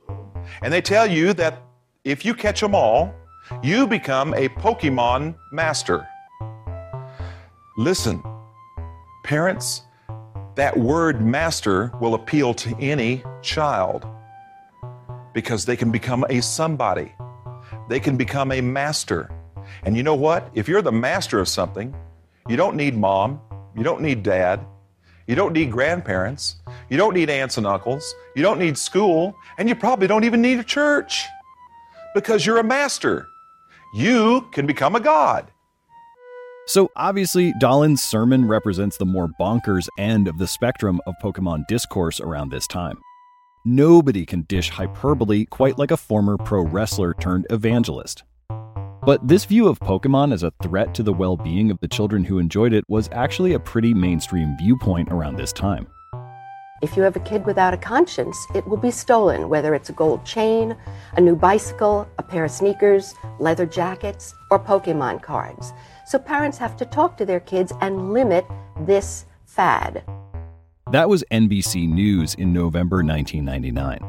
And 0.64 0.74
they 0.74 0.82
tell 0.82 1.06
you 1.06 1.34
that 1.34 1.62
if 2.04 2.26
you 2.26 2.34
catch 2.34 2.64
'em 2.64 2.74
all, 2.74 3.14
you 3.64 3.88
become 3.88 4.34
a 4.34 4.50
Pokemon 4.50 5.36
master. 5.52 6.08
Listen, 7.78 8.24
parents, 9.24 9.84
that 10.56 10.78
word 10.78 11.22
master 11.22 11.92
will 12.00 12.16
appeal 12.16 12.54
to 12.54 12.76
any 12.80 13.24
child 13.42 14.06
because 15.34 15.66
they 15.66 15.76
can 15.76 15.92
become 15.92 16.26
a 16.30 16.42
somebody. 16.42 17.14
They 17.88 18.00
can 18.00 18.18
become 18.18 18.52
a 18.52 18.62
master. 18.62 19.30
And 19.84 19.96
you 19.96 20.04
know 20.04 20.16
what? 20.16 20.50
If 20.54 20.68
you're 20.68 20.82
the 20.82 20.92
master 20.92 21.40
of 21.40 21.48
something, 21.48 21.96
you 22.48 22.58
don't 22.58 22.76
need 22.76 22.98
mom, 22.98 23.40
you 23.76 23.84
don't 23.84 24.02
need 24.02 24.24
dad, 24.24 24.66
you 25.28 25.36
don't 25.36 25.54
need 25.54 25.72
grandparents, 25.72 26.56
you 26.90 26.98
don't 26.98 27.14
need 27.14 27.30
aunts 27.30 27.58
and 27.58 27.68
uncles, 27.68 28.14
you 28.36 28.42
don't 28.42 28.60
need 28.60 28.78
school, 28.78 29.36
and 29.58 29.70
you 29.70 29.76
probably 29.76 30.08
don't 30.08 30.24
even 30.24 30.42
need 30.42 30.60
a 30.60 30.64
church 30.64 31.26
because 32.16 32.46
you're 32.46 32.58
a 32.58 32.64
master. 32.64 33.28
You 33.94 34.48
can 34.52 34.66
become 34.66 34.96
a 34.96 35.00
god. 35.00 35.52
So 36.68 36.92
obviously, 36.96 37.54
Dollins' 37.60 38.04
sermon 38.04 38.48
represents 38.48 38.98
the 38.98 39.06
more 39.06 39.28
bonkers 39.40 39.88
end 39.98 40.28
of 40.28 40.38
the 40.38 40.46
spectrum 40.46 41.02
of 41.08 41.16
Pokemon 41.24 41.66
discourse 41.68 42.20
around 42.20 42.52
this 42.52 42.68
time. 42.68 43.00
Nobody 43.66 44.26
can 44.26 44.44
dish 44.44 44.70
hyperbole 44.70 45.46
quite 45.46 45.80
like 45.80 45.90
a 45.90 45.98
former 45.98 46.38
pro 46.38 46.64
wrestler 46.64 47.16
turned 47.16 47.48
evangelist. 47.50 48.24
But 49.04 49.28
this 49.28 49.46
view 49.46 49.68
of 49.68 49.80
Pokemon 49.80 50.34
as 50.34 50.44
a 50.44 50.54
threat 50.62 50.94
to 50.94 51.04
the 51.04 51.14
well 51.14 51.36
being 51.36 51.72
of 51.72 51.80
the 51.80 51.88
children 51.88 52.24
who 52.24 52.38
enjoyed 52.38 52.74
it 52.74 52.84
was 52.88 53.10
actually 53.12 53.54
a 53.54 53.60
pretty 53.60 53.94
mainstream 53.94 54.56
viewpoint 54.60 55.12
around 55.12 55.38
this 55.38 55.52
time. 55.52 55.88
If 56.82 56.96
you 56.96 57.04
have 57.04 57.18
a 57.18 57.20
kid 57.20 57.46
without 57.46 57.74
a 57.74 57.78
conscience, 57.78 58.38
it 58.56 58.66
will 58.66 58.78
be 58.78 58.92
stolen, 58.92 59.50
whether 59.50 59.76
it's 59.76 59.90
a 59.90 59.94
gold 59.94 60.26
chain, 60.26 60.78
a 61.18 61.22
new 61.22 61.36
bicycle, 61.36 62.08
a 62.18 62.24
pair 62.24 62.46
of 62.46 62.52
sneakers, 62.52 63.14
leather 63.38 63.66
jackets, 63.66 64.34
or 64.50 64.60
Pokemon 64.60 65.22
cards. 65.22 65.74
So 66.08 66.18
parents 66.18 66.58
have 66.58 66.78
to 66.78 66.86
talk 66.86 67.18
to 67.18 67.26
their 67.26 67.42
kids 67.42 67.74
and 67.82 68.14
limit 68.14 68.46
this 68.80 69.26
fad. 69.46 70.04
That 70.92 71.10
was 71.10 71.24
NBC 71.32 71.90
News 71.90 72.34
in 72.36 72.54
November 72.54 73.04
1999. 73.04 74.00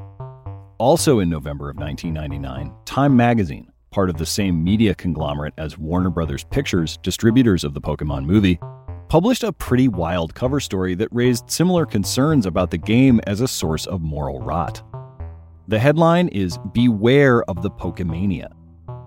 Also 0.79 1.19
in 1.19 1.29
November 1.29 1.71
of 1.71 1.77
1999, 1.77 2.73
Time 2.85 3.17
Magazine, 3.17 3.71
part 3.91 4.09
of 4.09 4.17
the 4.17 4.25
same 4.25 4.63
media 4.63 4.95
conglomerate 4.95 5.55
as 5.59 5.77
Warner 5.77 6.11
Brothers 6.11 6.45
Pictures, 6.45 6.99
distributors 6.99 7.65
of 7.65 7.75
the 7.75 7.81
Pokemon 7.81 8.25
movie, 8.27 8.61
published 9.11 9.43
a 9.43 9.53
pretty 9.53 9.89
wild 9.89 10.33
cover 10.37 10.61
story 10.61 10.95
that 10.95 11.09
raised 11.11 11.51
similar 11.51 11.85
concerns 11.85 12.47
about 12.47 12.71
the 12.71 12.79
game 12.79 13.21
as 13.27 13.41
a 13.41 13.49
source 13.49 13.85
of 13.87 14.01
moral 14.01 14.39
rot. 14.41 14.85
The 15.67 15.81
headline 15.81 16.29
is 16.29 16.59
Beware 16.73 17.43
of 17.51 17.61
the 17.61 17.73
Pokemania. 17.73 18.53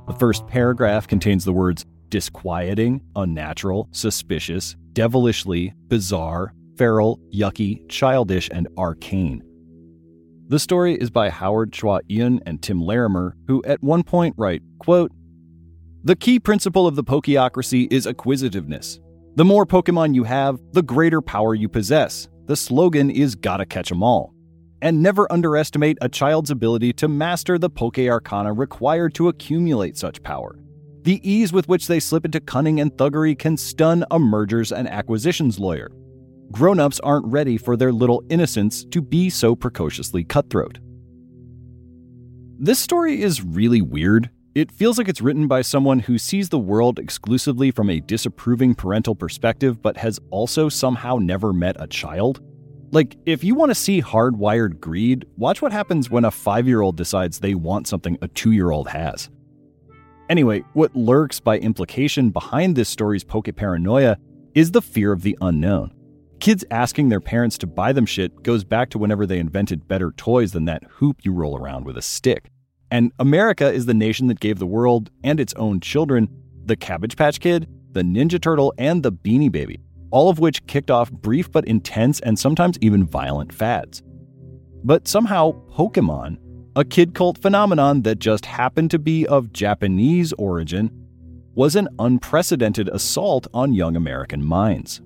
The 0.08 0.16
first 0.20 0.46
paragraph 0.46 1.08
contains 1.08 1.46
the 1.46 1.54
words 1.54 1.86
disquieting, 2.10 3.00
unnatural, 3.16 3.88
suspicious, 3.92 4.76
devilishly, 4.92 5.74
bizarre, 5.88 6.54
feral, 6.78 7.22
yucky, 7.34 7.88
childish, 7.88 8.50
and 8.52 8.68
arcane. 8.78 9.42
The 10.50 10.60
story 10.60 10.96
is 10.96 11.12
by 11.12 11.30
Howard 11.30 11.72
Chua 11.72 12.02
Ian 12.12 12.42
and 12.46 12.62
Tim 12.62 12.82
Larimer, 12.82 13.38
who 13.48 13.64
at 13.64 13.82
one 13.82 14.04
point 14.04 14.36
write, 14.38 14.64
quote, 14.80 15.14
The 16.04 16.18
key 16.18 16.42
principle 16.42 16.88
of 16.88 16.98
the 16.98 17.06
Pokeocracy 17.06 17.88
is 17.90 18.06
acquisitiveness. 18.06 19.00
The 19.36 19.46
more 19.46 19.66
Pokemon 19.66 20.14
you 20.14 20.26
have, 20.26 20.60
the 20.74 20.84
greater 20.84 21.20
power 21.20 21.56
you 21.56 21.68
possess. 21.68 22.28
The 22.46 22.56
slogan 22.56 23.10
is 23.10 23.34
Gotta 23.34 23.66
Catch 23.66 23.92
'em 23.92 24.04
All. 24.04 24.32
And 24.80 25.02
never 25.02 25.32
underestimate 25.32 25.98
a 26.02 26.10
child's 26.10 26.52
ability 26.52 26.94
to 26.94 27.08
master 27.08 27.58
the 27.58 27.72
Poke 27.72 27.98
Arcana 27.98 28.54
required 28.54 29.16
to 29.16 29.30
accumulate 29.30 29.98
such 29.98 30.22
power. 30.22 30.60
The 31.02 31.20
ease 31.28 31.52
with 31.52 31.68
which 31.68 31.88
they 31.88 32.00
slip 32.00 32.26
into 32.26 32.42
cunning 32.42 32.80
and 32.80 32.92
thuggery 32.92 33.36
can 33.36 33.58
stun 33.58 34.06
a 34.12 34.20
mergers 34.20 34.72
and 34.72 34.88
acquisitions 34.88 35.60
lawyer. 35.60 35.90
Grown 36.52 36.80
ups 36.80 37.00
aren't 37.00 37.26
ready 37.26 37.58
for 37.58 37.76
their 37.76 37.92
little 37.92 38.22
innocents 38.30 38.86
to 38.86 39.02
be 39.02 39.32
so 39.32 39.56
precociously 39.56 40.24
cutthroat. 40.24 40.78
This 42.60 42.78
story 42.78 43.24
is 43.24 43.44
really 43.44 43.82
weird 43.82 44.30
It 44.56 44.72
feels 44.72 45.00
like 45.00 45.08
it's 45.08 45.22
written 45.22 45.48
by 45.48 45.64
someone 45.64 45.98
who 45.98 46.20
sees 46.20 46.50
the 46.50 46.60
world 46.60 47.00
exclusively 47.00 47.72
from 47.72 47.90
a 47.90 48.00
disapproving 48.00 48.76
parental 48.76 49.16
perspective, 49.16 49.82
but 49.82 49.98
has 49.98 50.20
also 50.30 50.70
somehow 50.70 51.18
never 51.18 51.52
met 51.54 51.76
a 51.80 51.88
child. 51.88 52.40
Like, 52.92 53.18
if 53.26 53.44
you 53.44 53.56
want 53.56 53.72
to 53.72 53.76
see 53.76 54.00
hardwired 54.00 54.80
greed, 54.80 55.26
watch 55.38 55.64
what 55.64 55.72
happens 55.72 56.12
when 56.12 56.24
a 56.24 56.30
five 56.30 56.68
year 56.68 56.82
old 56.82 56.98
decides 56.98 57.40
they 57.40 57.56
want 57.56 57.88
something 57.88 58.16
a 58.22 58.28
two 58.28 58.52
year 58.52 58.70
old 58.70 58.88
has. 58.90 59.32
Anyway, 60.30 60.64
what 60.74 60.96
lurks 60.96 61.40
by 61.40 61.58
implication 61.58 62.30
behind 62.30 62.76
this 62.76 62.90
story's 62.90 63.24
poke 63.24 63.50
paranoia 63.56 64.18
is 64.54 64.70
the 64.70 64.84
fear 64.84 65.12
of 65.12 65.24
the 65.24 65.36
unknown. 65.42 65.92
Kids 66.40 66.64
asking 66.70 67.10
their 67.10 67.20
parents 67.20 67.58
to 67.58 67.66
buy 67.66 67.92
them 67.92 68.06
shit 68.06 68.44
goes 68.44 68.64
back 68.64 68.92
to 68.92 69.00
whenever 69.00 69.26
they 69.26 69.40
invented 69.40 69.88
better 69.88 70.12
toys 70.12 70.52
than 70.52 70.66
that 70.66 70.84
hoop 70.98 71.26
you 71.26 71.34
roll 71.34 71.58
around 71.58 71.86
with 71.86 71.98
a 71.98 72.04
stick. 72.04 72.53
And 72.94 73.12
America 73.18 73.74
is 73.74 73.88
the 73.88 73.96
nation 73.96 74.28
that 74.28 74.40
gave 74.40 74.60
the 74.60 74.68
world 74.68 75.10
and 75.24 75.40
its 75.40 75.56
own 75.56 75.80
children 75.80 76.30
the 76.66 76.76
Cabbage 76.76 77.18
Patch 77.18 77.40
Kid, 77.40 77.68
the 77.92 78.04
Ninja 78.04 78.40
Turtle, 78.40 78.72
and 78.78 79.02
the 79.02 79.12
Beanie 79.12 79.52
Baby, 79.52 79.80
all 80.12 80.30
of 80.30 80.38
which 80.38 80.64
kicked 80.68 80.92
off 80.92 81.12
brief 81.12 81.52
but 81.52 81.66
intense 81.66 82.20
and 82.20 82.38
sometimes 82.38 82.78
even 82.82 83.04
violent 83.04 83.52
fads. 83.52 84.04
But 84.84 85.08
somehow, 85.08 85.54
Pokemon, 85.72 86.38
a 86.76 86.86
kid 86.86 87.16
cult 87.16 87.40
phenomenon 87.40 88.04
that 88.04 88.20
just 88.20 88.46
happened 88.46 88.92
to 88.92 89.00
be 89.00 89.26
of 89.26 89.52
Japanese 89.52 90.32
origin, 90.34 90.92
was 91.56 91.76
an 91.76 91.90
unprecedented 91.98 92.90
assault 92.90 93.48
on 93.56 93.74
young 93.74 93.96
American 93.96 94.46
minds. 94.46 95.02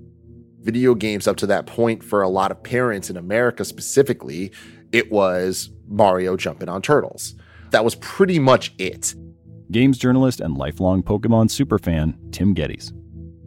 Video 0.59 0.93
games 0.93 1.25
up 1.25 1.37
to 1.37 1.47
that 1.47 1.65
point, 1.65 2.03
for 2.03 2.21
a 2.21 2.27
lot 2.27 2.51
of 2.51 2.61
parents 2.61 3.09
in 3.09 3.15
America 3.15 3.63
specifically, 3.63 4.51
it 4.91 5.09
was 5.09 5.69
Mario 5.87 6.35
jumping 6.35 6.67
on 6.67 6.81
turtles. 6.81 7.33
That 7.71 7.83
was 7.83 7.95
pretty 7.95 8.39
much 8.39 8.73
it. 8.77 9.15
Games 9.71 9.97
journalist 9.97 10.39
and 10.39 10.57
lifelong 10.57 11.03
Pokemon 11.03 11.49
superfan 11.49 12.15
Tim 12.31 12.55
Gettys. 12.55 12.93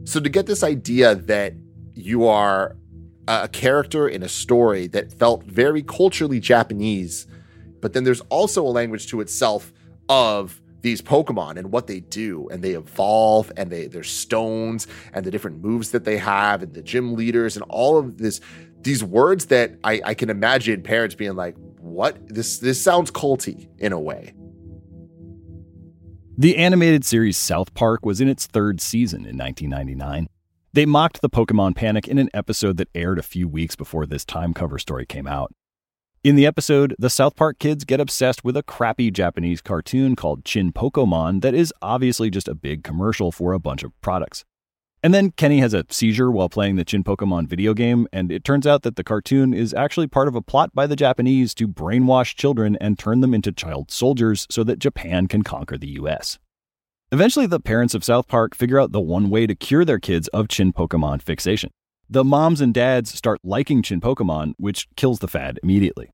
So, 0.05 0.21
to 0.21 0.29
get 0.29 0.47
this 0.47 0.63
idea 0.63 1.15
that 1.15 1.55
you 1.95 2.27
are 2.27 2.77
a 3.29 3.49
character 3.49 4.09
in 4.09 4.23
a 4.23 4.29
story 4.29 4.87
that 4.89 5.13
felt 5.13 5.45
very 5.45 5.83
culturally 5.83 6.41
Japanese, 6.41 7.27
but 7.81 7.93
then 7.93 8.05
there's 8.05 8.21
also 8.23 8.67
a 8.67 8.69
language 8.69 9.07
to 9.09 9.21
itself 9.21 9.73
of 10.09 10.61
these 10.83 11.03
Pokemon 11.03 11.57
and 11.57 11.71
what 11.71 11.87
they 11.87 12.01
do, 12.01 12.49
and 12.49 12.63
they 12.63 12.73
evolve, 12.73 13.53
and 13.57 13.71
they 13.71 13.87
there's 13.87 14.11
stones 14.11 14.87
and 15.13 15.25
the 15.25 15.31
different 15.31 15.63
moves 15.63 15.91
that 15.91 16.05
they 16.05 16.17
have, 16.17 16.63
and 16.63 16.75
the 16.75 16.83
gym 16.83 17.15
leaders, 17.15 17.57
and 17.57 17.65
all 17.69 17.99
of 17.99 18.19
this, 18.19 18.41
these 18.81 19.05
words 19.05 19.47
that 19.47 19.73
I, 19.85 20.01
I 20.05 20.15
can 20.15 20.31
imagine 20.31 20.83
parents 20.83 21.15
being 21.15 21.37
like, 21.37 21.57
"What? 21.81 22.19
This 22.29 22.59
this 22.59 22.83
sounds 22.83 23.11
culty 23.11 23.69
in 23.79 23.93
a 23.93 24.01
way." 24.01 24.35
The 26.39 26.57
animated 26.57 27.05
series 27.05 27.37
South 27.37 27.75
Park 27.75 28.07
was 28.07 28.21
in 28.21 28.29
its 28.29 28.47
third 28.47 28.81
season 28.81 29.27
in 29.27 29.37
1999. 29.37 30.29
They 30.73 30.87
mocked 30.87 31.21
the 31.21 31.29
Pokemon 31.29 31.75
panic 31.75 32.07
in 32.07 32.17
an 32.17 32.31
episode 32.33 32.77
that 32.77 32.89
aired 32.95 33.19
a 33.19 33.23
few 33.23 33.49
weeks 33.49 33.77
before 33.77 34.07
this 34.07 34.25
time 34.25 34.55
cover 34.55 34.79
story 34.79 35.05
came 35.05 35.27
out. 35.27 35.53
In 36.23 36.37
the 36.37 36.47
episode, 36.47 36.95
the 36.99 37.11
South 37.11 37.35
Park 37.35 37.59
kids 37.59 37.85
get 37.85 37.99
obsessed 37.99 38.45
with 38.45 38.57
a 38.57 38.63
crappy 38.63 39.11
Japanese 39.11 39.61
cartoon 39.61 40.15
called 40.17 40.45
Chin 40.45 40.71
Pokemon 40.73 41.41
that 41.41 41.55
is 41.55 41.73
obviously 41.83 42.31
just 42.31 42.47
a 42.47 42.55
big 42.55 42.85
commercial 42.85 43.33
for 43.33 43.53
a 43.53 43.59
bunch 43.59 43.83
of 43.83 43.99
products. 44.01 44.45
And 45.03 45.15
then 45.15 45.31
Kenny 45.31 45.61
has 45.61 45.73
a 45.73 45.87
seizure 45.89 46.31
while 46.31 46.51
playing 46.51 46.77
the 46.77 46.85
Chin 46.85 47.03
Pokemon 47.03 47.49
video 47.49 47.73
game, 47.73 48.07
and 48.13 48.31
it 48.31 48.45
turns 48.45 48.67
out 48.67 48.83
that 48.83 48.97
the 48.97 49.05
cartoon 49.05 49.55
is 49.55 49.73
actually 49.73 50.07
part 50.07 50.29
of 50.29 50.35
a 50.35 50.43
plot 50.43 50.75
by 50.75 50.87
the 50.87 50.97
Japanese 50.97 51.55
to 51.55 51.67
brainwash 51.67 52.35
children 52.35 52.77
and 52.81 52.99
turn 52.99 53.21
them 53.21 53.33
into 53.33 53.51
child 53.51 53.91
soldiers 53.91 54.47
so 54.51 54.63
that 54.65 54.79
Japan 54.79 55.27
can 55.27 55.43
conquer 55.43 55.79
the 55.79 55.89
US. 56.01 56.39
Eventually, 57.13 57.47
the 57.47 57.61
parents 57.61 57.95
of 57.95 58.05
South 58.05 58.29
Park 58.29 58.55
figure 58.55 58.79
out 58.79 58.93
the 58.93 59.01
one 59.01 59.31
way 59.31 59.47
to 59.47 59.55
cure 59.55 59.85
their 59.85 59.99
kids 59.99 60.29
of 60.29 60.49
Chin 60.49 60.73
Pokemon 60.73 61.23
fixation 61.23 61.71
the 62.11 62.25
moms 62.25 62.61
and 62.61 62.75
dads 62.75 63.15
start 63.15 63.39
liking 63.45 63.83
Chin 63.83 64.01
Pokemon, 64.01 64.55
which 64.59 64.89
kills 64.97 65.21
the 65.21 65.29
fad 65.29 65.61
immediately. 65.63 66.11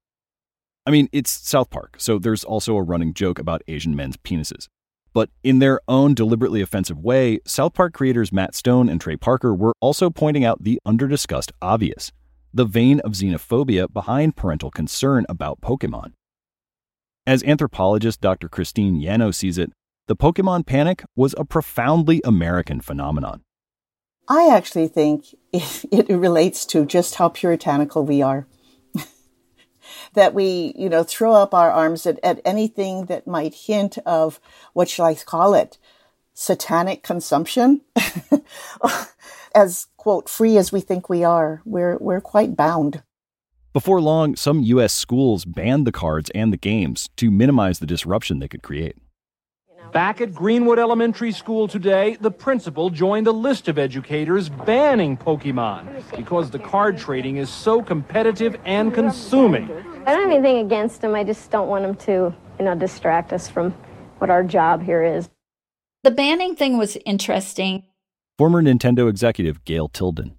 I 0.84 0.90
mean, 0.90 1.08
it's 1.10 1.30
South 1.30 1.70
Park, 1.70 1.94
so 1.96 2.18
there's 2.18 2.44
also 2.44 2.76
a 2.76 2.82
running 2.82 3.14
joke 3.14 3.38
about 3.38 3.62
Asian 3.66 3.96
men's 3.96 4.18
penises. 4.18 4.68
But 5.16 5.30
in 5.42 5.60
their 5.60 5.80
own 5.88 6.12
deliberately 6.12 6.60
offensive 6.60 6.98
way, 6.98 7.38
South 7.46 7.72
Park 7.72 7.94
creators 7.94 8.34
Matt 8.34 8.54
Stone 8.54 8.90
and 8.90 9.00
Trey 9.00 9.16
Parker 9.16 9.54
were 9.54 9.72
also 9.80 10.10
pointing 10.10 10.44
out 10.44 10.62
the 10.62 10.78
underdiscussed 10.86 11.52
obvious 11.62 12.12
the 12.52 12.66
vein 12.66 13.00
of 13.00 13.12
xenophobia 13.12 13.90
behind 13.90 14.36
parental 14.36 14.70
concern 14.70 15.24
about 15.26 15.62
Pokemon. 15.62 16.12
As 17.26 17.42
anthropologist 17.44 18.20
Dr. 18.20 18.50
Christine 18.50 19.00
Yano 19.00 19.34
sees 19.34 19.56
it, 19.56 19.72
the 20.06 20.16
Pokemon 20.16 20.66
panic 20.66 21.02
was 21.16 21.34
a 21.38 21.46
profoundly 21.46 22.20
American 22.22 22.82
phenomenon. 22.82 23.40
I 24.28 24.50
actually 24.54 24.88
think 24.88 25.34
it, 25.50 25.86
it 25.90 26.10
relates 26.10 26.66
to 26.66 26.84
just 26.84 27.14
how 27.14 27.30
puritanical 27.30 28.04
we 28.04 28.20
are. 28.20 28.46
That 30.14 30.34
we, 30.34 30.74
you 30.76 30.88
know, 30.88 31.02
throw 31.02 31.32
up 31.32 31.54
our 31.54 31.70
arms 31.70 32.06
at, 32.06 32.18
at 32.22 32.40
anything 32.44 33.06
that 33.06 33.26
might 33.26 33.54
hint 33.54 33.98
of 34.06 34.40
what 34.72 34.88
shall 34.88 35.06
I 35.06 35.14
call 35.14 35.54
it? 35.54 35.78
Satanic 36.34 37.02
consumption. 37.02 37.82
as 39.54 39.86
quote, 39.96 40.28
free 40.28 40.56
as 40.56 40.70
we 40.70 40.80
think 40.80 41.08
we 41.08 41.24
are, 41.24 41.62
we're, 41.64 41.96
we're 41.98 42.20
quite 42.20 42.56
bound. 42.56 43.02
Before 43.72 44.00
long, 44.00 44.36
some 44.36 44.62
U.S. 44.62 44.94
schools 44.94 45.44
banned 45.44 45.86
the 45.86 45.92
cards 45.92 46.30
and 46.34 46.52
the 46.52 46.56
games 46.56 47.10
to 47.16 47.30
minimize 47.30 47.78
the 47.78 47.86
disruption 47.86 48.38
they 48.38 48.48
could 48.48 48.62
create. 48.62 48.96
Back 49.92 50.20
at 50.20 50.34
Greenwood 50.34 50.78
Elementary 50.78 51.32
School 51.32 51.68
today, 51.68 52.16
the 52.20 52.30
principal 52.30 52.90
joined 52.90 53.26
a 53.26 53.32
list 53.32 53.68
of 53.68 53.78
educators 53.78 54.48
banning 54.48 55.16
Pokemon 55.16 56.02
because 56.16 56.50
the 56.50 56.58
card 56.58 56.98
trading 56.98 57.36
is 57.36 57.48
so 57.48 57.82
competitive 57.82 58.56
and 58.64 58.92
consuming. 58.92 59.70
I 60.06 60.12
don't 60.12 60.22
have 60.22 60.30
anything 60.30 60.64
against 60.64 61.00
them. 61.00 61.14
I 61.14 61.24
just 61.24 61.50
don't 61.50 61.68
want 61.68 61.84
them 61.84 61.96
to, 62.06 62.34
you 62.58 62.64
know, 62.64 62.74
distract 62.74 63.32
us 63.32 63.48
from 63.48 63.72
what 64.18 64.30
our 64.30 64.42
job 64.42 64.82
here 64.82 65.02
is. 65.02 65.28
The 66.02 66.10
banning 66.10 66.56
thing 66.56 66.76
was 66.78 66.96
interesting. 67.06 67.84
Former 68.38 68.62
Nintendo 68.62 69.08
executive 69.08 69.64
Gail 69.64 69.88
Tilden. 69.88 70.36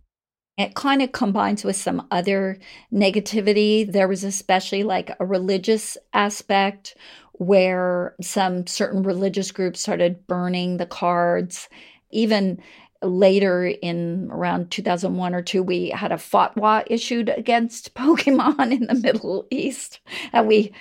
It 0.58 0.74
kind 0.74 1.04
of 1.04 1.12
combines 1.12 1.64
with 1.64 1.76
some 1.76 2.08
other 2.10 2.58
negativity. 2.92 3.92
There 3.92 4.08
was 4.08 4.24
especially 4.24 4.84
like 4.84 5.12
a 5.20 5.26
religious 5.26 5.98
aspect 6.14 6.96
where 7.38 8.16
some 8.22 8.66
certain 8.68 9.04
religious 9.04 9.52
groups 9.52 9.80
started 9.80 10.26
burning 10.28 10.78
the 10.78 10.86
cards. 10.86 11.70
Even 12.12 12.60
later 13.04 13.68
in 13.68 14.30
around 14.32 14.72
2001 14.72 15.36
or 15.36 15.42
2 15.44 15.62
we 15.62 15.90
had 15.90 16.12
a 16.12 16.16
fatwa 16.16 16.84
issued 16.88 17.30
against 17.30 17.94
pokemon 17.96 18.72
in 18.72 18.88
the 18.88 18.96
middle 18.96 19.46
east 19.52 20.00
and 20.34 20.48
we 20.48 20.72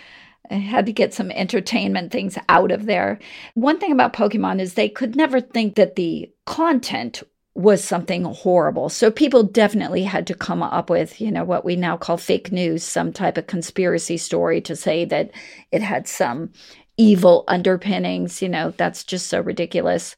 had 0.49 0.87
to 0.87 0.93
get 0.93 1.13
some 1.13 1.31
entertainment 1.33 2.11
things 2.11 2.39
out 2.49 2.71
of 2.71 2.87
there 2.87 3.19
one 3.53 3.79
thing 3.79 3.93
about 3.93 4.15
pokemon 4.15 4.61
is 4.61 4.75
they 4.75 4.89
could 4.89 5.15
never 5.15 5.43
think 5.43 5.75
that 5.75 5.97
the 5.97 6.31
content 6.47 7.23
was 7.57 7.83
something 7.83 8.25
horrible. 8.25 8.89
So 8.89 9.11
people 9.11 9.43
definitely 9.43 10.05
had 10.05 10.27
to 10.27 10.35
come 10.35 10.63
up 10.63 10.91
with, 10.91 11.21
you 11.21 11.31
know, 11.31 11.45
what 11.45 11.65
we 11.65 11.75
now 11.75 11.97
call 11.97 12.17
fake 12.17 12.53
news, 12.53 12.83
some 12.83 13.13
type 13.13 13.39
of 13.39 13.47
conspiracy 13.47 14.19
story 14.19 14.61
to 14.63 14.77
say 14.77 15.05
that 15.07 15.31
it 15.73 15.83
had 15.83 16.07
some 16.07 16.51
evil 16.97 17.45
underpinnings. 17.49 18.43
You 18.43 18.49
know, 18.49 18.75
that's 18.77 19.05
just 19.05 19.29
so 19.29 19.41
ridiculous. 19.41 20.17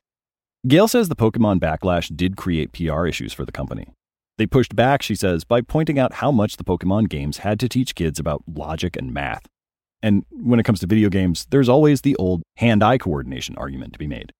Gail 0.66 0.89
says 0.89 1.09
the 1.09 1.16
Pokemon 1.16 1.61
backlash 1.61 2.14
did 2.14 2.36
create 2.36 2.72
PR 2.72 3.07
issues 3.07 3.32
for 3.32 3.45
the 3.45 3.53
company. 3.53 3.86
They 4.39 4.47
pushed 4.47 4.74
back, 4.74 5.03
she 5.03 5.14
says, 5.14 5.45
by 5.45 5.61
pointing 5.61 5.99
out 5.99 6.14
how 6.14 6.30
much 6.30 6.57
the 6.57 6.64
Pokemon 6.64 7.09
games 7.09 7.39
had 7.39 7.59
to 7.61 7.68
teach 7.68 7.95
kids 7.95 8.18
about 8.18 8.43
logic 8.47 8.97
and 8.97 9.12
math. 9.12 9.47
And 10.03 10.24
when 10.30 10.61
it 10.61 10.64
comes 10.64 10.80
to 10.80 10.86
video 10.86 11.09
games, 11.09 11.47
there's 11.51 11.68
always 11.68 12.03
the 12.03 12.16
old 12.16 12.43
hand 12.57 12.82
eye 12.82 12.99
coordination 12.99 13.57
argument 13.57 13.93
to 13.95 13.99
be 13.99 14.07
made. 14.07 14.32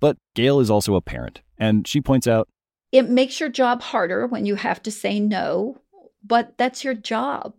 But 0.00 0.16
Gail 0.34 0.60
is 0.60 0.70
also 0.70 0.94
a 0.94 1.02
parent, 1.02 1.42
and 1.58 1.86
she 1.86 2.00
points 2.00 2.26
out 2.26 2.48
it 2.90 3.08
makes 3.08 3.38
your 3.40 3.48
job 3.48 3.82
harder 3.82 4.26
when 4.26 4.46
you 4.46 4.54
have 4.54 4.82
to 4.84 4.90
say 4.90 5.20
no, 5.20 5.78
but 6.24 6.56
that's 6.56 6.84
your 6.84 6.94
job. 6.94 7.54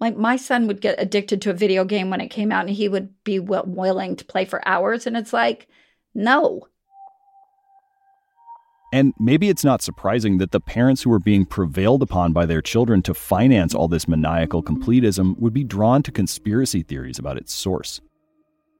Like 0.00 0.16
my 0.16 0.36
son 0.36 0.66
would 0.66 0.80
get 0.80 1.00
addicted 1.00 1.40
to 1.42 1.50
a 1.50 1.54
video 1.54 1.84
game 1.84 2.10
when 2.10 2.20
it 2.20 2.28
came 2.28 2.50
out, 2.50 2.66
and 2.66 2.74
he 2.74 2.88
would 2.88 3.14
be 3.22 3.38
willing 3.38 4.16
to 4.16 4.24
play 4.24 4.44
for 4.44 4.66
hours. 4.66 5.06
And 5.06 5.16
it's 5.16 5.32
like, 5.32 5.68
no. 6.14 6.66
And 8.92 9.14
maybe 9.18 9.48
it's 9.48 9.64
not 9.64 9.80
surprising 9.80 10.38
that 10.38 10.50
the 10.50 10.60
parents 10.60 11.02
who 11.02 11.10
were 11.10 11.20
being 11.20 11.46
prevailed 11.46 12.02
upon 12.02 12.32
by 12.32 12.44
their 12.44 12.60
children 12.60 13.00
to 13.02 13.14
finance 13.14 13.74
all 13.74 13.88
this 13.88 14.08
maniacal 14.08 14.62
completism 14.62 15.38
would 15.38 15.54
be 15.54 15.64
drawn 15.64 16.02
to 16.02 16.12
conspiracy 16.12 16.82
theories 16.82 17.18
about 17.18 17.38
its 17.38 17.54
source. 17.54 18.00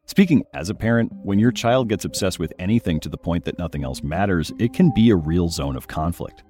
Speaking 0.07 0.45
as 0.53 0.69
a 0.69 0.75
parent, 0.75 1.13
when 1.23 1.39
your 1.39 1.53
child 1.53 1.89
gets 1.89 2.05
obsessed 2.05 2.39
with 2.39 2.53
anything 2.59 3.01
to 3.01 3.09
the 3.09 3.17
point 3.17 3.45
that 3.45 3.59
nothing 3.59 3.85
else 3.85 4.03
matters, 4.03 4.53
it 4.59 4.73
can 4.73 4.93
be 4.95 5.11
a 5.11 5.17
real 5.17 5.49
zone 5.49 5.77
of 5.77 5.89
conflict. 5.89 6.43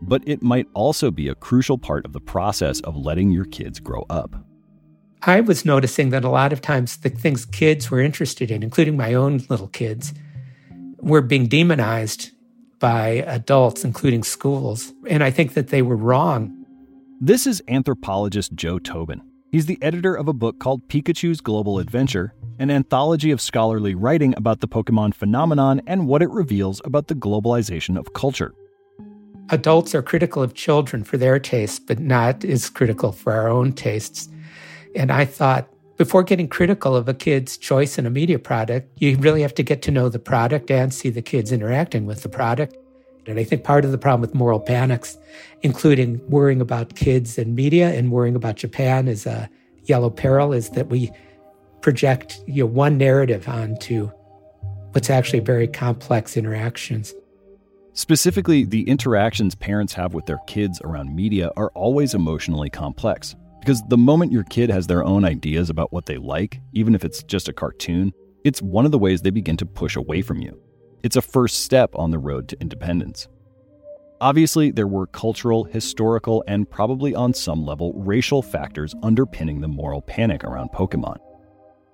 But 0.00 0.22
it 0.26 0.42
might 0.42 0.66
also 0.74 1.10
be 1.10 1.28
a 1.28 1.34
crucial 1.34 1.76
part 1.76 2.06
of 2.06 2.12
the 2.12 2.20
process 2.20 2.80
of 2.80 2.96
letting 2.96 3.30
your 3.30 3.44
kids 3.44 3.80
grow 3.80 4.06
up. 4.08 4.36
I 5.22 5.40
was 5.40 5.64
noticing 5.64 6.10
that 6.10 6.24
a 6.24 6.30
lot 6.30 6.52
of 6.52 6.60
times 6.60 6.98
the 6.98 7.10
things 7.10 7.44
kids 7.44 7.90
were 7.90 8.00
interested 8.00 8.50
in, 8.50 8.62
including 8.62 8.96
my 8.96 9.14
own 9.14 9.42
little 9.50 9.68
kids, 9.68 10.14
were 10.98 11.20
being 11.20 11.48
demonized 11.48 12.30
by 12.78 13.24
adults, 13.26 13.84
including 13.84 14.22
schools. 14.22 14.92
And 15.08 15.24
I 15.24 15.32
think 15.32 15.54
that 15.54 15.68
they 15.68 15.82
were 15.82 15.96
wrong. 15.96 16.54
This 17.20 17.46
is 17.46 17.60
anthropologist 17.66 18.54
Joe 18.54 18.78
Tobin. 18.78 19.20
He's 19.50 19.64
the 19.64 19.78
editor 19.80 20.14
of 20.14 20.28
a 20.28 20.34
book 20.34 20.58
called 20.58 20.86
Pikachu's 20.88 21.40
Global 21.40 21.78
Adventure, 21.78 22.34
an 22.58 22.70
anthology 22.70 23.30
of 23.30 23.40
scholarly 23.40 23.94
writing 23.94 24.34
about 24.36 24.60
the 24.60 24.68
Pokemon 24.68 25.14
phenomenon 25.14 25.80
and 25.86 26.06
what 26.06 26.20
it 26.20 26.28
reveals 26.28 26.82
about 26.84 27.06
the 27.06 27.14
globalization 27.14 27.98
of 27.98 28.12
culture. 28.12 28.52
Adults 29.48 29.94
are 29.94 30.02
critical 30.02 30.42
of 30.42 30.52
children 30.52 31.02
for 31.02 31.16
their 31.16 31.38
tastes, 31.38 31.78
but 31.78 31.98
not 31.98 32.44
as 32.44 32.68
critical 32.68 33.10
for 33.10 33.32
our 33.32 33.48
own 33.48 33.72
tastes. 33.72 34.28
And 34.94 35.10
I 35.10 35.24
thought, 35.24 35.66
before 35.96 36.24
getting 36.24 36.48
critical 36.48 36.94
of 36.94 37.08
a 37.08 37.14
kid's 37.14 37.56
choice 37.56 37.96
in 37.96 38.04
a 38.04 38.10
media 38.10 38.38
product, 38.38 38.90
you 38.98 39.16
really 39.16 39.40
have 39.40 39.54
to 39.54 39.62
get 39.62 39.80
to 39.82 39.90
know 39.90 40.10
the 40.10 40.18
product 40.18 40.70
and 40.70 40.92
see 40.92 41.08
the 41.08 41.22
kids 41.22 41.52
interacting 41.52 42.04
with 42.04 42.22
the 42.22 42.28
product. 42.28 42.76
And 43.28 43.38
I 43.38 43.44
think 43.44 43.62
part 43.62 43.84
of 43.84 43.92
the 43.92 43.98
problem 43.98 44.22
with 44.22 44.34
moral 44.34 44.58
panics, 44.58 45.18
including 45.62 46.20
worrying 46.28 46.60
about 46.60 46.96
kids 46.96 47.38
and 47.38 47.54
media 47.54 47.90
and 47.90 48.10
worrying 48.10 48.34
about 48.34 48.56
Japan 48.56 49.06
as 49.06 49.26
a 49.26 49.48
yellow 49.84 50.10
peril, 50.10 50.52
is 50.52 50.70
that 50.70 50.88
we 50.88 51.10
project 51.80 52.40
you 52.46 52.62
know, 52.62 52.66
one 52.66 52.98
narrative 52.98 53.48
onto 53.48 54.10
what's 54.92 55.10
actually 55.10 55.40
very 55.40 55.68
complex 55.68 56.36
interactions. 56.36 57.14
Specifically, 57.92 58.64
the 58.64 58.88
interactions 58.88 59.54
parents 59.54 59.92
have 59.92 60.14
with 60.14 60.26
their 60.26 60.38
kids 60.46 60.80
around 60.82 61.14
media 61.14 61.50
are 61.56 61.70
always 61.74 62.14
emotionally 62.14 62.70
complex. 62.70 63.34
Because 63.60 63.82
the 63.88 63.98
moment 63.98 64.32
your 64.32 64.44
kid 64.44 64.70
has 64.70 64.86
their 64.86 65.04
own 65.04 65.24
ideas 65.24 65.68
about 65.68 65.92
what 65.92 66.06
they 66.06 66.16
like, 66.16 66.60
even 66.72 66.94
if 66.94 67.04
it's 67.04 67.22
just 67.24 67.48
a 67.48 67.52
cartoon, 67.52 68.12
it's 68.44 68.62
one 68.62 68.86
of 68.86 68.92
the 68.92 68.98
ways 68.98 69.20
they 69.20 69.30
begin 69.30 69.56
to 69.56 69.66
push 69.66 69.96
away 69.96 70.22
from 70.22 70.40
you. 70.40 70.58
It's 71.02 71.16
a 71.16 71.22
first 71.22 71.62
step 71.62 71.90
on 71.94 72.10
the 72.10 72.18
road 72.18 72.48
to 72.48 72.60
independence. 72.60 73.28
Obviously, 74.20 74.72
there 74.72 74.88
were 74.88 75.06
cultural, 75.06 75.62
historical, 75.62 76.42
and 76.48 76.68
probably 76.68 77.14
on 77.14 77.32
some 77.32 77.64
level 77.64 77.92
racial 77.94 78.42
factors 78.42 78.94
underpinning 79.02 79.60
the 79.60 79.68
moral 79.68 80.02
panic 80.02 80.42
around 80.42 80.70
Pokemon. 80.70 81.18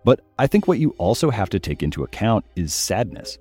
But 0.05 0.20
I 0.38 0.46
think 0.46 0.66
what 0.66 0.78
you 0.78 0.90
also 0.98 1.30
have 1.30 1.50
to 1.50 1.59
take 1.59 1.82
into 1.82 2.02
account 2.02 2.46
is 2.57 2.72
sadness. 2.72 3.38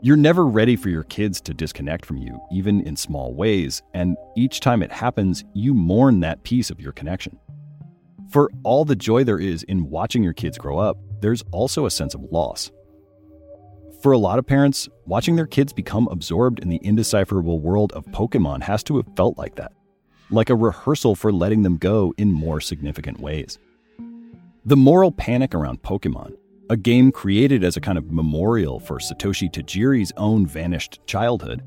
You're 0.00 0.16
never 0.16 0.46
ready 0.46 0.74
for 0.74 0.88
your 0.88 1.02
kids 1.04 1.40
to 1.42 1.52
disconnect 1.52 2.06
from 2.06 2.16
you, 2.16 2.40
even 2.50 2.80
in 2.82 2.96
small 2.96 3.34
ways, 3.34 3.82
and 3.92 4.16
each 4.36 4.60
time 4.60 4.82
it 4.82 4.92
happens, 4.92 5.44
you 5.54 5.74
mourn 5.74 6.20
that 6.20 6.44
piece 6.44 6.70
of 6.70 6.80
your 6.80 6.92
connection. 6.92 7.38
For 8.30 8.50
all 8.62 8.84
the 8.84 8.96
joy 8.96 9.24
there 9.24 9.40
is 9.40 9.64
in 9.64 9.90
watching 9.90 10.22
your 10.22 10.34
kids 10.34 10.56
grow 10.56 10.78
up, 10.78 10.96
there's 11.20 11.42
also 11.50 11.84
a 11.84 11.90
sense 11.90 12.14
of 12.14 12.22
loss. 12.30 12.70
For 14.00 14.12
a 14.12 14.18
lot 14.18 14.38
of 14.38 14.46
parents, 14.46 14.88
watching 15.06 15.34
their 15.34 15.46
kids 15.46 15.72
become 15.72 16.06
absorbed 16.08 16.60
in 16.60 16.68
the 16.68 16.80
indecipherable 16.84 17.58
world 17.58 17.92
of 17.94 18.06
Pokemon 18.06 18.62
has 18.62 18.84
to 18.84 18.96
have 18.98 19.06
felt 19.16 19.36
like 19.36 19.56
that, 19.56 19.72
like 20.30 20.50
a 20.50 20.54
rehearsal 20.54 21.16
for 21.16 21.32
letting 21.32 21.62
them 21.62 21.78
go 21.78 22.14
in 22.16 22.32
more 22.32 22.60
significant 22.60 23.18
ways. 23.18 23.58
The 24.64 24.76
moral 24.76 25.10
panic 25.10 25.52
around 25.52 25.82
Pokemon, 25.82 26.36
a 26.70 26.76
game 26.76 27.10
created 27.10 27.64
as 27.64 27.76
a 27.76 27.80
kind 27.80 27.98
of 27.98 28.12
memorial 28.12 28.78
for 28.78 28.98
Satoshi 28.98 29.50
Tajiri's 29.50 30.12
own 30.16 30.46
vanished 30.46 31.00
childhood, 31.06 31.64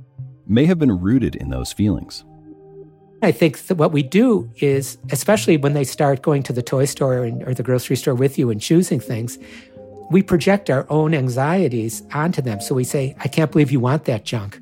may 0.47 0.65
have 0.67 0.79
been 0.79 1.01
rooted 1.01 1.36
in 1.36 1.49
those 1.49 1.73
feelings. 1.73 2.23
I 3.23 3.32
think 3.32 3.67
that 3.67 3.75
what 3.75 3.91
we 3.91 4.01
do 4.01 4.49
is, 4.61 4.97
especially 5.11 5.57
when 5.57 5.73
they 5.73 5.84
start 5.84 6.23
going 6.23 6.41
to 6.43 6.53
the 6.53 6.63
toy 6.63 6.86
store 6.86 7.23
and, 7.23 7.47
or 7.47 7.53
the 7.53 7.61
grocery 7.61 7.95
store 7.95 8.15
with 8.15 8.39
you 8.39 8.49
and 8.49 8.59
choosing 8.59 8.99
things, 8.99 9.38
we 10.12 10.22
project 10.22 10.70
our 10.70 10.86
own 10.89 11.14
anxieties 11.14 12.03
onto 12.14 12.41
them. 12.41 12.59
So 12.59 12.76
we 12.76 12.84
say, 12.84 13.16
I 13.20 13.28
can't 13.28 13.51
believe 13.51 13.72
you 13.72 13.80
want 13.80 14.05
that 14.05 14.26
junk. 14.26 14.59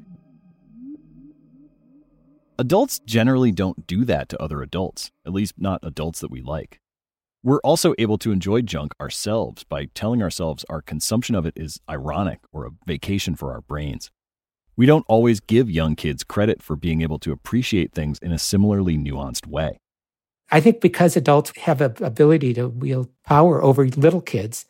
Adults 2.59 2.99
generally 3.05 3.51
don't 3.51 3.87
do 3.87 4.05
that 4.05 4.29
to 4.29 4.41
other 4.41 4.61
adults, 4.61 5.11
at 5.25 5.33
least 5.33 5.53
not 5.57 5.79
adults 5.81 6.19
that 6.19 6.29
we 6.29 6.41
like. 6.41 6.79
We're 7.41 7.61
also 7.61 7.95
able 7.97 8.17
to 8.17 8.33
enjoy 8.33 8.61
junk 8.61 8.93
ourselves 8.99 9.63
by 9.63 9.85
telling 9.95 10.21
ourselves 10.21 10.65
our 10.69 10.81
consumption 10.81 11.35
of 11.35 11.45
it 11.45 11.53
is 11.55 11.79
ironic 11.89 12.39
or 12.51 12.65
a 12.65 12.71
vacation 12.85 13.35
for 13.35 13.53
our 13.53 13.61
brains. 13.61 14.11
We 14.75 14.85
don't 14.85 15.05
always 15.07 15.39
give 15.39 15.69
young 15.69 15.95
kids 15.95 16.23
credit 16.25 16.61
for 16.61 16.75
being 16.75 17.01
able 17.01 17.17
to 17.19 17.31
appreciate 17.31 17.93
things 17.93 18.19
in 18.19 18.33
a 18.33 18.39
similarly 18.39 18.97
nuanced 18.97 19.47
way. 19.47 19.79
I 20.51 20.59
think 20.59 20.81
because 20.81 21.15
adults 21.15 21.53
have 21.57 21.79
an 21.79 21.95
ability 22.01 22.53
to 22.55 22.67
wield 22.67 23.09
power 23.23 23.63
over 23.63 23.87
little 23.87 24.21
kids, 24.21 24.65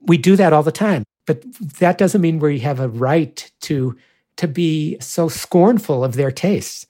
we 0.00 0.18
do 0.18 0.36
that 0.36 0.52
all 0.52 0.62
the 0.62 0.72
time. 0.72 1.04
But 1.26 1.42
that 1.78 1.98
doesn't 1.98 2.20
mean 2.20 2.38
we 2.38 2.60
have 2.60 2.80
a 2.80 2.88
right 2.88 3.50
to, 3.62 3.96
to 4.36 4.48
be 4.48 4.96
so 5.00 5.28
scornful 5.28 6.04
of 6.04 6.14
their 6.14 6.30
tastes. 6.30 6.86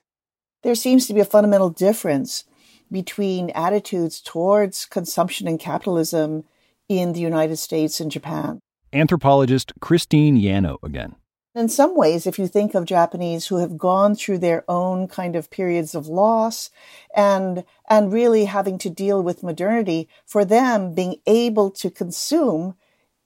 There 0.62 0.74
seems 0.74 1.06
to 1.06 1.14
be 1.14 1.20
a 1.20 1.24
fundamental 1.24 1.70
difference 1.70 2.44
between 2.90 3.50
attitudes 3.50 4.20
towards 4.20 4.84
consumption 4.84 5.48
and 5.48 5.58
capitalism 5.58 6.44
in 6.88 7.12
the 7.12 7.20
United 7.20 7.56
States 7.56 8.00
and 8.00 8.10
Japan. 8.10 8.60
Anthropologist 8.92 9.72
Christine 9.80 10.36
Yano 10.36 10.76
again. 10.82 11.16
In 11.54 11.70
some 11.70 11.96
ways, 11.96 12.26
if 12.26 12.38
you 12.38 12.46
think 12.48 12.74
of 12.74 12.84
Japanese 12.84 13.46
who 13.46 13.56
have 13.56 13.78
gone 13.78 14.14
through 14.14 14.38
their 14.38 14.62
own 14.68 15.08
kind 15.08 15.34
of 15.34 15.50
periods 15.50 15.94
of 15.94 16.06
loss 16.06 16.70
and, 17.16 17.64
and 17.88 18.12
really 18.12 18.44
having 18.44 18.76
to 18.78 18.90
deal 18.90 19.22
with 19.22 19.42
modernity, 19.42 20.06
for 20.26 20.44
them, 20.44 20.94
being 20.94 21.16
able 21.26 21.70
to 21.70 21.90
consume 21.90 22.74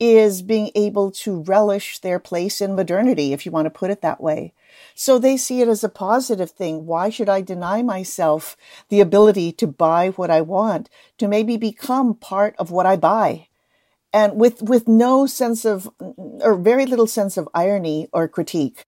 is 0.00 0.42
being 0.42 0.70
able 0.74 1.10
to 1.10 1.42
relish 1.42 1.98
their 1.98 2.18
place 2.18 2.60
in 2.60 2.74
modernity, 2.74 3.32
if 3.32 3.44
you 3.44 3.52
want 3.52 3.66
to 3.66 3.70
put 3.70 3.90
it 3.90 4.00
that 4.00 4.20
way. 4.20 4.54
So 4.94 5.18
they 5.18 5.36
see 5.36 5.60
it 5.60 5.68
as 5.68 5.84
a 5.84 5.88
positive 5.88 6.50
thing. 6.50 6.86
Why 6.86 7.10
should 7.10 7.28
I 7.28 7.42
deny 7.42 7.82
myself 7.82 8.56
the 8.88 9.00
ability 9.00 9.52
to 9.52 9.66
buy 9.66 10.08
what 10.10 10.30
I 10.30 10.40
want, 10.40 10.88
to 11.18 11.28
maybe 11.28 11.56
become 11.56 12.14
part 12.14 12.54
of 12.58 12.70
what 12.70 12.86
I 12.86 12.96
buy? 12.96 13.48
and 14.12 14.40
with 14.40 14.62
with 14.62 14.88
no 14.88 15.26
sense 15.26 15.64
of 15.64 15.88
or 16.40 16.56
very 16.56 16.86
little 16.86 17.06
sense 17.06 17.36
of 17.36 17.48
irony 17.54 18.08
or 18.12 18.28
critique. 18.28 18.84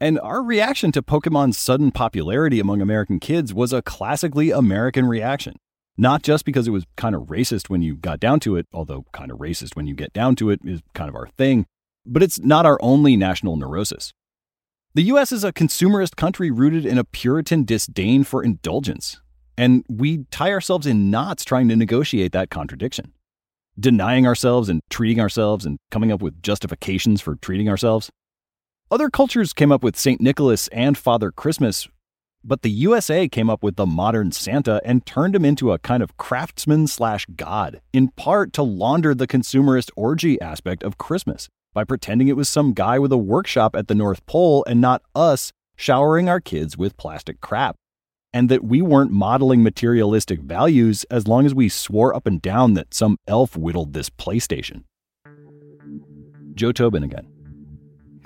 And 0.00 0.20
our 0.20 0.42
reaction 0.42 0.92
to 0.92 1.02
Pokemon's 1.02 1.56
sudden 1.56 1.90
popularity 1.90 2.60
among 2.60 2.82
American 2.82 3.18
kids 3.18 3.54
was 3.54 3.72
a 3.72 3.82
classically 3.82 4.50
American 4.50 5.06
reaction. 5.06 5.56
Not 5.98 6.22
just 6.22 6.44
because 6.44 6.68
it 6.68 6.72
was 6.72 6.84
kind 6.96 7.14
of 7.14 7.22
racist 7.22 7.70
when 7.70 7.82
you 7.82 7.96
got 7.96 8.20
down 8.20 8.40
to 8.40 8.56
it, 8.56 8.66
although 8.72 9.06
kind 9.12 9.30
of 9.30 9.38
racist 9.38 9.76
when 9.76 9.86
you 9.86 9.94
get 9.94 10.12
down 10.12 10.36
to 10.36 10.50
it 10.50 10.60
is 10.64 10.82
kind 10.94 11.08
of 11.08 11.14
our 11.14 11.28
thing, 11.38 11.66
but 12.04 12.22
it's 12.22 12.38
not 12.38 12.66
our 12.66 12.78
only 12.82 13.16
national 13.16 13.56
neurosis. 13.56 14.12
The 14.94 15.04
US 15.04 15.32
is 15.32 15.44
a 15.44 15.52
consumerist 15.52 16.16
country 16.16 16.50
rooted 16.50 16.84
in 16.84 16.98
a 16.98 17.04
Puritan 17.04 17.64
disdain 17.64 18.24
for 18.24 18.42
indulgence, 18.42 19.20
and 19.56 19.84
we 19.88 20.24
tie 20.30 20.52
ourselves 20.52 20.86
in 20.86 21.10
knots 21.10 21.44
trying 21.44 21.68
to 21.68 21.76
negotiate 21.76 22.32
that 22.32 22.50
contradiction 22.50 23.12
denying 23.78 24.26
ourselves 24.26 24.68
and 24.68 24.80
treating 24.90 25.20
ourselves 25.20 25.66
and 25.66 25.78
coming 25.90 26.10
up 26.10 26.22
with 26.22 26.42
justifications 26.42 27.20
for 27.20 27.36
treating 27.36 27.68
ourselves. 27.68 28.10
Other 28.90 29.10
cultures 29.10 29.52
came 29.52 29.72
up 29.72 29.82
with 29.82 29.96
St. 29.96 30.20
Nicholas 30.20 30.68
and 30.68 30.96
Father 30.96 31.30
Christmas, 31.30 31.88
but 32.46 32.62
the 32.62 32.70
USA 32.70 33.28
came 33.28 33.50
up 33.50 33.62
with 33.62 33.74
the 33.74 33.86
modern 33.86 34.30
Santa 34.30 34.80
and 34.84 35.04
turned 35.04 35.34
him 35.34 35.44
into 35.44 35.72
a 35.72 35.78
kind 35.80 36.02
of 36.02 36.16
craftsman 36.16 36.86
slash 36.86 37.26
god, 37.36 37.80
in 37.92 38.08
part 38.08 38.52
to 38.52 38.62
launder 38.62 39.14
the 39.14 39.26
consumerist 39.26 39.90
orgy 39.96 40.40
aspect 40.40 40.84
of 40.84 40.96
Christmas 40.96 41.48
by 41.74 41.82
pretending 41.82 42.28
it 42.28 42.36
was 42.36 42.48
some 42.48 42.72
guy 42.72 42.98
with 42.98 43.10
a 43.10 43.18
workshop 43.18 43.74
at 43.74 43.88
the 43.88 43.94
North 43.94 44.24
Pole 44.26 44.64
and 44.68 44.80
not 44.80 45.02
us 45.14 45.52
showering 45.76 46.28
our 46.28 46.40
kids 46.40 46.78
with 46.78 46.96
plastic 46.96 47.40
crap 47.40 47.76
and 48.32 48.48
that 48.48 48.64
we 48.64 48.80
weren't 48.80 49.10
modeling 49.10 49.62
materialistic 49.62 50.40
values 50.40 51.04
as 51.10 51.26
long 51.26 51.46
as 51.46 51.54
we 51.54 51.68
swore 51.68 52.14
up 52.14 52.26
and 52.26 52.40
down 52.40 52.74
that 52.74 52.94
some 52.94 53.16
elf 53.26 53.56
whittled 53.56 53.92
this 53.92 54.08
PlayStation. 54.08 54.84
Joe 56.54 56.72
Tobin 56.72 57.02
again. 57.02 57.35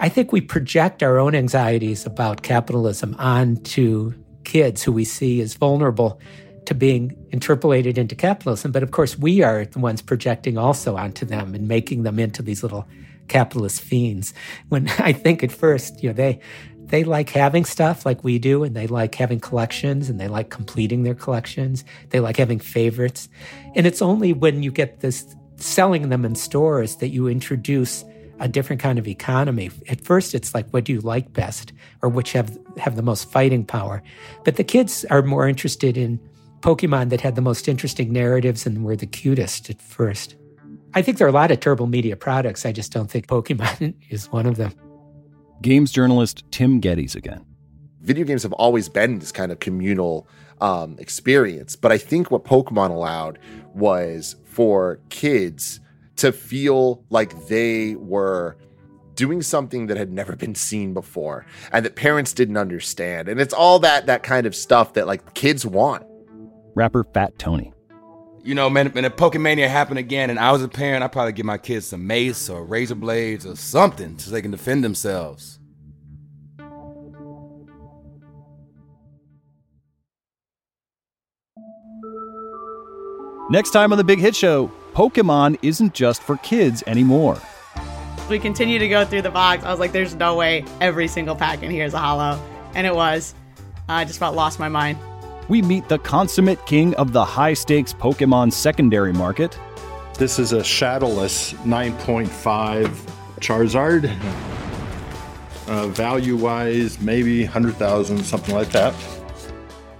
I 0.03 0.09
think 0.09 0.33
we 0.33 0.41
project 0.41 1.03
our 1.03 1.19
own 1.19 1.35
anxieties 1.35 2.07
about 2.07 2.43
capitalism 2.43 3.15
onto 3.19 4.15
kids 4.45 4.83
who 4.83 4.93
we 4.93 5.05
see 5.05 5.43
as 5.43 5.53
vulnerable 5.53 6.19
to 6.65 6.75
being 6.75 7.15
interpellated 7.33 7.99
into 7.99 8.15
capitalism. 8.15 8.73
But 8.73 8.83
of 8.83 8.93
course, 8.93 9.19
we 9.19 9.43
are 9.43 9.67
the 9.67 9.79
ones 9.79 10.01
projecting 10.01 10.57
also 10.57 10.97
onto 10.97 11.27
them 11.27 11.55
and 11.55 11.69
making 11.69 12.05
them 12.05 12.19
into 12.19 12.41
these 12.41 12.63
little 12.63 12.89
capitalist 13.29 13.83
fiends. 13.83 14.33
When 14.71 14.89
I 14.99 15.13
think 15.13 15.45
at 15.45 15.53
first, 15.53 16.03
you 16.03 16.09
know, 16.09 16.15
they 16.15 16.41
they 16.87 17.05
like 17.05 17.29
having 17.29 17.67
stuff 17.67 18.07
like 18.07 18.25
we 18.25 18.39
do, 18.39 18.65
and 18.65 18.75
they 18.75 18.87
like 18.89 19.15
having 19.15 19.39
collections, 19.39 20.09
and 20.09 20.19
they 20.19 20.27
like 20.27 20.49
completing 20.49 21.03
their 21.03 21.15
collections. 21.15 21.85
They 22.09 22.21
like 22.21 22.39
having 22.39 22.59
favorites. 22.59 23.29
And 23.77 23.87
it's 23.87 24.03
only 24.03 24.33
when 24.33 24.63
you 24.63 24.73
get 24.73 25.01
this 25.01 25.37
selling 25.57 26.09
them 26.09 26.25
in 26.25 26.35
stores 26.35 26.97
that 26.97 27.11
you 27.11 27.29
introduce 27.29 28.03
a 28.41 28.49
different 28.49 28.82
kind 28.82 28.99
of 28.99 29.07
economy. 29.07 29.70
At 29.88 30.01
first, 30.01 30.34
it's 30.34 30.55
like, 30.55 30.68
what 30.70 30.84
do 30.84 30.93
you 30.93 31.01
like 31.01 31.32
best, 31.32 31.72
or 32.03 32.09
which 32.09 32.32
have 32.32 32.59
have 32.78 32.97
the 32.97 33.03
most 33.03 33.30
fighting 33.30 33.64
power? 33.64 34.03
But 34.45 34.57
the 34.57 34.64
kids 34.64 35.05
are 35.11 35.22
more 35.22 35.47
interested 35.47 35.97
in 35.97 36.18
Pokemon 36.61 37.11
that 37.11 37.20
had 37.20 37.36
the 37.36 37.43
most 37.43 37.68
interesting 37.68 38.12
narratives 38.12 38.66
and 38.66 38.84
were 38.84 38.97
the 38.97 39.07
cutest 39.07 39.70
at 39.70 39.80
first. 39.80 40.36
I 40.95 41.03
think 41.03 41.18
there 41.18 41.26
are 41.26 41.30
a 41.30 41.34
lot 41.34 41.51
of 41.51 41.61
Turbo 41.61 41.86
Media 41.86 42.16
products. 42.16 42.66
I 42.66 42.72
just 42.72 42.93
don't 42.93 43.11
think 43.11 43.26
Pokemon 43.28 43.95
is 44.11 44.32
one 44.32 44.47
of 44.47 44.57
them. 44.57 44.72
Games 45.62 45.93
journalist 45.93 46.45
Tim 46.51 46.80
Gettys 46.80 47.14
again. 47.14 47.45
Video 48.01 48.24
games 48.24 48.43
have 48.43 48.55
always 48.55 48.88
been 48.88 49.18
this 49.18 49.30
kind 49.30 49.53
of 49.53 49.61
communal 49.61 50.26
um, 50.62 50.97
experience, 50.99 51.76
but 51.76 51.93
I 51.93 51.99
think 51.99 52.30
what 52.30 52.45
Pokemon 52.45 52.91
allowed 52.91 53.38
was 53.74 54.36
for 54.45 55.01
kids 55.11 55.80
to 56.21 56.33
feel 56.33 57.05
like 57.11 57.47
they 57.49 57.95
were 57.95 58.57
doing 59.14 59.43
something 59.43 59.87
that 59.87 59.97
had 59.97 60.12
never 60.12 60.37
been 60.37 60.55
seen 60.55 60.95
before 60.95 61.45
and 61.73 61.85
that 61.85 61.97
parents 61.97 62.33
didn't 62.33 62.57
understand. 62.57 63.29
And 63.29 63.41
it's 63.41 63.55
all 63.55 63.79
that 63.81 64.07
that 64.07 64.23
kind 64.23 64.47
of 64.47 64.55
stuff 64.55 64.95
that 64.95 65.07
like 65.07 65.35
kids 65.35 65.66
want. 65.66 66.05
Rapper 66.75 67.05
Fat 67.12 67.39
Tony. 67.39 67.73
You 68.43 68.55
know, 68.55 68.71
man, 68.71 68.89
when 68.89 69.05
a 69.05 69.11
Pokemania 69.11 69.68
happened 69.68 69.99
again 69.99 70.31
and 70.31 70.39
I 70.39 70.53
was 70.53 70.62
a 70.62 70.68
parent, 70.68 71.03
I'd 71.03 71.12
probably 71.12 71.33
give 71.33 71.45
my 71.45 71.59
kids 71.59 71.87
some 71.87 72.07
mace 72.07 72.49
or 72.49 72.64
razor 72.64 72.95
blades 72.95 73.45
or 73.45 73.57
something 73.57 74.18
so 74.18 74.31
they 74.31 74.41
can 74.41 74.51
defend 74.51 74.83
themselves. 74.83 75.59
Next 83.51 83.71
time 83.71 83.91
on 83.93 83.99
the 83.99 84.05
Big 84.05 84.21
Hit 84.21 84.37
Show, 84.37 84.71
Pokemon 84.93 85.59
isn't 85.62 85.95
just 85.95 86.22
for 86.22 86.36
kids 86.38 86.82
anymore. 86.86 87.41
We 88.28 88.38
continue 88.38 88.78
to 88.78 88.88
go 88.88 89.05
through 89.05 89.22
the 89.22 89.30
box. 89.30 89.64
I 89.64 89.70
was 89.70 89.80
like, 89.80 89.93
there's 89.93 90.14
no 90.14 90.36
way 90.36 90.64
every 90.80 91.09
single 91.09 91.34
pack 91.34 91.62
in 91.62 91.70
here 91.70 91.84
is 91.84 91.95
a 91.95 91.99
holo. 91.99 92.41
And 92.74 92.86
it 92.86 92.95
was. 92.95 93.34
I 93.88 94.05
just 94.05 94.18
about 94.18 94.34
lost 94.34 94.59
my 94.61 94.68
mind. 94.68 94.99
We 95.49 95.62
meet 95.62 95.88
the 95.88 95.99
consummate 95.99 96.64
king 96.66 96.95
of 96.95 97.12
the 97.12 97.24
high 97.24 97.55
stakes 97.55 97.93
Pokemon 97.93 98.53
secondary 98.53 99.12
market. 99.12 99.59
This 100.14 100.38
is 100.38 100.53
a 100.53 100.62
shadowless 100.62 101.55
9.5 101.55 102.88
Charizard. 103.41 104.16
Uh, 105.66 105.86
value 105.88 106.36
wise, 106.36 107.01
maybe 107.01 107.43
100,000, 107.45 108.24
something 108.24 108.55
like 108.55 108.68
that. 108.70 108.95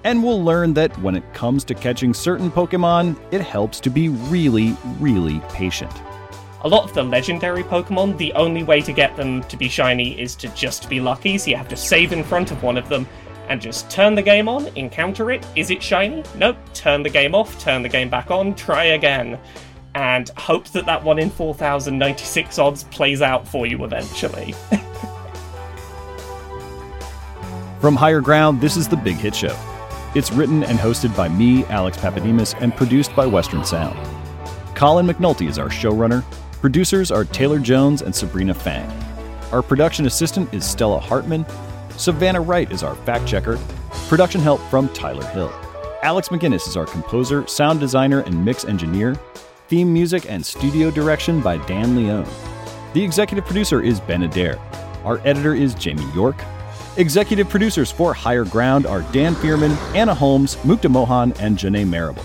And 0.05 0.25
we'll 0.25 0.43
learn 0.43 0.73
that 0.75 0.97
when 0.99 1.15
it 1.15 1.35
comes 1.35 1.63
to 1.65 1.75
catching 1.75 2.15
certain 2.15 2.51
Pokemon, 2.51 3.21
it 3.31 3.43
helps 3.43 3.81
to 3.81 3.91
be 3.91 4.09
really, 4.09 4.77
really 4.99 5.41
patient. 5.51 5.93
A 6.63 6.69
lot 6.69 6.85
of 6.85 6.95
the 6.95 7.03
legendary 7.03 7.63
Pokemon, 7.63 8.17
the 8.19 8.33
only 8.35 8.63
way 8.63 8.81
to 8.83 8.93
get 8.93 9.17
them 9.17 9.43
to 9.45 9.57
be 9.57 9.69
shiny 9.69 10.19
is 10.21 10.35
to 10.37 10.49
just 10.51 10.89
be 10.89 11.01
lucky, 11.01 11.37
so 11.39 11.51
you 11.51 11.57
have 11.57 11.69
to 11.69 11.77
save 11.77 12.13
in 12.13 12.25
front 12.25 12.51
of 12.51 12.63
one 12.63 12.79
of 12.79 12.89
them 12.89 13.07
and 13.49 13.61
just 13.61 13.91
turn 13.91 14.15
the 14.15 14.23
game 14.23 14.49
on, 14.49 14.69
encounter 14.77 15.31
it. 15.33 15.47
Is 15.57 15.71
it 15.71 15.83
shiny? 15.83 16.23
Nope. 16.37 16.57
Turn 16.73 17.03
the 17.03 17.11
game 17.11 17.35
off, 17.35 17.59
turn 17.61 17.83
the 17.83 17.89
game 17.89 18.09
back 18.09 18.31
on, 18.31 18.55
try 18.55 18.85
again. 18.85 19.39
And 19.95 20.29
hope 20.37 20.69
that 20.69 20.87
that 20.87 21.03
1 21.03 21.19
in 21.19 21.31
4096 21.31 22.59
odds 22.59 22.85
plays 22.85 23.21
out 23.23 23.49
for 23.49 23.67
you 23.67 23.85
eventually. 23.85 24.55
From 27.81 27.97
Higher 27.97 28.21
Ground, 28.21 28.61
this 28.61 28.77
is 28.77 28.87
The 28.87 28.97
Big 28.97 29.17
Hit 29.17 29.35
Show. 29.35 29.57
It's 30.13 30.33
written 30.33 30.65
and 30.65 30.77
hosted 30.77 31.17
by 31.17 31.29
me, 31.29 31.65
Alex 31.67 31.97
Pappademas, 31.97 32.61
and 32.61 32.75
produced 32.75 33.15
by 33.15 33.27
Western 33.27 33.65
Sound. 33.65 33.97
Colin 34.75 35.07
McNulty 35.07 35.49
is 35.49 35.57
our 35.57 35.69
showrunner. 35.69 36.25
Producers 36.61 37.13
are 37.13 37.25
Taylor 37.25 37.61
Jones 37.61 38.03
and 38.03 38.13
Sabrina 38.13 38.53
Fang. 38.53 38.91
Our 39.53 39.63
production 39.63 40.07
assistant 40.07 40.53
is 40.53 40.69
Stella 40.69 40.99
Hartmann. 40.99 41.47
Savannah 41.97 42.41
Wright 42.41 42.73
is 42.73 42.83
our 42.83 42.97
fact 42.97 43.25
checker. 43.29 43.57
Production 44.09 44.41
help 44.41 44.61
from 44.63 44.89
Tyler 44.89 45.25
Hill. 45.27 45.53
Alex 46.03 46.29
MacInnis 46.31 46.67
is 46.67 46.77
our 46.77 46.87
composer, 46.87 47.47
sound 47.47 47.79
designer, 47.79 48.21
and 48.21 48.45
mix 48.45 48.65
engineer. 48.65 49.15
Theme 49.69 49.93
music 49.93 50.29
and 50.29 50.45
studio 50.45 50.91
direction 50.91 51.41
by 51.41 51.59
Dan 51.67 51.95
Leone. 51.95 52.27
The 52.95 53.05
executive 53.05 53.45
producer 53.45 53.81
is 53.81 54.01
Ben 54.01 54.25
Adair. 54.25 54.59
Our 55.05 55.21
editor 55.25 55.55
is 55.55 55.73
Jamie 55.75 56.11
York. 56.15 56.43
Executive 57.01 57.49
producers 57.49 57.91
for 57.91 58.13
Higher 58.13 58.45
Ground 58.45 58.85
are 58.85 59.01
Dan 59.11 59.35
Fierman, 59.35 59.71
Anna 59.97 60.15
Holmes, 60.15 60.57
Mukta 60.57 60.91
Mohan, 60.91 61.33
and 61.41 61.57
Janae 61.57 61.89
Marable. 61.89 62.23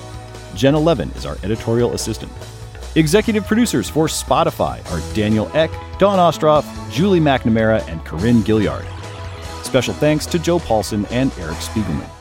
Jen 0.54 0.76
Levin 0.76 1.10
is 1.12 1.26
our 1.26 1.38
editorial 1.44 1.94
assistant. 1.94 2.30
Executive 2.96 3.46
producers 3.48 3.90
for 3.90 4.08
Spotify 4.08 4.84
are 4.92 5.16
Daniel 5.16 5.50
Ek, 5.56 5.72
Dawn 5.98 6.20
Ostroff, 6.20 6.66
Julie 6.92 7.22
McNamara, 7.22 7.88
and 7.88 8.04
Corinne 8.04 8.44
Gilliard. 8.44 8.86
Special 9.64 9.94
thanks 9.94 10.26
to 10.26 10.38
Joe 10.38 10.60
Paulson 10.60 11.06
and 11.06 11.32
Eric 11.40 11.56
Spiegelman. 11.60 12.15